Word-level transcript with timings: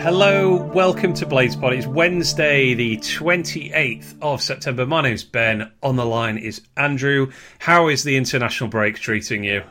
Hello, 0.00 0.54
welcome 0.72 1.12
to 1.14 1.26
Blades 1.26 1.56
Pod. 1.56 1.72
It's 1.72 1.86
Wednesday, 1.86 2.72
the 2.74 2.96
28th 2.98 4.14
of 4.22 4.40
September. 4.40 4.86
My 4.86 5.02
name's 5.02 5.24
Ben. 5.24 5.70
On 5.82 5.96
the 5.96 6.04
line 6.06 6.38
is 6.38 6.62
Andrew. 6.76 7.30
How 7.58 7.88
is 7.88 8.04
the 8.04 8.16
international 8.16 8.70
break 8.70 8.96
treating 8.98 9.42
you? 9.44 9.62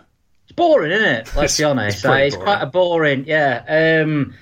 It's 0.43 0.51
boring, 0.51 0.91
isn't 0.91 1.05
it? 1.05 1.17
Let's 1.35 1.37
It's- 1.37 1.57
be 1.57 1.63
honest. 1.63 1.97
it's 1.97 2.05
Like, 2.05 2.23
It's, 2.27 2.35
quite 2.35 2.61
a 2.61 2.65
boring, 2.65 3.23
yeah. 3.25 4.01
Um, 4.03 4.33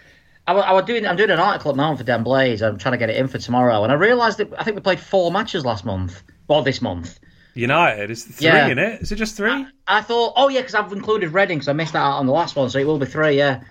I, 0.48 0.54
I 0.54 0.72
was 0.74 0.86
doing, 0.86 1.06
I'm 1.06 1.16
doing 1.16 1.30
an 1.30 1.40
article 1.40 1.74
moment 1.76 2.00
for 2.00 2.04
Dan 2.04 2.24
Blaze. 2.24 2.62
I'm 2.64 2.78
trying 2.78 2.94
to 2.94 2.98
get 2.98 3.10
it 3.10 3.16
in 3.18 3.28
for 3.28 3.38
tomorrow, 3.38 3.84
and 3.84 3.92
I 3.92 3.96
realised 3.96 4.40
that 4.40 4.52
I 4.58 4.64
think 4.64 4.76
we 4.76 4.82
played 4.82 5.00
four 5.00 5.32
matches 5.32 5.66
last 5.66 5.86
month, 5.86 6.24
or 6.48 6.64
this 6.64 6.82
month. 6.82 7.20
United, 7.54 8.12
is 8.12 8.24
three 8.26 8.48
Yeah. 8.48 8.68
in 8.68 8.80
it? 8.80 9.02
Is 9.02 9.12
it 9.12 9.16
just 9.16 9.38
three? 9.38 9.66
I 9.88 10.02
thought, 10.02 10.34
oh 10.36 10.50
yeah, 10.50 10.60
because 10.62 10.76
I've 10.76 10.92
included 10.92 11.32
Reading, 11.34 11.60
because 11.60 11.70
I 11.70 11.74
missed 11.74 11.94
that 11.94 12.00
out 12.00 12.18
on 12.18 12.26
the 12.26 12.34
last 12.34 12.56
one, 12.56 12.70
so 12.70 12.80
it 12.80 12.86
will 12.88 13.00
be 13.00 13.06
three, 13.06 13.38
yeah. 13.38 13.62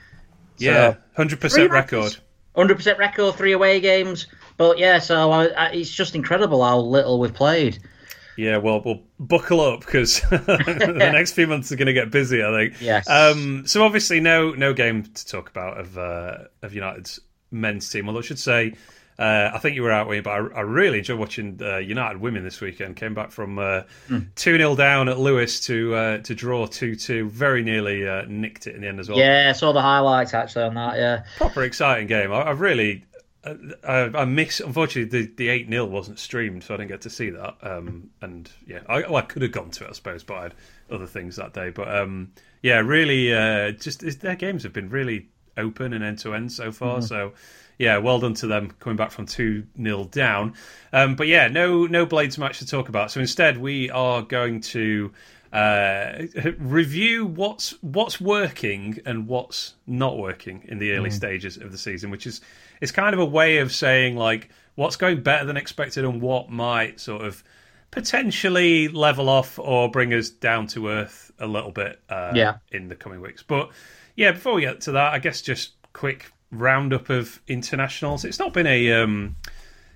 Yeah, 0.59 0.97
100% 1.17 1.71
record. 1.71 2.03
matches. 2.03 2.21
100% 2.57 2.99
record, 2.99 3.35
three 3.35 3.53
away 3.53 3.81
games. 3.81 4.27
But 4.57 4.79
yeah, 4.79 4.99
so 4.99 5.31
I, 5.33 5.47
I, 5.47 5.67
it's 5.71 5.91
just 5.91 6.15
incredible 6.15 6.65
how 6.65 6.79
little 6.79 7.19
we've 7.19 7.35
played. 7.35 7.81
Yeah, 8.37 8.59
well, 8.59 8.83
we'll 8.85 9.03
buckle 9.19 9.61
up 9.61 9.81
because 9.81 10.21
the 10.31 11.11
next 11.13 11.33
few 11.33 11.47
months 11.47 11.71
are 11.71 11.77
going 11.77 11.87
to 11.87 11.93
get 11.93 12.11
busy. 12.11 12.43
I 12.43 12.51
think. 12.51 12.81
Yes. 12.81 13.09
Um, 13.09 13.67
so 13.67 13.85
obviously, 13.85 14.21
no 14.21 14.53
no 14.53 14.73
game 14.73 15.05
to 15.05 15.27
talk 15.27 15.51
about 15.51 15.79
of 15.79 15.97
uh, 15.97 16.39
of 16.63 16.75
United's 16.75 17.21
men's 17.51 17.89
team. 17.89 18.09
Although 18.09 18.21
I 18.21 18.23
should 18.23 18.39
say, 18.39 18.75
uh, 19.19 19.51
I 19.55 19.59
think 19.59 19.77
you 19.77 19.83
were 19.83 19.93
out 19.93 20.09
with, 20.09 20.25
but 20.25 20.31
I, 20.31 20.37
I 20.37 20.61
really 20.63 20.99
enjoyed 20.99 21.19
watching 21.19 21.59
uh, 21.63 21.77
United 21.79 22.21
women 22.21 22.43
this 22.43 22.61
weekend. 22.61 22.97
Came 22.97 23.15
back 23.15 23.31
from 23.31 23.55
Hmm. 24.09 24.19
two 24.35 24.57
0 24.57 24.75
down 24.77 25.09
at 25.09 25.19
Lewes 25.19 25.61
to 25.67 25.95
uh, 25.95 26.19
to 26.19 26.35
draw 26.35 26.67
two 26.67 26.97
two. 26.97 27.29
Very 27.29 27.63
nearly 27.63 28.09
uh, 28.09 28.25
nicked 28.27 28.67
it 28.67 28.75
in 28.75 28.81
the 28.81 28.89
end 28.89 28.99
as 29.01 29.09
well. 29.09 29.19
Yeah, 29.19 29.47
I 29.51 29.53
saw 29.53 29.73
the 29.73 29.83
highlights 29.83 30.35
actually 30.35 30.65
on 30.65 30.75
that, 30.75 30.97
yeah. 30.97 31.25
proper 31.37 31.63
exciting 31.63 32.07
game. 32.09 32.33
I, 32.33 32.41
I 32.43 32.51
really, 32.51 33.05
uh, 33.45 33.55
I, 33.87 33.95
I 34.23 34.25
miss. 34.25 34.59
Unfortunately, 34.61 35.27
the 35.27 35.33
the 35.37 35.49
eight 35.49 35.69
0 35.69 35.85
wasn't 35.87 36.19
streamed, 36.19 36.65
so 36.65 36.75
I 36.75 36.79
didn't 36.79 36.91
get 36.91 37.03
to 37.03 37.11
see 37.11 37.31
that. 37.31 37.57
Um, 37.63 38.11
and 38.21 38.51
yeah, 38.67 38.81
I, 38.89 39.01
well, 39.03 39.17
I 39.17 39.23
could 39.23 39.43
have 39.43 39.53
gone 39.53 39.71
to 39.73 39.85
it, 39.85 39.91
I 39.91 39.93
suppose, 39.93 40.25
but 40.25 40.35
I 40.35 40.43
had 40.45 40.55
other 40.91 41.07
things 41.07 41.37
that 41.37 41.53
day. 41.55 41.71
But 41.71 41.95
um, 41.95 42.33
yeah, 42.63 42.81
really, 42.81 43.33
uh, 43.33 43.71
just 43.71 44.01
their 44.21 44.35
games 44.37 44.65
have 44.65 44.73
been 44.73 44.91
really 44.91 45.29
open 45.57 45.93
and 45.93 46.03
end 46.03 46.19
to 46.21 46.35
end 46.35 46.51
so 46.51 46.73
far. 46.73 47.01
So. 47.01 47.33
Yeah, 47.79 47.99
well 47.99 48.21
done 48.21 48.35
to 48.35 48.47
them 48.47 48.71
coming 48.79 48.97
back 48.97 49.11
from 49.11 49.27
two 49.27 49.65
0 49.81 50.05
down. 50.05 50.55
Um, 50.93 51.17
but 51.17 51.27
yeah, 51.27 51.49
no 51.49 51.87
no 51.87 52.07
blades 52.07 52.39
match 52.39 52.59
to 52.61 52.67
talk 52.67 52.89
about. 52.89 53.11
So 53.11 53.21
instead, 53.21 53.59
we 53.59 53.91
are 53.91 54.23
going 54.23 54.61
to 54.61 55.13
uh, 55.53 56.23
review 56.59 57.27
what's 57.27 57.71
what's 57.83 58.21
working 58.21 58.99
and 59.07 59.27
what's 59.27 59.75
not 59.87 60.19
working 60.19 60.63
in 60.69 60.79
the 60.79 60.93
early 60.93 61.11
stages 61.11 61.57
of 61.57 61.73
the 61.73 61.79
season, 61.79 62.11
which 62.11 62.27
is 62.27 62.41
it's 62.81 62.93
kind 62.93 63.15
of 63.15 63.21
a 63.21 63.25
way 63.25 63.59
of 63.59 63.73
saying 63.73 64.17
like 64.17 64.51
what's 64.77 64.97
going 64.97 65.23
better 65.23 65.45
than 65.45 65.57
expected 65.57 66.05
and 66.05 66.21
what 66.21 66.51
might 66.51 66.99
sort 67.01 67.23
of 67.23 67.43
potentially 67.93 68.89
level 68.89 69.29
off 69.29 69.59
or 69.59 69.89
bring 69.89 70.13
us 70.13 70.29
down 70.29 70.67
to 70.67 70.89
earth 70.89 71.31
a 71.39 71.47
little 71.47 71.71
bit 71.71 72.01
uh, 72.09 72.33
Yeah. 72.35 72.57
in 72.73 72.89
the 72.89 72.97
coming 72.97 73.21
weeks. 73.21 73.43
But 73.45 73.71
yeah, 74.17 74.33
before 74.33 74.55
we 74.55 74.63
get 74.63 74.81
to 74.83 74.93
that, 74.93 75.13
I 75.15 75.19
guess 75.21 75.41
just 75.41 75.73
quick 75.93 76.33
roundup 76.55 77.11
of 77.11 77.41
internationals. 77.49 78.25
It's 78.25 78.39
not 78.39 78.53
been 78.53 78.67
a 78.67 78.93
um, 78.93 79.37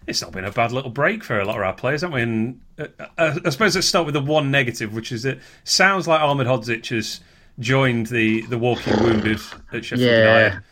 it's 0.07 0.23
not 0.23 0.33
been 0.33 0.45
a 0.45 0.51
bad 0.53 0.73
little 0.73 0.91
break 0.91 1.23
for 1.25 1.39
a 1.39 1.45
lot 1.45 1.57
of 1.57 1.63
our 1.63 1.75
players, 1.75 2.01
haven't 2.03 2.15
we? 2.15 2.23
And 2.23 2.61
uh, 2.79 2.87
uh, 3.19 3.39
I 3.45 3.51
suppose 3.51 3.75
let's 3.75 3.87
start 3.87 4.07
with 4.07 4.15
the 4.15 4.21
one 4.23 4.51
negative, 4.51 4.95
which 4.95 5.13
is 5.13 5.25
it 5.25 5.39
sounds 5.65 6.09
like 6.09 6.21
Ahmedhodzic 6.21 6.89
has 6.89 7.21
joined 7.59 8.07
the 8.07 8.43
the 8.43 8.59
walking 8.59 9.03
wounded 9.03 9.41
at 9.73 9.85
Sheffield 9.85 10.01
Yeah. 10.11 10.19
United. 10.45 10.63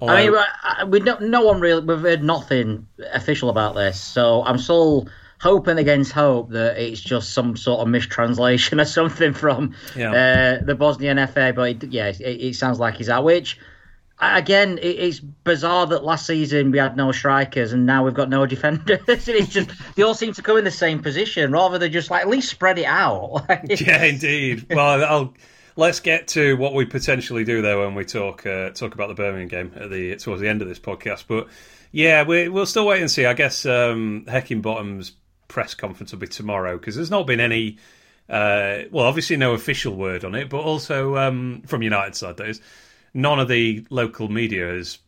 Although, 0.00 0.14
I 0.14 0.26
mean, 0.30 0.34
I- 0.62 0.84
we 0.84 1.00
don't, 1.00 1.24
no 1.28 1.42
one 1.42 1.60
really, 1.60 1.84
we've 1.84 2.00
heard 2.00 2.22
nothing 2.24 2.86
official 3.12 3.50
about 3.50 3.74
this, 3.74 4.00
so 4.00 4.42
I'm 4.44 4.56
still 4.56 5.06
hoping 5.42 5.76
against 5.76 6.12
hope 6.12 6.48
that 6.52 6.78
it's 6.78 7.02
just 7.02 7.34
some 7.34 7.54
sort 7.54 7.80
of 7.80 7.88
mistranslation 7.88 8.80
or 8.80 8.86
something 8.86 9.34
from 9.34 9.74
Yeah. 9.94 10.58
uh, 10.60 10.64
the 10.64 10.74
Bosnian 10.74 11.18
FA. 11.26 11.52
But 11.54 11.82
it, 11.84 11.84
yeah, 11.90 12.06
it, 12.08 12.18
it 12.20 12.54
sounds 12.56 12.78
like 12.80 12.94
he's 12.94 13.10
out. 13.10 13.24
Which, 13.24 13.58
again, 14.20 14.78
it, 14.78 14.98
it's 14.98 15.20
bizarre 15.20 15.86
that 15.88 16.04
last 16.04 16.26
season 16.26 16.70
we 16.70 16.78
had 16.78 16.96
no 16.96 17.12
strikers 17.12 17.72
and 17.72 17.86
now 17.86 18.04
we've 18.04 18.14
got 18.14 18.28
no 18.28 18.46
defenders. 18.54 19.00
it's 19.06 19.48
just 19.48 19.70
they 19.96 20.02
all 20.02 20.14
seem 20.14 20.32
to 20.34 20.42
come 20.42 20.58
in 20.58 20.64
the 20.64 20.70
same 20.70 21.02
position 21.02 21.52
rather 21.52 21.78
than 21.78 21.92
just 21.92 22.10
like 22.10 22.22
at 22.22 22.28
least 22.28 22.50
spread 22.50 22.78
it 22.78 22.84
out. 22.84 23.44
yeah, 23.80 24.04
indeed. 24.04 24.66
Well, 24.70 25.04
I'll 25.10 25.34
let's 25.76 26.00
get 26.00 26.28
to 26.28 26.56
what 26.56 26.74
we 26.74 26.84
potentially 26.84 27.44
do 27.44 27.62
there 27.62 27.78
when 27.78 27.94
we 27.94 28.04
talk 28.04 28.46
uh, 28.46 28.70
talk 28.70 28.94
about 28.94 29.08
the 29.08 29.14
Birmingham 29.14 29.48
game 29.48 29.72
at 29.82 29.90
the 29.90 30.16
towards 30.16 30.40
the 30.40 30.48
end 30.48 30.62
of 30.62 30.68
this 30.68 30.78
podcast. 30.78 31.24
But 31.26 31.48
yeah, 31.92 32.22
we, 32.22 32.48
we'll 32.48 32.66
still 32.66 32.86
wait 32.86 33.00
and 33.00 33.10
see. 33.10 33.26
I 33.26 33.34
guess 33.34 33.66
um, 33.66 34.24
Heckingbottom's 34.28 35.12
press 35.48 35.74
conference 35.74 36.12
will 36.12 36.20
be 36.20 36.28
tomorrow 36.28 36.78
because 36.78 36.96
there's 36.96 37.10
not 37.10 37.26
been 37.26 37.40
any. 37.40 37.78
Uh, 38.28 38.84
well, 38.92 39.06
obviously 39.06 39.36
no 39.36 39.54
official 39.54 39.96
word 39.96 40.24
on 40.24 40.36
it, 40.36 40.48
but 40.48 40.60
also 40.60 41.16
um, 41.16 41.62
from 41.66 41.82
United 41.82 42.14
side, 42.14 42.36
that 42.36 42.46
is, 42.46 42.60
none 43.14 43.40
of 43.40 43.48
the 43.48 43.86
local 43.90 44.28
media 44.28 44.66
has 44.72 44.98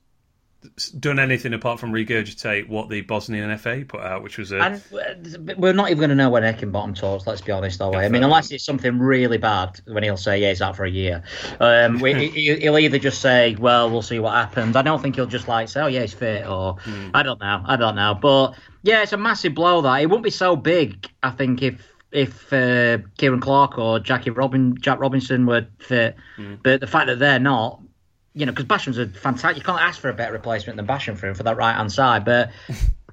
done 1.00 1.18
anything 1.18 1.52
apart 1.54 1.80
from 1.80 1.90
regurgitate 1.90 2.68
what 2.68 2.88
the 2.88 3.00
Bosnian 3.00 3.56
FA 3.58 3.84
put 3.86 4.00
out, 4.00 4.22
which 4.22 4.38
was 4.38 4.52
a 4.52 4.60
And 4.60 4.82
uh, 5.50 5.54
we're 5.58 5.72
not 5.72 5.86
even 5.88 5.98
going 5.98 6.10
to 6.10 6.14
know 6.14 6.30
when 6.30 6.44
Heckingbottom 6.44 6.94
talks. 6.94 7.26
Let's 7.26 7.40
be 7.40 7.50
honest, 7.50 7.80
that 7.80 7.90
way. 7.90 8.04
I 8.04 8.08
mean, 8.08 8.22
unless 8.22 8.52
it's 8.52 8.64
something 8.64 8.96
really 9.00 9.38
bad, 9.38 9.80
when 9.88 10.04
he'll 10.04 10.16
say, 10.16 10.40
"Yeah, 10.40 10.50
he's 10.50 10.62
out 10.62 10.76
for 10.76 10.84
a 10.84 10.90
year," 10.90 11.24
um, 11.58 11.98
we, 11.98 12.14
he- 12.28 12.54
he'll 12.60 12.78
either 12.78 12.98
just 13.00 13.20
say, 13.20 13.56
"Well, 13.58 13.90
we'll 13.90 14.02
see 14.02 14.20
what 14.20 14.34
happens." 14.34 14.76
I 14.76 14.82
don't 14.82 15.02
think 15.02 15.16
he'll 15.16 15.26
just 15.26 15.48
like 15.48 15.68
say, 15.68 15.80
"Oh, 15.80 15.88
yeah, 15.88 16.02
he's 16.02 16.14
fit," 16.14 16.46
or 16.46 16.76
I 17.12 17.24
don't 17.24 17.40
know, 17.40 17.62
I 17.66 17.74
don't 17.74 17.96
know. 17.96 18.14
But 18.14 18.54
yeah, 18.84 19.02
it's 19.02 19.12
a 19.12 19.16
massive 19.16 19.54
blow. 19.56 19.82
That 19.82 20.00
it 20.00 20.06
wouldn't 20.06 20.22
be 20.24 20.30
so 20.30 20.54
big, 20.54 21.08
I 21.24 21.30
think, 21.30 21.60
if 21.62 21.84
if 22.12 22.52
uh, 22.52 22.98
Kieran 23.18 23.40
Clark 23.40 23.78
or 23.78 23.98
Jackie 23.98 24.30
Robin, 24.30 24.76
Jack 24.80 25.00
Robinson 25.00 25.44
were 25.44 25.66
fit. 25.80 26.14
But 26.62 26.80
the 26.80 26.86
fact 26.86 27.08
that 27.08 27.18
they're 27.18 27.40
not, 27.40 27.80
you 28.34 28.46
know, 28.46 28.52
because 28.52 28.64
Basham's 28.64 28.98
a 28.98 29.08
fantastic. 29.08 29.58
You 29.58 29.62
can't 29.62 29.80
ask 29.80 30.00
for 30.00 30.08
a 30.08 30.14
better 30.14 30.32
replacement 30.32 30.76
than 30.76 30.86
Basham 30.86 31.16
for 31.16 31.28
him 31.28 31.34
for 31.34 31.42
that 31.42 31.56
right 31.56 31.74
hand 31.74 31.92
side. 31.92 32.24
But 32.24 32.50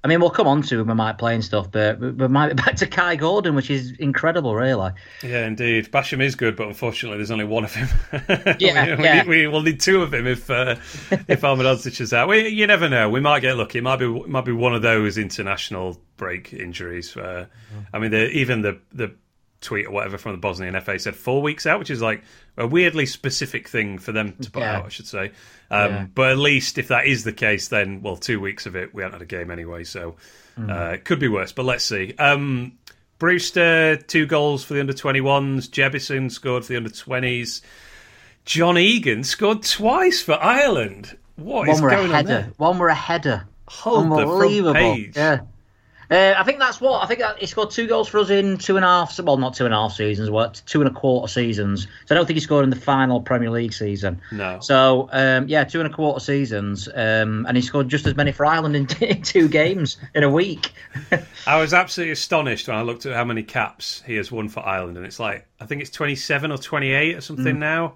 I 0.04 0.08
mean, 0.08 0.22
we'll 0.22 0.30
come 0.30 0.48
on 0.48 0.62
to 0.64 0.80
him. 0.80 0.88
We 0.88 0.94
might 0.94 1.18
play 1.18 1.36
and 1.36 1.44
stuff, 1.44 1.70
but 1.72 2.00
we 2.00 2.28
might 2.30 2.50
be 2.50 2.54
back 2.54 2.78
to 2.78 2.88
Kai 2.88 3.18
Gordon, 3.18 3.54
which 3.54 3.70
is 3.70 3.92
incredible, 4.00 4.56
really. 4.56 4.92
Yeah, 5.22 5.46
indeed. 5.46 5.92
Basham 5.92 6.22
is 6.22 6.36
good, 6.36 6.56
but 6.56 6.68
unfortunately, 6.68 7.18
there's 7.18 7.32
only 7.32 7.46
one 7.46 7.66
of 7.66 7.76
him. 7.76 7.88
Yeah, 8.60 8.96
we, 8.96 9.04
yeah. 9.04 9.26
We, 9.26 9.48
will 9.48 9.62
need 9.62 9.80
two 9.80 10.02
of 10.02 10.14
him 10.14 10.28
if 10.28 10.50
uh, 10.50 10.76
if 11.28 11.42
Ahmedhodzic 11.42 12.00
is 12.00 12.14
out. 12.14 12.28
We, 12.28 12.48
you 12.50 12.68
never 12.68 12.90
know. 12.90 13.10
We 13.10 13.20
might 13.20 13.42
get 13.42 13.58
lucky. 13.58 13.80
It 13.80 13.84
might 13.84 13.98
be 13.98 14.06
it 14.06 14.30
might 14.30 14.46
be 14.46 14.52
one 14.52 14.74
of 14.74 14.82
those 14.82 15.18
international 15.18 16.00
break 16.18 16.54
injuries. 16.54 17.16
Uh, 17.16 17.46
I 17.94 18.00
mean, 18.00 18.12
the, 18.12 18.30
even 18.32 18.62
the 18.62 18.80
the 18.94 19.14
tweet 19.62 19.88
or 19.88 19.92
whatever 19.92 20.18
from 20.18 20.32
the 20.34 20.38
Bosnian 20.38 20.80
FA 20.82 20.98
said 21.00 21.16
four 21.16 21.42
weeks 21.42 21.66
out, 21.66 21.80
which 21.80 21.90
is 21.90 22.02
like 22.02 22.24
a 22.58 22.66
weirdly 22.66 23.06
specific 23.06 23.68
thing 23.68 23.98
for 23.98 24.12
them 24.12 24.34
to 24.42 24.50
put 24.52 24.62
Yeah. 24.62 24.78
out, 24.78 24.86
I 24.86 24.90
should 24.90 25.08
say. 25.08 25.32
Um, 25.70 25.92
Yeah. 25.92 26.06
But 26.16 26.32
at 26.32 26.38
least 26.38 26.78
if 26.78 26.88
that 26.90 27.06
is 27.08 27.24
the 27.24 27.34
case, 27.34 27.68
then 27.68 28.02
well, 28.02 28.16
two 28.16 28.40
weeks 28.40 28.66
of 28.66 28.76
it, 28.76 28.94
we 28.94 29.02
haven't 29.04 29.20
had 29.20 29.22
a 29.22 29.26
game 29.26 29.52
anyway, 29.52 29.84
so 29.84 30.16
uh, 30.58 30.92
it 30.94 31.06
could 31.06 31.20
be 31.20 31.28
worse. 31.28 31.52
But 31.52 31.66
let's 31.66 31.86
see. 31.86 32.14
Um, 32.20 32.74
Brewster, 33.18 33.98
two 33.98 34.26
goals 34.26 34.64
for 34.64 34.74
the 34.76 34.80
under 34.80 34.94
21s. 34.94 35.70
Jebbison 35.70 36.32
scored 36.32 36.64
for 36.64 36.70
the 36.74 36.78
under 36.78 36.90
20s. 36.90 37.62
John 38.46 38.78
Egan 38.78 39.24
scored 39.24 39.64
twice 39.64 40.22
for 40.22 40.34
Ireland. 40.42 41.18
What 41.36 41.70
is 41.70 41.82
One 41.82 41.92
a 41.92 41.96
going 41.96 42.08
on 42.10 42.16
header. 42.16 42.28
there? 42.28 42.52
One 42.58 42.78
were 42.80 42.88
a 42.90 42.96
header. 42.96 43.46
Hold 43.68 44.06
the 44.06 44.10
front 44.10 44.22
Unbelievable. 44.30 44.74
page. 44.74 45.16
Yeah. 45.16 45.42
Uh, 46.12 46.34
I 46.36 46.44
think 46.44 46.58
that's 46.60 46.82
what 46.82 47.04
I 47.04 47.06
think. 47.08 47.20
That 47.20 47.38
he 47.38 47.46
scored 47.46 47.70
two 47.70 47.88
goals 47.88 48.08
for 48.08 48.18
us 48.20 48.30
in 48.32 48.58
two 48.58 48.78
and 48.78 48.84
a 48.86 48.88
half. 48.88 49.20
Well, 49.20 49.38
not 49.38 49.54
two 49.54 49.66
and 49.66 49.74
a 49.74 49.78
half 49.78 49.94
seasons. 49.94 50.30
What 50.30 50.62
two 50.66 50.82
and 50.82 50.90
a 50.90 50.94
quarter 50.94 51.28
seasons? 51.32 51.84
So 52.08 52.16
I 52.16 52.18
don't 52.18 52.26
think 52.26 52.36
he 52.38 52.42
scored 52.42 52.64
in 52.64 52.72
the 52.72 52.76
final 52.76 53.22
Premier 53.22 53.52
League 53.52 53.74
season. 53.74 54.20
No. 54.32 54.60
So 54.60 55.08
um, 55.12 55.48
yeah, 55.48 55.64
two 55.66 55.80
and 55.82 55.92
a 55.92 55.94
quarter 55.96 56.20
seasons, 56.20 56.88
um, 56.88 57.46
and 57.48 57.56
he 57.56 57.62
scored 57.62 57.90
just 57.90 58.08
as 58.08 58.16
many 58.16 58.32
for 58.32 58.46
Ireland 58.46 58.76
in, 58.76 58.88
in 59.08 59.22
two 59.22 59.48
games 59.48 59.98
in 60.16 60.24
a 60.24 60.30
week. 60.30 60.72
I 61.46 61.60
was 61.62 61.74
absolutely 61.74 62.14
astonished 62.14 62.68
when 62.68 62.78
I 62.78 62.82
looked 62.82 63.06
at 63.06 63.14
how 63.14 63.24
many 63.26 63.44
caps 63.44 64.02
he 64.08 64.16
has 64.16 64.32
won 64.32 64.50
for 64.50 64.66
Ireland, 64.66 64.98
and 64.98 65.06
it's 65.06 65.20
like 65.20 65.46
I 65.60 65.66
think 65.68 65.82
it's 65.82 65.92
twenty 65.92 66.16
seven 66.16 66.52
or 66.52 66.58
twenty 66.58 66.92
eight 66.92 67.16
or 67.16 67.22
something 67.22 67.56
Mm. 67.58 67.60
now. 67.60 67.96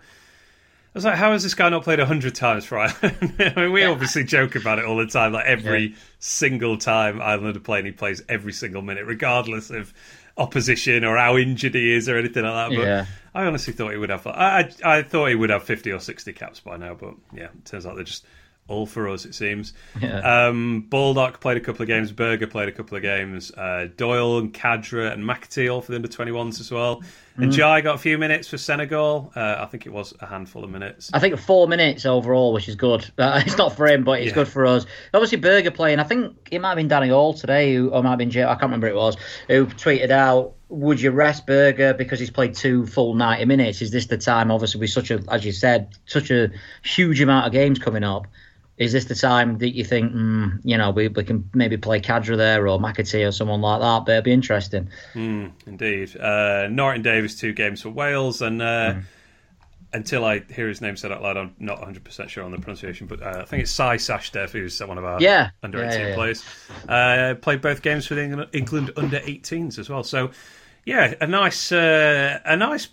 I 0.96 0.98
was 1.00 1.06
like, 1.06 1.16
how 1.16 1.32
has 1.32 1.42
this 1.42 1.56
guy 1.56 1.70
not 1.70 1.84
played 1.84 1.98
hundred 2.00 2.36
times 2.36 2.66
for 2.66 2.78
Ireland? 2.78 3.34
I 3.40 3.54
mean, 3.56 3.72
we 3.72 3.84
obviously 3.84 4.24
joke 4.24 4.56
about 4.56 4.78
it 4.78 4.86
all 4.86 4.98
the 4.98 5.08
time. 5.08 5.34
Like 5.34 5.46
every 5.48 5.88
Yeah. 5.88 5.96
single 6.20 6.78
time 6.78 7.20
Ireland 7.20 7.58
are 7.58 7.62
playing, 7.62 7.86
he 7.86 7.92
plays 7.92 8.22
every 8.30 8.54
single 8.54 8.84
minute, 8.84 9.06
regardless 9.06 9.72
of 9.72 9.92
opposition 10.38 11.04
or 11.04 11.18
how 11.18 11.38
injured 11.38 11.74
he 11.76 11.94
is 11.96 12.08
or 12.10 12.18
anything 12.18 12.44
like 12.44 12.70
that. 12.70 12.76
But 12.78 12.88
Yeah. 12.88 13.06
I 13.34 13.46
honestly 13.46 13.74
thought 13.74 13.92
he 13.92 13.98
would 13.98 14.12
have. 14.12 14.26
I, 14.28 14.70
I 14.84 14.98
I 14.98 15.02
thought 15.04 15.30
he 15.30 15.36
would 15.36 15.50
have 15.50 15.64
fifty 15.64 15.92
or 15.92 16.00
sixty 16.00 16.32
caps 16.34 16.60
by 16.60 16.78
now, 16.78 16.94
but 16.94 17.16
yeah, 17.34 17.46
it 17.46 17.66
turns 17.66 17.86
out 17.88 17.96
they're 17.96 18.04
just 18.04 18.26
all 18.68 18.86
for 18.86 19.10
us, 19.10 19.26
it 19.26 19.36
seems. 19.36 19.74
Yeah. 20.02 20.48
Um, 20.48 20.86
Baldock 20.90 21.42
played 21.42 21.58
a 21.58 21.60
couple 21.60 21.82
of 21.82 21.88
games. 21.88 22.12
Berger 22.12 22.48
played 22.48 22.70
a 22.70 22.72
couple 22.72 22.96
of 22.96 23.04
games. 23.04 23.52
Uh, 23.52 23.88
Doyle 23.98 24.38
and 24.38 24.54
Khadra 24.54 25.12
and 25.12 25.24
McAtee 25.24 25.72
all 25.72 25.82
for 25.82 25.92
the 25.92 25.98
under 25.98 26.08
21s 26.08 26.60
as 26.62 26.72
well. 26.72 27.04
And 27.36 27.52
Ndiaye 27.52 27.84
got 27.84 27.96
a 27.96 27.98
few 27.98 28.18
minutes 28.18 28.48
for 28.48 28.58
Senegal. 28.58 29.34
Uh, 29.36 29.56
I 29.60 29.66
think 29.66 29.86
it 29.86 29.90
was 29.92 30.14
a 30.22 30.26
handful 30.28 30.64
of 30.64 30.70
minutes. 30.70 31.10
I 31.14 31.20
think 31.20 31.38
four 31.40 31.68
minutes 31.68 32.06
overall, 32.06 32.54
which 32.54 32.70
is 32.70 32.76
good. 32.76 33.10
Uh, 33.18 33.42
it's 33.46 33.58
not 33.58 33.76
for 33.76 33.88
him, 33.88 34.04
but 34.04 34.20
it's 34.22 34.30
Yeah. 34.30 34.36
good 34.36 34.48
for 34.48 34.66
us. 34.66 34.86
Obviously, 35.14 35.40
Berger 35.40 35.72
playing. 35.72 36.00
I 36.00 36.04
think 36.04 36.36
it 36.52 36.60
might 36.60 36.70
have 36.70 36.78
been 36.78 36.88
Danny 36.88 37.10
Hall 37.10 37.34
today, 37.34 37.74
who, 37.76 37.90
or 37.90 38.00
it 38.00 38.04
might 38.04 38.12
have 38.12 38.20
been 38.20 38.30
Jay, 38.30 38.44
I 38.44 38.50
can't 38.54 38.64
remember 38.64 38.88
it 38.88 38.96
was, 38.96 39.18
who 39.48 39.66
tweeted 39.66 40.12
out, 40.12 40.54
"Would 40.70 41.02
you 41.02 41.12
rest 41.12 41.46
Berger 41.48 41.94
because 41.96 42.20
he's 42.20 42.32
played 42.32 42.54
two 42.54 42.86
full 42.86 43.16
ninety 43.16 43.46
minutes? 43.46 43.82
Is 43.82 43.90
this 43.92 44.06
the 44.06 44.18
time? 44.18 44.52
Obviously, 44.52 44.80
with 44.80 44.92
such 44.92 45.10
a, 45.12 45.22
as 45.30 45.44
you 45.44 45.52
said, 45.52 45.90
such 46.06 46.30
a 46.32 46.50
huge 46.84 47.20
amount 47.20 47.48
of 47.48 47.52
games 47.52 47.78
coming 47.80 48.04
up." 48.04 48.28
Is 48.78 48.92
this 48.92 49.06
the 49.06 49.14
time 49.16 49.60
that 49.60 49.76
you 49.76 49.86
think, 49.86 50.12
mm, 50.14 50.60
you 50.64 50.78
know, 50.78 50.90
we, 50.90 51.08
we 51.08 51.24
can 51.24 51.48
maybe 51.54 51.78
play 51.78 52.02
Khadra 52.02 52.36
there 52.36 52.68
or 52.68 52.80
McAtee 52.80 53.28
or 53.28 53.32
someone 53.32 53.62
like 53.62 53.82
that? 53.82 54.06
But 54.06 54.12
it'd 54.14 54.24
be 54.24 54.32
interesting. 54.32 54.90
Indeed. 55.14 56.18
Uh, 56.18 56.68
Norrington-Davies, 56.72 57.36
two 57.40 57.54
games 57.54 57.82
for 57.84 57.90
Wales. 57.92 58.42
And 58.42 58.62
uh, 58.64 58.96
until 59.94 60.26
I 60.26 60.40
hear 60.40 60.68
his 60.68 60.82
name 60.82 60.98
said 60.98 61.12
out 61.12 61.22
loud, 61.22 61.38
I'm 61.38 61.54
not 61.60 61.82
100% 61.82 62.30
sure 62.30 62.44
on 62.44 62.50
the 62.52 62.58
pronunciation, 62.58 63.06
but 63.06 63.22
uh, 63.22 63.42
I 63.42 63.46
think 63.46 63.62
it's 63.62 63.72
Sai 63.72 63.98
Sachdev, 63.98 64.50
who's 64.50 64.80
one 64.82 64.98
of 64.98 65.06
our 65.06 65.22
Yeah. 65.22 65.52
under 65.62 65.78
Yeah, 65.78 65.90
18 65.90 66.00
yeah, 66.02 66.08
yeah. 66.08 66.16
players. 66.16 66.44
Uh, 66.90 67.36
played 67.42 67.62
both 67.62 67.84
games 67.84 68.08
for 68.08 68.16
the 68.16 68.24
England, 68.24 68.50
England 68.54 68.92
under 68.98 69.20
18s 69.20 69.78
as 69.78 69.88
well. 69.88 70.04
So, 70.04 70.32
yeah, 70.84 71.14
a 71.22 71.28
nice, 71.28 71.72
uh, 71.72 72.40
a 72.44 72.58
nice. 72.58 72.88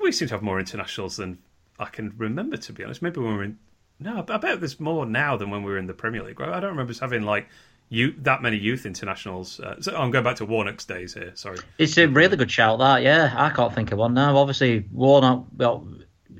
We 0.00 0.10
seem 0.10 0.26
to 0.28 0.34
have 0.34 0.42
more 0.42 0.58
internationals 0.58 1.16
than 1.18 1.38
I 1.78 1.84
can 1.84 2.14
remember, 2.16 2.56
to 2.56 2.72
be 2.72 2.82
honest. 2.82 3.00
Maybe 3.00 3.20
when 3.20 3.30
we 3.30 3.36
were 3.36 3.44
in. 3.44 3.58
No, 4.00 4.24
I 4.28 4.36
bet 4.36 4.60
there's 4.60 4.80
more 4.80 5.06
now 5.06 5.36
than 5.36 5.50
when 5.50 5.62
we 5.62 5.70
were 5.72 5.78
in 5.78 5.86
the 5.86 5.94
Premier 5.94 6.22
League. 6.22 6.40
I 6.40 6.60
don't 6.60 6.70
remember 6.70 6.90
us 6.90 6.98
having 6.98 7.22
like 7.22 7.48
you 7.88 8.14
that 8.22 8.42
many 8.42 8.56
youth 8.56 8.86
internationals. 8.86 9.60
Uh, 9.60 9.80
so 9.80 9.96
I'm 9.96 10.10
going 10.10 10.24
back 10.24 10.36
to 10.36 10.44
Warnock's 10.46 10.84
days 10.84 11.14
here. 11.14 11.32
Sorry. 11.34 11.58
It's 11.78 11.96
a 11.98 12.06
really 12.06 12.36
good 12.36 12.50
shout, 12.50 12.78
that. 12.80 13.02
Yeah, 13.02 13.32
I 13.36 13.50
can't 13.50 13.74
think 13.74 13.92
of 13.92 13.98
one 13.98 14.14
now. 14.14 14.36
Obviously, 14.36 14.84
Warnock, 14.90 15.46
well, 15.56 15.86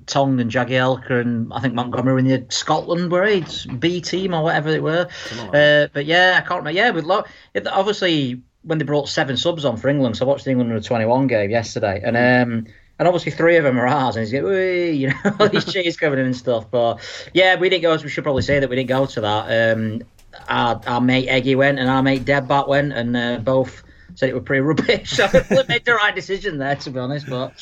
Tonge 0.07 0.41
and 0.41 0.51
Jagielka 0.51 1.21
and 1.21 1.53
I 1.53 1.61
think 1.61 1.75
Montgomery 1.75 2.21
in 2.21 2.29
the 2.29 2.47
Scotland 2.51 3.11
were 3.11 3.25
it's 3.25 3.65
B 3.67 4.01
team 4.01 4.35
or 4.35 4.43
whatever 4.43 4.71
it 4.71 4.83
were. 4.83 5.09
Uh, 5.53 5.89
but 5.93 6.05
yeah, 6.07 6.35
I 6.37 6.41
can't 6.41 6.59
remember. 6.59 6.73
Yeah, 6.73 6.91
with 6.91 7.05
lo- 7.05 7.25
it, 7.55 7.67
obviously 7.67 8.43
when 8.63 8.79
they 8.79 8.85
brought 8.85 9.09
seven 9.09 9.37
subs 9.37 9.65
on 9.65 9.77
for 9.77 9.89
England, 9.89 10.17
so 10.17 10.25
I 10.25 10.29
watched 10.29 10.45
the 10.45 10.51
England 10.51 10.71
under 10.71 10.83
twenty 10.83 11.05
one 11.05 11.27
game 11.27 11.51
yesterday, 11.51 12.03
and 12.03 12.17
um, 12.17 12.67
and 12.99 13.09
obviously 13.09 13.33
three 13.33 13.57
of 13.57 13.65
them 13.65 13.79
are 13.79 13.87
ours, 13.87 14.17
and 14.17 14.27
he's 14.27 14.43
"Wee," 14.43 14.91
you 14.93 15.09
know, 15.09 15.37
all 15.41 15.49
these 15.49 15.65
cheers 15.73 15.97
coming 15.97 16.19
in 16.19 16.27
and 16.27 16.37
stuff. 16.37 16.71
But 16.71 17.01
yeah, 17.33 17.57
we 17.57 17.69
didn't 17.69 17.83
go. 17.83 17.97
We 17.97 18.09
should 18.09 18.25
probably 18.25 18.43
say 18.43 18.59
that 18.61 18.69
we 18.69 18.77
didn't 18.77 18.89
go 18.89 19.07
to 19.07 19.21
that. 19.21 19.77
Um, 19.77 20.03
our, 20.49 20.81
our 20.87 21.01
mate 21.01 21.29
Eggy 21.29 21.55
went, 21.55 21.79
and 21.79 21.89
our 21.89 22.03
mate 22.03 22.25
Debbat 22.25 22.69
went, 22.69 22.93
and 22.93 23.17
uh, 23.17 23.39
both 23.39 23.83
said 24.15 24.29
it 24.29 24.35
were 24.35 24.41
pretty 24.41 24.61
rubbish. 24.61 25.13
So 25.17 25.29
we 25.51 25.63
made 25.69 25.85
the 25.85 25.95
right 25.95 26.15
decision 26.15 26.59
there, 26.59 26.77
to 26.77 26.91
be 26.91 26.99
honest. 26.99 27.27
But 27.29 27.53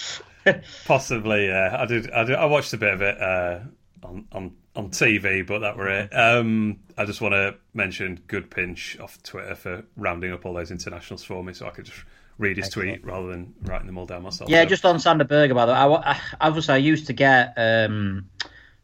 Possibly, 0.85 1.47
yeah. 1.47 1.77
I 1.79 1.87
did. 1.87 2.11
I, 2.11 2.25
did, 2.25 2.37
I 2.37 2.47
watched 2.47 2.73
a 2.73 2.79
bit 2.79 2.93
of 2.93 3.03
it 3.03 3.21
uh, 3.21 3.61
on 4.03 4.27
on 4.33 4.57
on 4.75 4.91
TV, 4.91 5.47
but 5.47 5.61
that 5.61 5.77
were 5.77 5.89
it. 5.89 6.11
Um, 6.11 6.81
I 6.97 7.05
just 7.05 7.21
want 7.21 7.33
to 7.33 7.57
mention 7.75 8.21
Good 8.27 8.51
Pinch 8.51 8.99
off 9.01 9.23
Twitter 9.23 9.55
for 9.55 9.85
rounding 9.97 10.33
up 10.33 10.47
all 10.47 10.55
those 10.55 10.71
internationals 10.71 11.23
for 11.23 11.43
me, 11.45 11.53
so 11.53 11.67
I 11.67 11.71
could 11.71 11.85
just 11.85 12.05
read 12.43 12.57
his 12.59 12.69
tweet 12.69 13.05
rather 13.05 13.29
than 13.29 13.55
writing 13.63 13.87
them 13.87 13.97
all 13.97 14.07
down 14.07 14.23
myself. 14.23 14.51
Yeah, 14.51 14.65
So- 14.65 14.69
just 14.69 14.85
on 14.85 14.99
Sander 14.99 15.25
Berger, 15.25 15.55
by 15.55 15.65
the 15.67 15.73
way. 15.73 15.79
I, 15.79 16.13
I, 16.13 16.21
obviously, 16.41 16.75
I 16.75 16.79
used 16.79 17.07
to 17.07 17.13
get 17.13 17.55
um, 17.57 18.29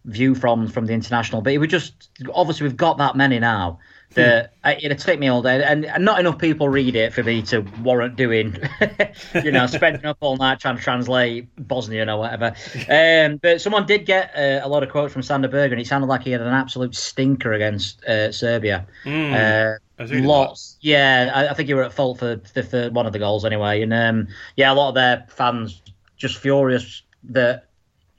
view 0.04 0.34
from 0.34 0.68
from 0.68 0.86
the 0.86 0.92
international, 0.94 1.42
but 1.42 1.52
it 1.52 1.58
would 1.58 1.70
just 1.70 2.08
obviously 2.32 2.66
we've 2.66 2.76
got 2.76 2.98
that 2.98 3.16
many 3.16 3.38
now 3.38 3.78
that 4.14 4.52
uh, 4.64 4.74
it'd 4.80 4.98
take 4.98 5.18
me 5.20 5.28
all 5.28 5.42
day, 5.42 5.62
and, 5.62 5.84
and 5.84 6.04
not 6.04 6.18
enough 6.18 6.38
people 6.38 6.68
read 6.68 6.96
it 6.96 7.12
for 7.12 7.22
me 7.22 7.42
to 7.42 7.60
warrant 7.82 8.16
doing, 8.16 8.56
you 9.44 9.50
know, 9.50 9.66
spending 9.66 10.04
up 10.04 10.18
all 10.20 10.36
night 10.36 10.60
trying 10.60 10.76
to 10.76 10.82
translate 10.82 11.48
Bosnian 11.56 12.08
or 12.08 12.18
whatever. 12.18 12.54
Um, 12.88 13.36
but 13.36 13.60
someone 13.60 13.86
did 13.86 14.06
get 14.06 14.34
uh, 14.36 14.66
a 14.66 14.68
lot 14.68 14.82
of 14.82 14.90
quotes 14.90 15.12
from 15.12 15.22
Sander 15.22 15.48
Berger, 15.48 15.74
and 15.74 15.80
it 15.80 15.86
sounded 15.86 16.06
like 16.06 16.22
he 16.22 16.30
had 16.30 16.40
an 16.40 16.48
absolute 16.48 16.94
stinker 16.94 17.52
against 17.52 18.02
uh, 18.04 18.32
Serbia. 18.32 18.86
Uh, 19.34 19.78
I 19.98 20.02
was 20.02 20.12
Lots, 20.12 20.76
yeah. 20.80 21.30
I, 21.34 21.48
I 21.48 21.54
think 21.54 21.68
you 21.68 21.76
were 21.76 21.82
at 21.82 21.92
fault 21.92 22.20
for 22.20 22.36
the 22.36 22.62
third 22.62 22.94
one 22.94 23.06
of 23.06 23.12
the 23.12 23.18
goals 23.18 23.44
anyway, 23.44 23.82
and 23.82 23.92
um, 23.92 24.28
yeah, 24.56 24.72
a 24.72 24.74
lot 24.74 24.90
of 24.90 24.94
their 24.94 25.26
fans 25.28 25.82
just 26.16 26.38
furious 26.38 27.02
that 27.24 27.67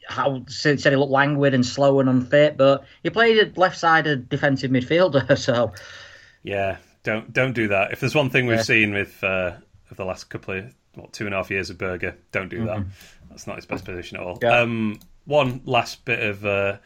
how 0.09 0.43
said 0.47 0.79
he 0.79 0.95
looked 0.95 1.11
languid 1.11 1.53
and 1.53 1.65
slow 1.65 1.99
and 1.99 2.09
unfit, 2.09 2.57
but 2.57 2.83
he 3.03 3.09
played 3.09 3.37
a 3.37 3.59
left-sided 3.59 4.27
defensive 4.27 4.71
midfielder, 4.71 5.37
so 5.37 5.73
Yeah, 6.43 6.77
don't 7.03 7.31
don't 7.31 7.53
do 7.53 7.67
that. 7.69 7.91
If 7.93 7.99
there's 7.99 8.15
one 8.15 8.29
thing 8.29 8.47
we've 8.47 8.57
Yeah. 8.57 8.63
seen 8.63 8.93
with 8.93 9.23
uh, 9.23 9.53
of 9.91 9.97
the 9.97 10.05
last 10.05 10.29
couple 10.29 10.55
of 10.59 10.73
what 10.95 11.13
two 11.13 11.25
and 11.25 11.33
a 11.33 11.37
half 11.37 11.49
years 11.51 11.69
of 11.69 11.77
Berger, 11.77 12.17
don't 12.31 12.49
do 12.49 12.65
that. 12.65 12.83
That's 13.29 13.45
not 13.47 13.55
his 13.57 13.65
best 13.65 13.85
position 13.85 14.17
at 14.17 14.23
all. 14.23 14.35
Mm-hmm. 14.37 14.45
Yeah. 14.45 14.59
Um, 14.59 14.99
one 15.25 15.61
last 15.65 16.03
bit 16.05 16.19
of 16.21 16.43
uh, 16.45 16.77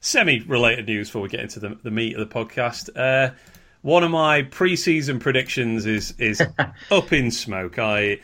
semi-related 0.00 0.86
news 0.86 1.08
before 1.08 1.22
we 1.22 1.28
get 1.28 1.40
into 1.40 1.60
the, 1.60 1.78
the 1.82 1.90
meat 1.90 2.16
of 2.16 2.28
the 2.28 2.34
podcast. 2.34 2.88
Uh, 2.96 3.32
one 3.82 4.02
of 4.04 4.10
my 4.10 4.42
pre-season 4.42 5.20
predictions 5.20 5.86
is 5.86 6.14
is 6.18 6.42
up 6.90 7.12
in 7.12 7.30
smoke. 7.30 7.78
I 7.78 8.18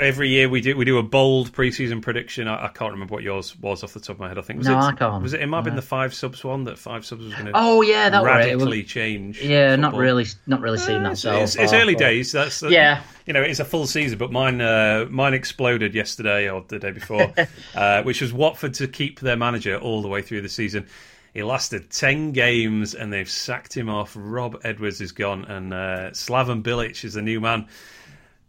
every 0.00 0.30
year 0.30 0.48
we 0.48 0.60
do 0.62 0.74
we 0.76 0.84
do 0.86 0.96
a 0.98 1.02
bold 1.02 1.52
pre-season 1.52 2.00
prediction. 2.00 2.48
I, 2.48 2.64
I 2.64 2.68
can't 2.68 2.92
remember 2.92 3.12
what 3.12 3.22
yours 3.22 3.54
was 3.58 3.84
off 3.84 3.92
the 3.92 4.00
top 4.00 4.16
of 4.16 4.20
my 4.20 4.28
head. 4.28 4.38
I 4.38 4.42
think 4.42 4.58
was 4.58 4.66
No, 4.68 4.74
it 4.78 4.82
I 4.82 4.92
can't. 4.92 5.22
was 5.22 5.34
it 5.34 5.42
it 5.42 5.46
might 5.46 5.58
have 5.58 5.64
been 5.64 5.76
the 5.76 5.82
five 5.82 6.14
subs 6.14 6.42
one 6.42 6.64
that 6.64 6.78
five 6.78 7.04
subs 7.04 7.24
was 7.24 7.34
going 7.34 7.46
to 7.46 7.52
Oh 7.54 7.82
yeah, 7.82 8.08
that. 8.08 8.18
It 8.18 8.56
was- 8.56 8.64
radically 8.64 8.82
change. 8.84 9.42
yeah, 9.42 9.76
not 9.76 9.94
really, 9.94 10.24
not 10.46 10.60
really 10.60 10.78
seen 10.78 11.02
that. 11.02 11.12
It's, 11.12 11.20
so 11.22 11.36
it's, 11.36 11.56
it's 11.56 11.72
early 11.72 11.94
but- 11.94 12.00
days. 12.00 12.32
That's 12.32 12.62
Yeah. 12.62 13.02
You 13.26 13.32
know, 13.32 13.42
it's 13.42 13.58
a 13.60 13.64
full 13.64 13.86
season, 13.86 14.18
but 14.18 14.30
mine 14.32 14.60
uh, 14.60 15.06
mine 15.10 15.34
exploded 15.34 15.94
yesterday 15.94 16.48
or 16.48 16.64
the 16.68 16.78
day 16.78 16.92
before, 16.92 17.32
uh, 17.74 18.02
which 18.04 18.20
was 18.20 18.32
Watford 18.32 18.74
to 18.74 18.86
keep 18.88 19.20
their 19.20 19.36
manager 19.36 19.76
all 19.76 20.00
the 20.00 20.08
way 20.08 20.22
through 20.22 20.42
the 20.42 20.48
season. 20.48 20.86
He 21.34 21.42
lasted 21.42 21.90
ten 21.90 22.32
games 22.32 22.94
and 22.94 23.12
they've 23.12 23.28
sacked 23.28 23.76
him 23.76 23.90
off. 23.90 24.14
Rob 24.16 24.60
Edwards 24.64 25.00
is 25.02 25.12
gone, 25.12 25.44
and 25.44 25.74
uh, 25.74 26.10
Slaven 26.12 26.62
Bilic 26.62 27.04
is 27.04 27.12
the 27.14 27.20
new 27.20 27.40
man. 27.40 27.66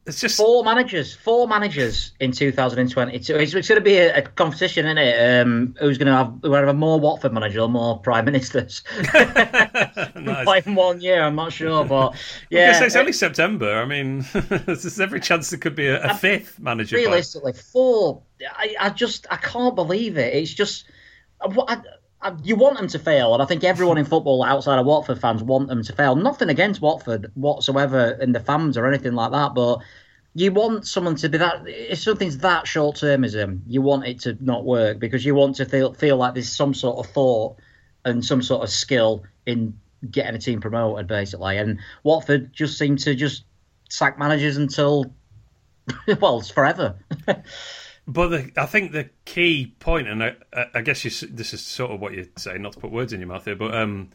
It's 0.07 0.21
just 0.21 0.37
Four 0.37 0.63
managers, 0.63 1.13
four 1.13 1.49
managers 1.49 2.13
in 2.21 2.31
2022. 2.31 3.35
It's, 3.35 3.53
it's 3.53 3.67
going 3.67 3.77
to 3.77 3.83
be 3.83 3.97
a, 3.97 4.19
a 4.19 4.21
competition, 4.21 4.85
isn't 4.85 4.97
it? 4.97 5.41
Um, 5.41 5.75
who's 5.81 5.97
going 5.97 6.07
to 6.07 6.13
have, 6.13 6.65
have 6.65 6.75
more 6.77 6.97
Watford 6.97 7.33
managers 7.33 7.57
or 7.57 7.67
more 7.67 7.99
prime 7.99 8.23
ministers? 8.23 8.83
nice. 10.15 10.65
In 10.65 10.75
one 10.75 11.01
year, 11.01 11.21
I'm 11.21 11.35
not 11.35 11.51
sure, 11.51 11.83
but 11.83 12.15
Yeah, 12.49 12.81
it's 12.81 12.95
only 12.95 13.11
September. 13.11 13.75
I 13.75 13.85
mean, 13.85 14.25
there's 14.65 14.97
every 14.99 15.19
chance 15.19 15.49
there 15.49 15.59
could 15.59 15.75
be 15.75 15.87
a, 15.87 16.01
a 16.01 16.13
fifth 16.13 16.57
manager. 16.57 16.95
by- 16.95 17.01
realistically, 17.01 17.53
four. 17.53 18.21
I, 18.55 18.75
I 18.79 18.89
just 18.91 19.27
I 19.29 19.35
can't 19.35 19.75
believe 19.75 20.17
it. 20.17 20.33
It's 20.33 20.53
just 20.53 20.85
what 21.53 21.69
I, 21.69 21.81
I, 22.21 22.35
you 22.43 22.55
want 22.55 22.77
them 22.77 22.87
to 22.87 22.99
fail, 22.99 23.33
and 23.33 23.43
I 23.43 23.45
think 23.45 23.65
everyone 23.65 23.97
in 23.97 24.05
football 24.05 24.41
outside 24.43 24.79
of 24.79 24.85
Watford 24.85 25.19
fans 25.19 25.43
want 25.43 25.67
them 25.67 25.83
to 25.83 25.93
fail. 25.93 26.15
Nothing 26.15 26.49
against 26.49 26.81
Watford 26.81 27.29
whatsoever 27.35 28.17
in 28.21 28.31
the 28.31 28.39
fans 28.39 28.77
or 28.77 28.87
anything 28.87 29.13
like 29.13 29.31
that, 29.31 29.53
but. 29.53 29.79
You 30.37 30.51
want 30.51 30.85
someone 30.87 31.15
to 31.15 31.29
be 31.29 31.39
that. 31.39 31.63
If 31.65 31.97
something's 31.97 32.37
that 32.39 32.67
short 32.67 32.97
termism, 32.97 33.61
you 33.65 33.81
want 33.81 34.05
it 34.05 34.19
to 34.21 34.37
not 34.39 34.65
work 34.65 34.99
because 34.99 35.25
you 35.25 35.33
want 35.33 35.55
to 35.55 35.65
feel 35.65 35.93
feel 35.93 36.15
like 36.17 36.35
there's 36.35 36.51
some 36.55 36.75
sort 36.75 37.03
of 37.03 37.11
thought 37.11 37.57
and 38.05 38.23
some 38.23 38.43
sort 38.43 38.63
of 38.63 38.69
skill 38.69 39.23
in 39.47 39.79
getting 40.11 40.35
a 40.35 40.39
team 40.39 40.61
promoted, 40.61 41.07
basically. 41.07 41.57
And 41.57 41.79
Watford 42.03 42.53
just 42.53 42.77
seem 42.77 42.97
to 42.97 43.15
just 43.15 43.45
sack 43.89 44.19
managers 44.19 44.57
until 44.57 45.11
well, 46.21 46.39
it's 46.39 46.51
forever. 46.51 46.95
But 48.09 48.29
the, 48.29 48.51
I 48.55 48.65
think 48.65 48.93
the 48.93 49.09
key 49.25 49.73
point, 49.79 50.07
and 50.07 50.23
I, 50.23 50.35
I 50.73 50.79
guess 50.81 51.03
you, 51.03 51.27
this 51.27 51.53
is 51.53 51.59
sort 51.59 51.91
of 51.91 51.99
what 51.99 52.13
you're 52.13 52.23
saying, 52.37 52.61
not 52.61 52.71
to 52.71 52.79
put 52.79 52.89
words 52.89 53.11
in 53.11 53.19
your 53.19 53.27
mouth 53.27 53.43
here, 53.43 53.55
but 53.57 53.75
um, 53.75 54.11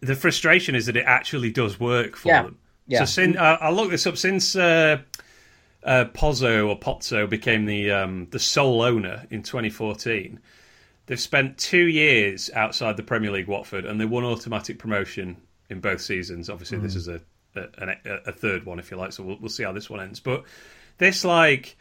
the 0.00 0.14
frustration 0.14 0.74
is 0.74 0.86
that 0.86 0.96
it 0.96 1.04
actually 1.04 1.50
does 1.50 1.78
work 1.78 2.16
for 2.16 2.28
Yeah. 2.28 2.42
them. 2.44 2.58
Yeah. 2.86 3.00
So 3.00 3.04
since 3.04 3.36
I, 3.36 3.54
I 3.56 3.70
looked 3.70 3.90
this 3.90 4.06
up 4.06 4.16
since 4.16 4.56
uh, 4.56 5.02
uh, 5.86 6.04
Pozzo 6.06 6.68
or 6.68 6.78
Pozzo 6.78 7.28
became 7.28 7.64
the 7.64 7.92
um, 7.92 8.26
the 8.30 8.38
sole 8.38 8.82
owner 8.82 9.26
in 9.30 9.42
2014. 9.42 10.40
They've 11.06 11.20
spent 11.20 11.56
two 11.56 11.86
years 11.86 12.50
outside 12.52 12.96
the 12.96 13.04
Premier 13.04 13.30
League, 13.30 13.46
Watford, 13.46 13.84
and 13.84 14.00
they 14.00 14.04
won 14.04 14.24
automatic 14.24 14.80
promotion 14.80 15.36
in 15.70 15.80
both 15.80 16.00
seasons. 16.00 16.50
Obviously, 16.50 16.78
this 16.78 16.96
is 16.96 17.06
a 17.06 17.20
a, 17.54 17.96
a 18.26 18.32
third 18.32 18.66
one, 18.66 18.78
if 18.78 18.90
you 18.90 18.96
like. 18.96 19.12
So 19.12 19.22
we'll, 19.22 19.38
we'll 19.40 19.48
see 19.48 19.62
how 19.62 19.72
this 19.72 19.88
one 19.88 20.00
ends. 20.00 20.20
But 20.20 20.44
this, 20.98 21.24
like, 21.24 21.76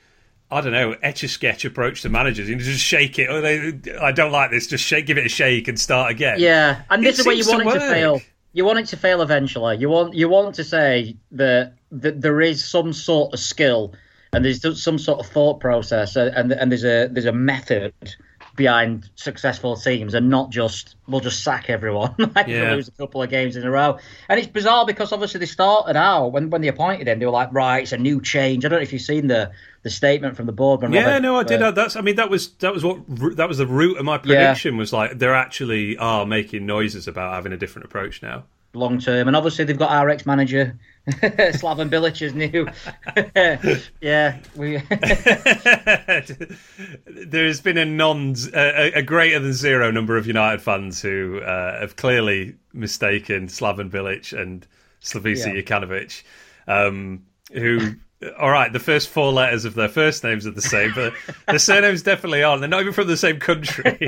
I 0.51 0.61
don't 0.61 0.71
know, 0.71 0.95
etch 1.01 1.23
a 1.23 1.27
sketch 1.27 1.65
approach 1.65 2.03
to 2.03 2.09
managers. 2.09 2.47
You 2.47 2.55
know, 2.55 2.61
just 2.63 2.83
shake 2.83 3.17
it. 3.19 3.27
Oh, 3.29 3.41
they, 3.41 3.97
I 3.99 4.11
don't 4.11 4.31
like 4.31 4.51
this. 4.51 4.67
Just 4.67 4.83
shake, 4.83 5.07
give 5.07 5.17
it 5.17 5.25
a 5.25 5.29
shake, 5.29 5.67
and 5.67 5.79
start 5.79 6.11
again. 6.11 6.39
Yeah, 6.39 6.83
and 6.89 7.03
this 7.03 7.17
It 7.17 7.21
is 7.21 7.25
where 7.25 7.35
you 7.35 7.47
want 7.47 7.63
to 7.63 7.69
it 7.69 7.73
to 7.73 7.79
fail. 7.79 8.21
You 8.55 8.63
want 8.63 8.79
it 8.79 8.87
to 8.87 8.97
fail 8.97 9.21
eventually. 9.21 9.75
You 9.77 9.89
want 9.89 10.13
you 10.13 10.29
want 10.29 10.55
to 10.55 10.63
say 10.63 11.17
that 11.31 11.73
that 11.91 12.21
there 12.21 12.39
is 12.39 12.63
some 12.63 12.93
sort 12.93 13.33
of 13.33 13.39
skill 13.39 13.93
and 14.31 14.45
there's 14.45 14.81
some 14.81 14.97
sort 14.97 15.19
of 15.19 15.27
thought 15.27 15.59
process 15.59 16.15
and 16.15 16.53
and 16.53 16.71
there's 16.71 16.85
a 16.85 17.09
there's 17.11 17.25
a 17.25 17.33
method 17.33 17.93
behind 18.55 19.09
successful 19.15 19.75
teams 19.75 20.13
and 20.13 20.29
not 20.29 20.49
just 20.49 20.95
we'll 21.07 21.19
just 21.19 21.43
sack 21.43 21.69
everyone 21.69 22.15
like 22.35 22.47
yeah. 22.47 22.73
lose 22.73 22.87
a 22.87 22.91
couple 22.91 23.21
of 23.21 23.29
games 23.29 23.55
in 23.55 23.63
a 23.63 23.71
row. 23.71 23.97
And 24.29 24.39
it's 24.39 24.47
bizarre 24.47 24.85
because 24.85 25.11
obviously 25.11 25.39
they 25.39 25.45
started 25.45 25.95
out 25.95 26.29
when 26.29 26.49
when 26.49 26.61
they 26.61 26.67
appointed 26.67 27.07
him, 27.07 27.19
they 27.19 27.25
were 27.25 27.31
like, 27.31 27.49
right, 27.51 27.83
it's 27.83 27.91
a 27.91 27.97
new 27.97 28.21
change. 28.21 28.65
I 28.65 28.69
don't 28.69 28.79
know 28.79 28.83
if 28.83 28.93
you've 28.93 29.01
seen 29.01 29.27
the 29.27 29.51
the 29.83 29.89
statement 29.89 30.35
from 30.35 30.45
the 30.45 30.51
board. 30.51 30.81
When 30.81 30.93
yeah, 30.93 31.05
Robert, 31.05 31.21
no, 31.21 31.35
I 31.37 31.43
did. 31.43 31.61
Uh, 31.61 31.71
that's 31.71 31.95
I 31.95 32.01
mean 32.01 32.15
that 32.15 32.29
was 32.29 32.49
that 32.55 32.73
was 32.73 32.83
what 32.83 33.01
that 33.35 33.47
was 33.47 33.57
the 33.57 33.67
root 33.67 33.97
of 33.97 34.05
my 34.05 34.17
prediction 34.17 34.75
yeah. 34.75 34.79
was 34.79 34.93
like 34.93 35.17
they're 35.19 35.35
actually 35.35 35.97
are 35.97 36.25
making 36.25 36.65
noises 36.65 37.07
about 37.07 37.33
having 37.33 37.53
a 37.53 37.57
different 37.57 37.85
approach 37.85 38.21
now 38.21 38.45
long 38.75 38.99
term. 38.99 39.27
And 39.27 39.35
obviously 39.35 39.65
they've 39.65 39.77
got 39.77 39.91
our 39.91 40.09
ex 40.09 40.25
manager 40.25 40.77
Slaven 41.07 41.89
Bilic 41.89 42.21
is 42.21 42.33
new. 42.33 42.67
yeah, 44.01 44.39
we. 44.55 44.77
there 47.27 47.45
has 47.45 47.61
been 47.61 47.77
a 47.77 47.85
non, 47.85 48.35
a, 48.55 48.93
a, 48.93 49.03
greater 49.03 49.39
than 49.39 49.53
zero 49.53 49.91
number 49.91 50.17
of 50.17 50.25
United 50.25 50.61
fans 50.61 51.01
who 51.01 51.41
uh, 51.41 51.79
have 51.79 51.95
clearly 51.95 52.55
mistaken 52.73 53.47
Slaven 53.47 53.91
Bilic 53.91 54.35
and 54.35 54.65
Slavisa 55.01 55.53
yeah. 55.53 55.61
Jokanovic, 55.61 56.23
um, 56.67 57.23
who 57.53 57.97
all 58.39 58.49
right, 58.49 58.73
the 58.73 58.79
first 58.79 59.09
four 59.09 59.31
letters 59.31 59.65
of 59.65 59.75
their 59.75 59.89
first 59.89 60.23
names 60.23 60.47
are 60.47 60.51
the 60.51 60.61
same, 60.61 60.91
but 60.95 61.13
the 61.47 61.59
surnames 61.59 62.01
definitely 62.01 62.43
aren't. 62.43 62.61
They're 62.61 62.69
not 62.69 62.81
even 62.81 62.93
from 62.93 63.07
the 63.07 63.17
same 63.17 63.39
country. 63.39 63.99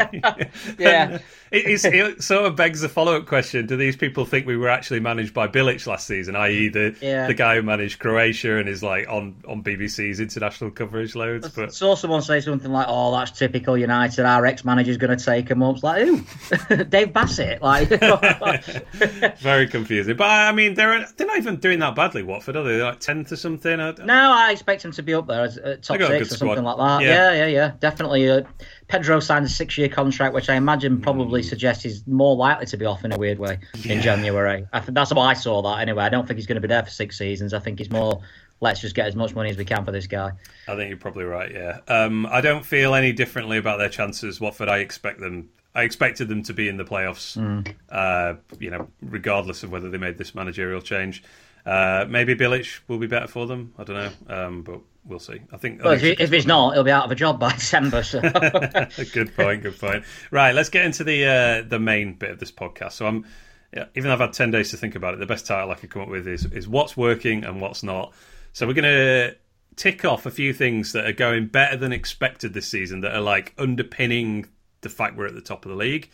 yeah. 0.79 1.19
It, 1.51 1.85
it, 1.85 2.23
sort 2.23 2.45
of 2.45 2.55
begs 2.55 2.81
the 2.81 2.89
follow 2.89 3.15
up 3.15 3.25
question 3.25 3.65
Do 3.65 3.77
these 3.77 3.95
people 3.95 4.25
think 4.25 4.45
we 4.45 4.57
were 4.57 4.69
actually 4.69 4.99
managed 4.99 5.33
by 5.33 5.47
Bilic 5.47 5.85
last 5.87 6.07
season, 6.07 6.35
i.e., 6.35 6.69
the, 6.69 6.95
yeah. 7.01 7.27
the 7.27 7.33
guy 7.33 7.55
who 7.55 7.61
managed 7.61 7.99
Croatia 7.99 8.57
and 8.57 8.67
is 8.67 8.83
like 8.83 9.07
on, 9.07 9.35
on 9.47 9.63
BBC's 9.63 10.19
international 10.19 10.71
coverage 10.71 11.15
loads? 11.15 11.49
But... 11.49 11.65
I 11.65 11.71
saw 11.71 11.95
someone 11.95 12.21
say 12.21 12.41
something 12.41 12.71
like, 12.71 12.87
Oh, 12.89 13.11
that's 13.11 13.31
typical 13.31 13.77
United. 13.77 14.25
Our 14.25 14.45
ex 14.45 14.65
manager's 14.65 14.97
going 14.97 15.17
to 15.17 15.23
take 15.23 15.49
him 15.49 15.63
up. 15.63 15.75
It's 15.75 15.83
like, 15.83 16.05
Who? 16.05 16.83
Dave 16.89 17.13
Bassett? 17.13 17.61
Like, 17.61 17.89
Very 19.39 19.67
confusing. 19.67 20.15
But 20.15 20.29
I 20.29 20.51
mean, 20.51 20.73
they're, 20.73 21.05
they're 21.15 21.27
not 21.27 21.37
even 21.37 21.57
doing 21.57 21.79
that 21.79 21.95
badly, 21.95 22.23
Watford, 22.23 22.55
are 22.55 22.63
they? 22.63 22.77
They're 22.77 22.85
like 22.85 22.99
10th 22.99 23.31
or 23.31 23.35
something? 23.35 23.79
I, 23.79 23.91
no, 23.91 24.31
I 24.31 24.51
expect 24.51 24.83
them 24.83 24.91
to 24.93 25.03
be 25.03 25.13
up 25.13 25.27
there 25.27 25.43
as 25.43 25.57
uh, 25.57 25.77
top 25.81 25.99
six 26.01 26.33
or 26.33 26.37
something 26.37 26.63
like 26.63 26.77
that. 26.77 27.01
Yeah, 27.03 27.31
yeah, 27.31 27.33
yeah. 27.33 27.47
yeah. 27.47 27.71
Definitely. 27.79 28.29
Uh, 28.29 28.41
Pedro 28.87 29.19
signed 29.19 29.45
a 29.45 29.49
six-year 29.49 29.89
contract, 29.89 30.33
which 30.33 30.49
I 30.49 30.55
imagine 30.55 31.01
probably 31.01 31.41
mm. 31.41 31.45
suggests 31.45 31.83
he's 31.83 32.07
more 32.07 32.35
likely 32.35 32.65
to 32.67 32.77
be 32.77 32.85
off 32.85 33.03
in 33.03 33.11
a 33.11 33.17
weird 33.17 33.37
way 33.37 33.59
yeah. 33.75 33.93
in 33.93 34.01
January. 34.01 34.65
I 34.71 34.79
think 34.79 34.95
that's 34.95 35.11
how 35.11 35.19
I 35.19 35.33
saw 35.33 35.61
that. 35.63 35.79
Anyway, 35.79 36.03
I 36.03 36.09
don't 36.09 36.25
think 36.25 36.37
he's 36.37 36.47
going 36.47 36.55
to 36.55 36.61
be 36.61 36.69
there 36.69 36.83
for 36.83 36.89
six 36.89 37.17
seasons. 37.17 37.53
I 37.53 37.59
think 37.59 37.81
it's 37.81 37.89
more 37.89 38.21
let's 38.59 38.81
just 38.81 38.95
get 38.95 39.07
as 39.07 39.15
much 39.15 39.35
money 39.35 39.49
as 39.49 39.57
we 39.57 39.65
can 39.65 39.85
for 39.85 39.91
this 39.91 40.07
guy. 40.07 40.31
I 40.67 40.75
think 40.75 40.89
you're 40.89 40.97
probably 40.97 41.25
right. 41.25 41.51
Yeah, 41.51 41.79
um, 41.87 42.25
I 42.27 42.41
don't 42.41 42.65
feel 42.65 42.95
any 42.95 43.11
differently 43.11 43.57
about 43.57 43.77
their 43.77 43.89
chances. 43.89 44.39
Watford, 44.39 44.69
I 44.69 44.79
expect 44.79 45.19
them. 45.19 45.49
I 45.75 45.83
expected 45.83 46.27
them 46.27 46.41
to 46.43 46.53
be 46.53 46.69
in 46.69 46.77
the 46.77 46.85
playoffs. 46.85 47.37
Mm. 47.37 47.75
Uh, 47.89 48.39
you 48.59 48.71
know, 48.71 48.87
regardless 49.01 49.63
of 49.63 49.71
whether 49.71 49.89
they 49.89 49.97
made 49.97 50.17
this 50.17 50.33
managerial 50.33 50.81
change. 50.81 51.23
Uh, 51.65 52.05
maybe 52.07 52.33
Bilic 52.33 52.79
will 52.87 52.97
be 52.97 53.07
better 53.07 53.27
for 53.27 53.45
them. 53.45 53.73
I 53.77 53.83
don't 53.83 53.97
know, 53.97 54.33
um, 54.33 54.61
but 54.61 54.79
we'll 55.07 55.19
see. 55.19 55.41
I 55.51 55.57
think. 55.57 55.83
Well, 55.83 55.93
I 55.93 55.97
think 55.97 56.19
if, 56.19 56.27
if, 56.27 56.31
he's 56.31 56.45
not, 56.45 56.73
he'll 56.73 56.83
be 56.83 56.91
out 56.91 57.05
of 57.05 57.11
a 57.11 57.15
job 57.15 57.39
by 57.39 57.51
December. 57.53 58.03
So. 58.03 58.21
good 59.13 59.35
point. 59.35 59.63
Good 59.63 59.79
point. 59.79 60.03
Right, 60.31 60.53
let's 60.53 60.69
get 60.69 60.85
into 60.85 61.03
the 61.03 61.25
uh, 61.25 61.67
the 61.67 61.79
main 61.79 62.13
bit 62.13 62.31
of 62.31 62.39
this 62.39 62.51
podcast. 62.51 62.93
So 62.93 63.07
I'm, 63.07 63.25
yeah, 63.73 63.85
even 63.95 64.09
though 64.09 64.13
I've 64.13 64.19
had 64.19 64.33
ten 64.33 64.51
days 64.51 64.71
to 64.71 64.77
think 64.77 64.95
about 64.95 65.13
it, 65.13 65.19
the 65.19 65.25
best 65.25 65.47
title 65.47 65.71
I 65.71 65.75
could 65.75 65.89
come 65.89 66.01
up 66.01 66.09
with 66.09 66.27
is 66.27 66.45
is 66.45 66.67
what's 66.67 66.95
working 66.95 67.43
and 67.43 67.61
what's 67.61 67.83
not. 67.83 68.13
So 68.53 68.67
we're 68.67 68.73
gonna 68.73 69.33
tick 69.75 70.05
off 70.05 70.25
a 70.25 70.31
few 70.31 70.53
things 70.53 70.93
that 70.93 71.05
are 71.05 71.13
going 71.13 71.47
better 71.47 71.77
than 71.77 71.93
expected 71.93 72.53
this 72.53 72.67
season 72.67 73.01
that 73.01 73.13
are 73.13 73.21
like 73.21 73.53
underpinning 73.57 74.47
the 74.81 74.89
fact 74.89 75.15
we're 75.15 75.27
at 75.27 75.35
the 75.35 75.41
top 75.41 75.65
of 75.65 75.69
the 75.69 75.77
league 75.77 76.09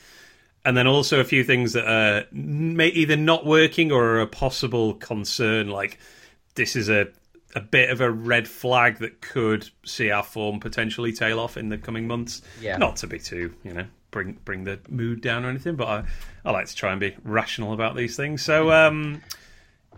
and 0.65 0.77
then 0.77 0.87
also 0.87 1.19
a 1.19 1.23
few 1.23 1.43
things 1.43 1.73
that 1.73 1.85
are 1.85 2.25
either 2.33 3.17
not 3.17 3.45
working 3.45 3.91
or 3.91 4.03
are 4.15 4.21
a 4.21 4.27
possible 4.27 4.93
concern. 4.95 5.69
Like 5.69 5.99
this 6.55 6.75
is 6.75 6.89
a 6.89 7.07
a 7.55 7.61
bit 7.61 7.89
of 7.89 8.01
a 8.01 8.09
red 8.09 8.47
flag 8.47 8.97
that 8.97 9.21
could 9.21 9.69
see 9.85 10.09
our 10.09 10.23
form 10.23 10.59
potentially 10.59 11.13
tail 11.13 11.39
off 11.39 11.55
in 11.57 11.69
the 11.69 11.77
coming 11.77 12.07
months. 12.07 12.41
Yeah. 12.59 12.77
Not 12.77 12.95
to 12.97 13.07
be 13.07 13.19
too, 13.19 13.53
you 13.63 13.73
know, 13.73 13.85
bring 14.11 14.39
bring 14.43 14.63
the 14.63 14.79
mood 14.89 15.21
down 15.21 15.45
or 15.45 15.49
anything, 15.49 15.75
but 15.75 15.87
I, 15.87 16.03
I 16.45 16.51
like 16.51 16.67
to 16.67 16.75
try 16.75 16.91
and 16.91 16.99
be 16.99 17.15
rational 17.23 17.73
about 17.73 17.95
these 17.95 18.15
things. 18.15 18.43
So, 18.43 18.71
um, 18.71 19.21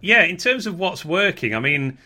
yeah, 0.01 0.23
in 0.23 0.37
terms 0.37 0.67
of 0.67 0.77
what's 0.77 1.05
working, 1.05 1.55
I 1.55 1.59
mean, 1.59 1.97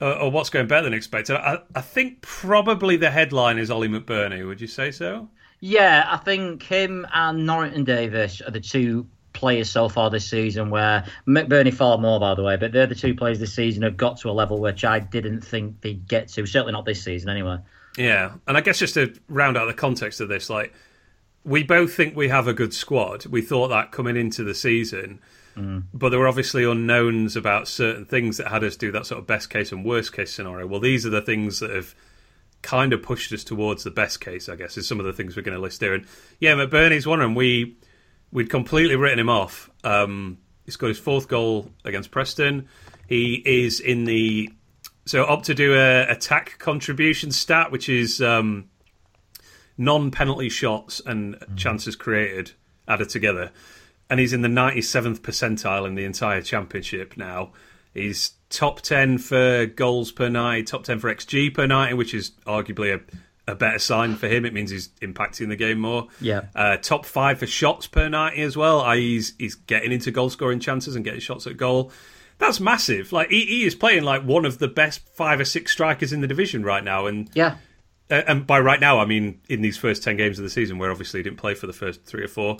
uh, 0.00 0.12
or 0.12 0.30
what's 0.30 0.50
going 0.50 0.66
better 0.66 0.84
than 0.84 0.94
expected, 0.94 1.36
I, 1.36 1.58
I 1.74 1.80
think 1.80 2.20
probably 2.20 2.96
the 2.96 3.10
headline 3.10 3.58
is 3.58 3.70
Ollie 3.70 3.88
McBurnie. 3.88 4.46
Would 4.46 4.60
you 4.60 4.66
say 4.66 4.90
so? 4.90 5.28
Yeah, 5.60 6.06
I 6.08 6.18
think 6.18 6.62
him 6.62 7.04
and 7.12 7.44
Norrington-Davies 7.44 8.42
are 8.42 8.52
the 8.52 8.60
two 8.60 9.08
players 9.38 9.70
so 9.70 9.88
far 9.88 10.10
this 10.10 10.28
season 10.28 10.68
where 10.68 11.06
McBurnie 11.26 11.72
far 11.72 11.96
more, 11.96 12.18
by 12.18 12.34
the 12.34 12.42
way, 12.42 12.56
but 12.56 12.72
they're 12.72 12.86
the 12.86 12.94
two 12.94 13.14
players 13.14 13.38
this 13.38 13.54
season 13.54 13.82
have 13.84 13.96
got 13.96 14.18
to 14.18 14.30
a 14.30 14.32
level 14.32 14.60
which 14.60 14.84
I 14.84 14.98
didn't 14.98 15.42
think 15.42 15.80
they'd 15.80 16.06
get 16.08 16.28
to. 16.30 16.44
Certainly 16.44 16.72
not 16.72 16.84
this 16.84 17.02
season, 17.02 17.30
anyway. 17.30 17.58
Yeah, 17.96 18.32
and 18.46 18.56
I 18.56 18.60
guess 18.60 18.78
just 18.78 18.94
to 18.94 19.14
round 19.28 19.56
out 19.56 19.66
the 19.66 19.74
context 19.74 20.20
of 20.20 20.28
this, 20.28 20.50
like 20.50 20.74
we 21.44 21.62
both 21.62 21.94
think 21.94 22.16
we 22.16 22.28
have 22.28 22.48
a 22.48 22.52
good 22.52 22.74
squad. 22.74 23.26
We 23.26 23.40
thought 23.40 23.68
that 23.68 23.92
coming 23.92 24.16
into 24.16 24.42
the 24.42 24.54
season, 24.54 25.20
mm. 25.56 25.84
but 25.94 26.10
there 26.10 26.18
were 26.18 26.28
obviously 26.28 26.64
unknowns 26.64 27.36
about 27.36 27.68
certain 27.68 28.04
things 28.04 28.36
that 28.38 28.48
had 28.48 28.64
us 28.64 28.76
do 28.76 28.92
that 28.92 29.06
sort 29.06 29.20
of 29.20 29.26
best 29.26 29.50
case 29.50 29.72
and 29.72 29.84
worst 29.84 30.12
case 30.12 30.32
scenario. 30.32 30.66
Well, 30.66 30.80
these 30.80 31.06
are 31.06 31.10
the 31.10 31.22
things 31.22 31.60
that 31.60 31.70
have 31.70 31.94
kind 32.62 32.92
of 32.92 33.02
pushed 33.02 33.32
us 33.32 33.44
towards 33.44 33.84
the 33.84 33.90
best 33.90 34.20
case, 34.20 34.48
I 34.48 34.56
guess, 34.56 34.76
is 34.76 34.86
some 34.86 34.98
of 34.98 35.06
the 35.06 35.12
things 35.12 35.36
we're 35.36 35.42
going 35.42 35.56
to 35.56 35.62
list 35.62 35.80
here. 35.80 35.94
And 35.94 36.06
yeah, 36.40 36.54
McBurnie's 36.54 37.06
one, 37.06 37.20
and 37.20 37.36
we 37.36 37.76
we'd 38.32 38.50
completely 38.50 38.96
written 38.96 39.18
him 39.18 39.28
off. 39.28 39.70
Um, 39.84 40.38
he 40.64 40.70
scored 40.70 40.90
his 40.90 40.98
fourth 40.98 41.28
goal 41.28 41.70
against 41.84 42.10
Preston. 42.10 42.68
He 43.06 43.42
is 43.44 43.80
in 43.80 44.04
the 44.04 44.50
so 45.06 45.24
up 45.24 45.44
to 45.44 45.54
do 45.54 45.74
a 45.74 46.06
attack 46.10 46.58
contribution 46.58 47.32
stat, 47.32 47.72
which 47.72 47.88
is 47.88 48.20
um, 48.20 48.68
non-penalty 49.78 50.50
shots 50.50 51.00
and 51.06 51.36
mm-hmm. 51.36 51.56
chances 51.56 51.96
created 51.96 52.52
added 52.86 53.08
together, 53.08 53.50
and 54.10 54.20
he's 54.20 54.32
in 54.32 54.42
the 54.42 54.48
97th 54.48 55.20
percentile 55.20 55.86
in 55.86 55.94
the 55.94 56.04
entire 56.04 56.42
championship 56.42 57.16
now. 57.16 57.52
He's 57.94 58.32
top 58.50 58.80
10 58.80 59.18
for 59.18 59.66
goals 59.66 60.12
per 60.12 60.28
night, 60.28 60.66
top 60.66 60.84
10 60.84 60.98
for 60.98 61.14
XG 61.14 61.52
per 61.52 61.66
night, 61.66 61.96
which 61.96 62.14
is 62.14 62.32
arguably 62.46 62.94
a, 62.94 63.00
a 63.48 63.54
better 63.54 63.78
sign 63.78 64.14
for 64.14 64.28
him. 64.28 64.44
It 64.44 64.52
means 64.52 64.70
he's 64.70 64.88
impacting 65.00 65.48
the 65.48 65.56
game 65.56 65.80
more. 65.80 66.08
Yeah. 66.20 66.42
Uh, 66.54 66.76
top 66.76 67.06
five 67.06 67.38
for 67.38 67.46
shots 67.46 67.86
per 67.86 68.08
night 68.08 68.38
as 68.38 68.56
well. 68.56 68.82
I.e., 68.82 69.00
he's, 69.00 69.34
he's 69.38 69.54
getting 69.54 69.90
into 69.90 70.10
goal 70.10 70.28
scoring 70.30 70.60
chances 70.60 70.94
and 70.94 71.04
getting 71.04 71.20
shots 71.20 71.46
at 71.46 71.56
goal. 71.56 71.90
That's 72.36 72.60
massive. 72.60 73.10
Like 73.10 73.30
he, 73.30 73.46
he, 73.46 73.64
is 73.64 73.74
playing 73.74 74.04
like 74.04 74.22
one 74.22 74.44
of 74.44 74.58
the 74.58 74.68
best 74.68 75.00
five 75.08 75.40
or 75.40 75.44
six 75.44 75.72
strikers 75.72 76.12
in 76.12 76.20
the 76.20 76.28
division 76.28 76.62
right 76.62 76.84
now. 76.84 77.06
And 77.06 77.30
yeah, 77.34 77.56
uh, 78.10 78.22
and 78.28 78.46
by 78.46 78.60
right 78.60 78.78
now 78.78 79.00
I 79.00 79.06
mean 79.06 79.40
in 79.48 79.60
these 79.60 79.76
first 79.76 80.04
ten 80.04 80.16
games 80.16 80.38
of 80.38 80.44
the 80.44 80.50
season, 80.50 80.78
where 80.78 80.92
obviously 80.92 81.18
he 81.18 81.24
didn't 81.24 81.38
play 81.38 81.54
for 81.54 81.66
the 81.66 81.72
first 81.72 82.04
three 82.04 82.22
or 82.22 82.28
four 82.28 82.58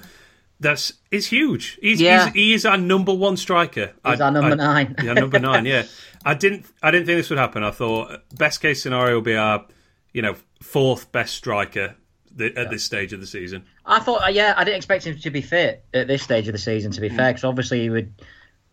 that's 0.60 0.94
it's 1.10 1.26
huge. 1.26 1.78
He's, 1.80 2.00
yeah. 2.00 2.26
he's 2.26 2.34
he 2.34 2.54
is 2.54 2.66
our 2.66 2.76
number 2.76 3.14
one 3.14 3.36
striker. 3.36 3.92
He's 4.04 4.20
I, 4.20 4.24
our 4.24 4.30
number 4.30 4.52
I, 4.52 4.54
nine. 4.54 4.96
yeah, 5.02 5.12
number 5.12 5.38
nine. 5.38 5.64
Yeah, 5.64 5.84
I 6.24 6.34
didn't 6.34 6.66
I 6.82 6.90
didn't 6.90 7.06
think 7.06 7.18
this 7.18 7.30
would 7.30 7.38
happen. 7.38 7.62
I 7.62 7.70
thought 7.70 8.22
best 8.36 8.60
case 8.60 8.82
scenario 8.82 9.14
will 9.14 9.22
be 9.22 9.36
our 9.36 9.64
you 10.18 10.22
know 10.22 10.34
fourth 10.60 11.12
best 11.12 11.32
striker 11.36 11.94
at 12.40 12.54
yeah. 12.56 12.64
this 12.64 12.82
stage 12.82 13.12
of 13.12 13.20
the 13.20 13.26
season. 13.26 13.64
I 13.86 14.00
thought, 14.00 14.24
uh, 14.24 14.30
yeah, 14.30 14.52
I 14.56 14.64
didn't 14.64 14.78
expect 14.78 15.06
him 15.06 15.16
to 15.16 15.30
be 15.30 15.40
fit 15.40 15.84
at 15.94 16.08
this 16.08 16.24
stage 16.24 16.48
of 16.48 16.52
the 16.52 16.58
season. 16.58 16.90
To 16.90 17.00
be 17.00 17.08
mm. 17.08 17.14
fair, 17.14 17.30
because 17.30 17.44
obviously 17.44 17.82
he 17.82 17.90
would 17.90 18.12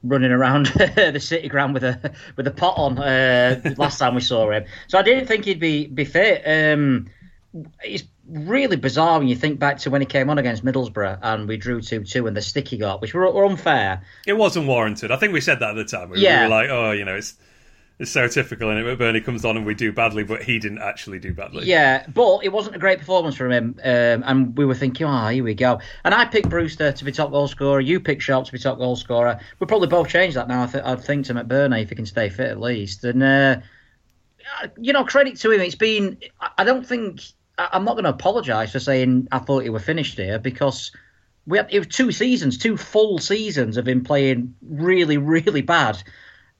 running 0.02 0.32
around 0.32 0.66
the 0.96 1.20
city 1.20 1.48
ground 1.48 1.76
with 1.76 1.84
a 1.84 2.12
with 2.36 2.48
a 2.48 2.52
pot 2.52 2.74
on 2.78 2.98
uh, 2.98 3.62
last 3.78 4.00
time 4.00 4.16
we 4.16 4.22
saw 4.22 4.50
him. 4.50 4.66
So 4.88 4.98
I 4.98 5.04
didn't 5.04 5.28
think 5.28 5.46
he'd 5.46 5.60
be 5.60 5.86
be 5.86 6.04
fit. 6.04 6.42
Um, 6.48 7.12
he's 7.84 8.06
really 8.28 8.76
bizarre 8.76 9.20
when 9.20 9.28
you 9.28 9.36
think 9.36 9.60
back 9.60 9.78
to 9.78 9.92
when 9.92 10.02
he 10.02 10.08
came 10.08 10.32
on 10.32 10.40
against 10.40 10.66
Middlesbrough 10.66 11.20
and 11.22 11.48
we 11.48 11.58
drew 11.58 11.80
2 11.80 12.06
2 12.06 12.26
and 12.26 12.36
the 12.36 12.42
stick 12.42 12.68
he 12.70 12.78
got, 12.78 13.02
which 13.02 13.14
were, 13.14 13.32
were, 13.32 13.46
unfair. 13.46 14.02
It 14.26 14.34
wasn't 14.34 14.66
warranted. 14.66 15.12
I 15.12 15.18
think 15.18 15.32
we 15.32 15.42
said 15.42 15.60
that 15.60 15.70
at 15.70 15.76
the 15.76 15.86
time. 15.86 16.10
We, 16.10 16.22
yeah. 16.22 16.40
we 16.40 16.44
were 16.46 16.56
like, 16.56 16.70
oh, 16.72 16.90
you 16.90 17.06
know, 17.06 17.16
it's. 17.16 17.36
It's 17.98 18.12
so 18.12 18.28
typical, 18.28 18.70
and 18.70 18.86
it? 18.86 19.00
Bernie 19.00 19.22
comes 19.22 19.46
on 19.46 19.56
and 19.56 19.66
we 19.66 19.74
do 19.74 19.94
badly, 19.94 20.24
but 20.24 20.44
he 20.44 20.60
didn't 20.60 20.80
actually 20.82 21.18
do 21.18 21.34
badly. 21.34 21.66
Yeah, 21.66 22.06
but 22.14 22.40
it 22.44 22.52
wasn't 22.52 22.76
a 22.76 22.80
great 22.80 23.00
performance 23.00 23.36
from 23.36 23.52
him, 23.52 23.80
um, 23.82 24.24
and 24.26 24.58
we 24.58 24.66
were 24.66 24.76
thinking, 24.76 25.08
oh, 25.08 25.28
here 25.30 25.44
we 25.44 25.54
go. 25.54 25.80
And 26.04 26.14
I 26.14 26.26
picked 26.26 26.50
Brewster 26.50 26.92
to 26.92 27.06
be 27.06 27.14
top 27.14 27.32
goal 27.32 27.48
scorer. 27.48 27.80
You 27.80 28.02
picked 28.02 28.22
Sharp 28.22 28.46
to 28.48 28.52
be 28.52 28.60
top 28.60 28.80
goal 28.80 28.98
scorer. 28.98 29.40
We'll 29.60 29.68
probably 29.68 29.88
both 29.88 30.10
change 30.10 30.34
that 30.34 30.50
now. 30.50 30.64
I, 30.64 30.68
th- 30.68 30.84
I 30.84 30.96
think 30.98 31.28
to 31.28 31.36
McBurnie 31.36 31.84
if 31.84 31.90
he 31.90 31.96
can 31.96 32.06
stay 32.06 32.28
fit 32.28 32.50
at 32.50 32.60
least. 32.60 33.06
And 33.06 33.24
uh, 33.24 33.58
you 34.78 34.92
know, 34.92 35.06
credit 35.06 35.38
to 35.38 35.52
him. 35.52 35.62
It's 35.62 35.76
been. 35.76 36.18
I 36.58 36.66
don't 36.66 36.86
think 36.86 37.22
I'm 37.58 37.86
not 37.86 37.94
going 37.94 38.04
to 38.04 38.10
apologise 38.10 38.72
for 38.72 38.80
saying 38.80 39.30
I 39.32 39.40
thought 39.40 39.64
he 39.64 39.70
were 39.70 39.80
finished 39.80 40.18
here 40.18 40.40
because 40.40 40.92
we 41.48 41.58
had 41.58 41.68
it 41.72 41.80
was 41.80 41.88
two 41.88 42.12
seasons, 42.12 42.58
two 42.58 42.76
full 42.76 43.20
seasons 43.20 43.78
of 43.78 43.88
him 43.88 44.04
playing 44.04 44.56
really, 44.62 45.18
really 45.18 45.62
bad, 45.62 46.02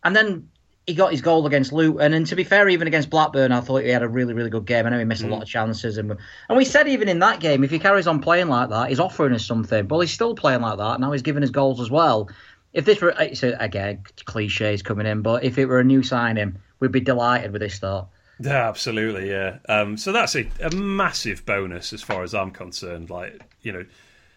and 0.04 0.16
then 0.16 0.50
he 0.88 0.94
got 0.94 1.12
his 1.12 1.22
goal 1.22 1.48
against 1.48 1.74
Luton, 1.74 2.14
and 2.14 2.28
to 2.28 2.36
be 2.36 2.44
fair, 2.44 2.70
even 2.70 2.88
against 2.88 3.10
Blackburn, 3.10 3.52
I 3.52 3.62
thought 3.62 3.84
he 3.84 3.90
had 3.90 4.04
a 4.04 4.08
really, 4.08 4.34
really 4.34 4.52
good 4.52 4.66
game. 4.66 4.86
I 4.86 4.90
know 4.90 5.00
he 5.00 5.06
missed 5.06 5.24
mm. 5.24 5.30
a 5.30 5.34
lot 5.34 5.42
of 5.42 5.48
chances, 5.48 5.98
and 5.98 6.12
and 6.12 6.58
we 6.58 6.66
said 6.66 6.88
even 6.88 7.10
in 7.10 7.20
that 7.20 7.40
game, 7.40 7.64
if 7.64 7.72
he 7.72 7.80
carries 7.80 8.08
on 8.08 8.22
playing 8.22 8.50
like 8.50 8.70
that, 8.70 8.90
he's 8.90 9.00
offering 9.00 9.34
us 9.34 9.46
something. 9.46 9.88
But 9.88 10.00
he's 10.00 10.12
still 10.12 10.36
playing 10.36 10.62
like 10.62 10.78
that. 10.78 11.00
Now 11.00 11.12
he's 11.12 11.24
giving 11.24 11.44
us 11.44 11.50
goals 11.50 11.82
as 11.82 11.90
well. 11.90 12.30
If 12.74 12.86
this 12.86 13.02
were, 13.02 13.16
it's 13.20 13.42
a, 13.42 13.56
again, 13.60 14.04
cliches 14.26 14.84
coming 14.84 15.08
in, 15.08 15.22
but 15.22 15.44
if 15.44 15.58
it 15.58 15.66
were 15.66 15.80
a 15.80 15.84
new 15.84 16.04
signing, 16.04 16.58
we'd 16.80 16.92
be 16.92 17.00
delighted 17.00 17.52
with 17.52 17.62
this 17.62 17.76
start. 17.76 18.08
Yeah, 18.40 18.68
absolutely, 18.68 19.30
yeah. 19.30 19.60
Um, 19.70 19.98
so 19.98 20.12
that's 20.12 20.36
a, 20.36 20.48
a 20.62 20.70
massive 20.72 21.46
bonus 21.46 21.94
as 21.94 22.02
far 22.02 22.22
as 22.22 22.36
I'm 22.36 22.52
concerned. 22.52 23.10
Like 23.10 23.42
you 23.64 23.72
know, 23.72 23.86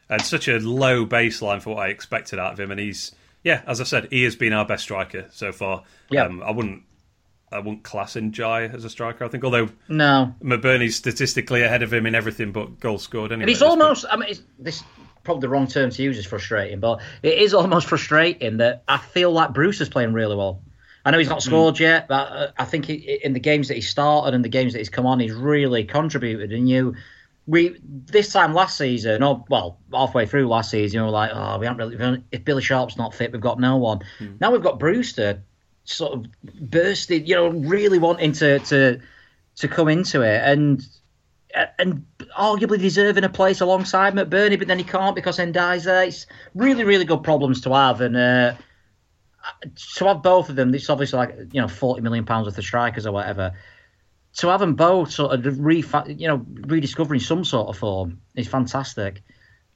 and 0.08 0.22
such 0.22 0.48
a 0.48 0.58
low 0.60 1.04
baseline 1.04 1.60
for 1.60 1.74
what 1.74 1.86
I 1.86 1.88
expected 1.88 2.38
out 2.38 2.54
of 2.54 2.60
him, 2.60 2.70
and 2.70 2.80
he's 2.80 3.12
yeah, 3.42 3.62
as 3.66 3.80
I 3.80 3.84
said, 3.84 4.08
he 4.10 4.24
has 4.24 4.36
been 4.36 4.52
our 4.52 4.66
best 4.66 4.84
striker 4.84 5.26
so 5.30 5.52
far. 5.52 5.84
Yeah, 6.10 6.24
um, 6.24 6.42
I 6.42 6.50
wouldn't. 6.50 6.82
I 7.50 7.60
wouldn't 7.60 7.82
class 7.82 8.14
Ndiaye 8.14 8.74
as 8.74 8.84
a 8.84 8.90
striker. 8.90 9.24
I 9.24 9.28
think, 9.28 9.42
although 9.42 9.68
no, 9.88 10.34
McBurnie's 10.42 10.96
statistically 10.96 11.62
ahead 11.62 11.82
of 11.82 11.92
him 11.92 12.04
in 12.04 12.14
everything 12.14 12.52
but 12.52 12.78
goals 12.78 13.02
scored. 13.02 13.32
Anyway, 13.32 13.44
and 13.44 13.48
he's 13.48 13.62
almost. 13.62 14.04
I 14.10 14.16
mean, 14.16 14.34
this 14.58 14.82
probably 15.24 15.42
the 15.42 15.48
wrong 15.48 15.66
term 15.66 15.90
to 15.90 16.02
use 16.02 16.18
is 16.18 16.26
frustrating, 16.26 16.80
but 16.80 17.00
it 17.22 17.38
is 17.38 17.54
almost 17.54 17.86
frustrating 17.86 18.58
that 18.58 18.82
I 18.88 18.98
feel 18.98 19.30
like 19.30 19.52
Bruce 19.52 19.80
is 19.80 19.88
playing 19.88 20.12
really 20.12 20.36
well. 20.36 20.62
I 21.04 21.10
know 21.10 21.18
he's 21.18 21.28
not 21.28 21.42
scored 21.42 21.76
mm. 21.76 21.80
yet, 21.80 22.08
but 22.08 22.32
uh, 22.32 22.50
I 22.58 22.64
think 22.64 22.84
he, 22.84 23.20
in 23.22 23.32
the 23.32 23.40
games 23.40 23.68
that 23.68 23.74
he 23.74 23.80
started 23.80 24.34
and 24.34 24.44
the 24.44 24.48
games 24.48 24.72
that 24.72 24.80
he's 24.80 24.90
come 24.90 25.06
on, 25.06 25.20
he's 25.20 25.32
really 25.32 25.84
contributed. 25.84 26.52
And 26.52 26.68
you, 26.68 26.96
we 27.48 27.80
this 27.82 28.30
time 28.30 28.52
last 28.52 28.76
season, 28.76 29.22
or 29.22 29.42
well, 29.48 29.78
halfway 29.92 30.26
through 30.26 30.46
last 30.46 30.70
season, 30.70 31.00
we 31.00 31.06
were 31.06 31.10
like, 31.10 31.30
oh, 31.32 31.58
we 31.58 31.66
haven't 31.66 31.98
really. 31.98 32.22
If 32.30 32.44
Billy 32.44 32.62
Sharp's 32.62 32.98
not 32.98 33.14
fit, 33.14 33.32
we've 33.32 33.40
got 33.40 33.58
no 33.58 33.78
one. 33.78 34.00
Mm. 34.20 34.38
Now 34.38 34.52
we've 34.52 34.62
got 34.62 34.78
Brewster, 34.78 35.42
sort 35.84 36.12
of 36.12 36.26
bursting, 36.70 37.26
you 37.26 37.34
know, 37.34 37.48
really 37.48 37.98
wanting 37.98 38.32
to 38.32 38.58
to 38.58 39.00
to 39.56 39.68
come 39.68 39.88
into 39.88 40.20
it 40.20 40.42
and 40.44 40.86
and 41.78 42.04
arguably 42.38 42.78
deserving 42.78 43.24
a 43.24 43.30
place 43.30 43.62
alongside 43.62 44.12
McBurnie, 44.12 44.58
but 44.58 44.68
then 44.68 44.78
he 44.78 44.84
can't 44.84 45.16
because 45.16 45.38
Ndiaye's 45.38 45.84
there. 45.84 46.04
It's 46.04 46.26
really, 46.54 46.84
really 46.84 47.06
good 47.06 47.22
problems 47.22 47.62
to 47.62 47.72
have, 47.72 48.02
and 48.02 48.14
uh, 48.14 48.54
to 49.96 50.04
have 50.04 50.22
both 50.22 50.50
of 50.50 50.56
them, 50.56 50.74
it's 50.74 50.90
obviously 50.90 51.16
like 51.16 51.34
you 51.52 51.62
know 51.62 51.68
forty 51.68 52.02
million 52.02 52.26
pounds 52.26 52.46
worth 52.46 52.58
of 52.58 52.64
strikers 52.64 53.06
or 53.06 53.12
whatever. 53.12 53.54
To 54.36 54.48
have 54.48 54.60
them 54.60 54.74
both 54.74 55.10
sort 55.10 55.32
of 55.32 55.58
re, 55.58 55.82
you 56.06 56.28
know, 56.28 56.44
rediscovering 56.46 57.20
some 57.20 57.44
sort 57.44 57.68
of 57.68 57.78
form 57.78 58.20
is 58.36 58.46
fantastic. 58.46 59.22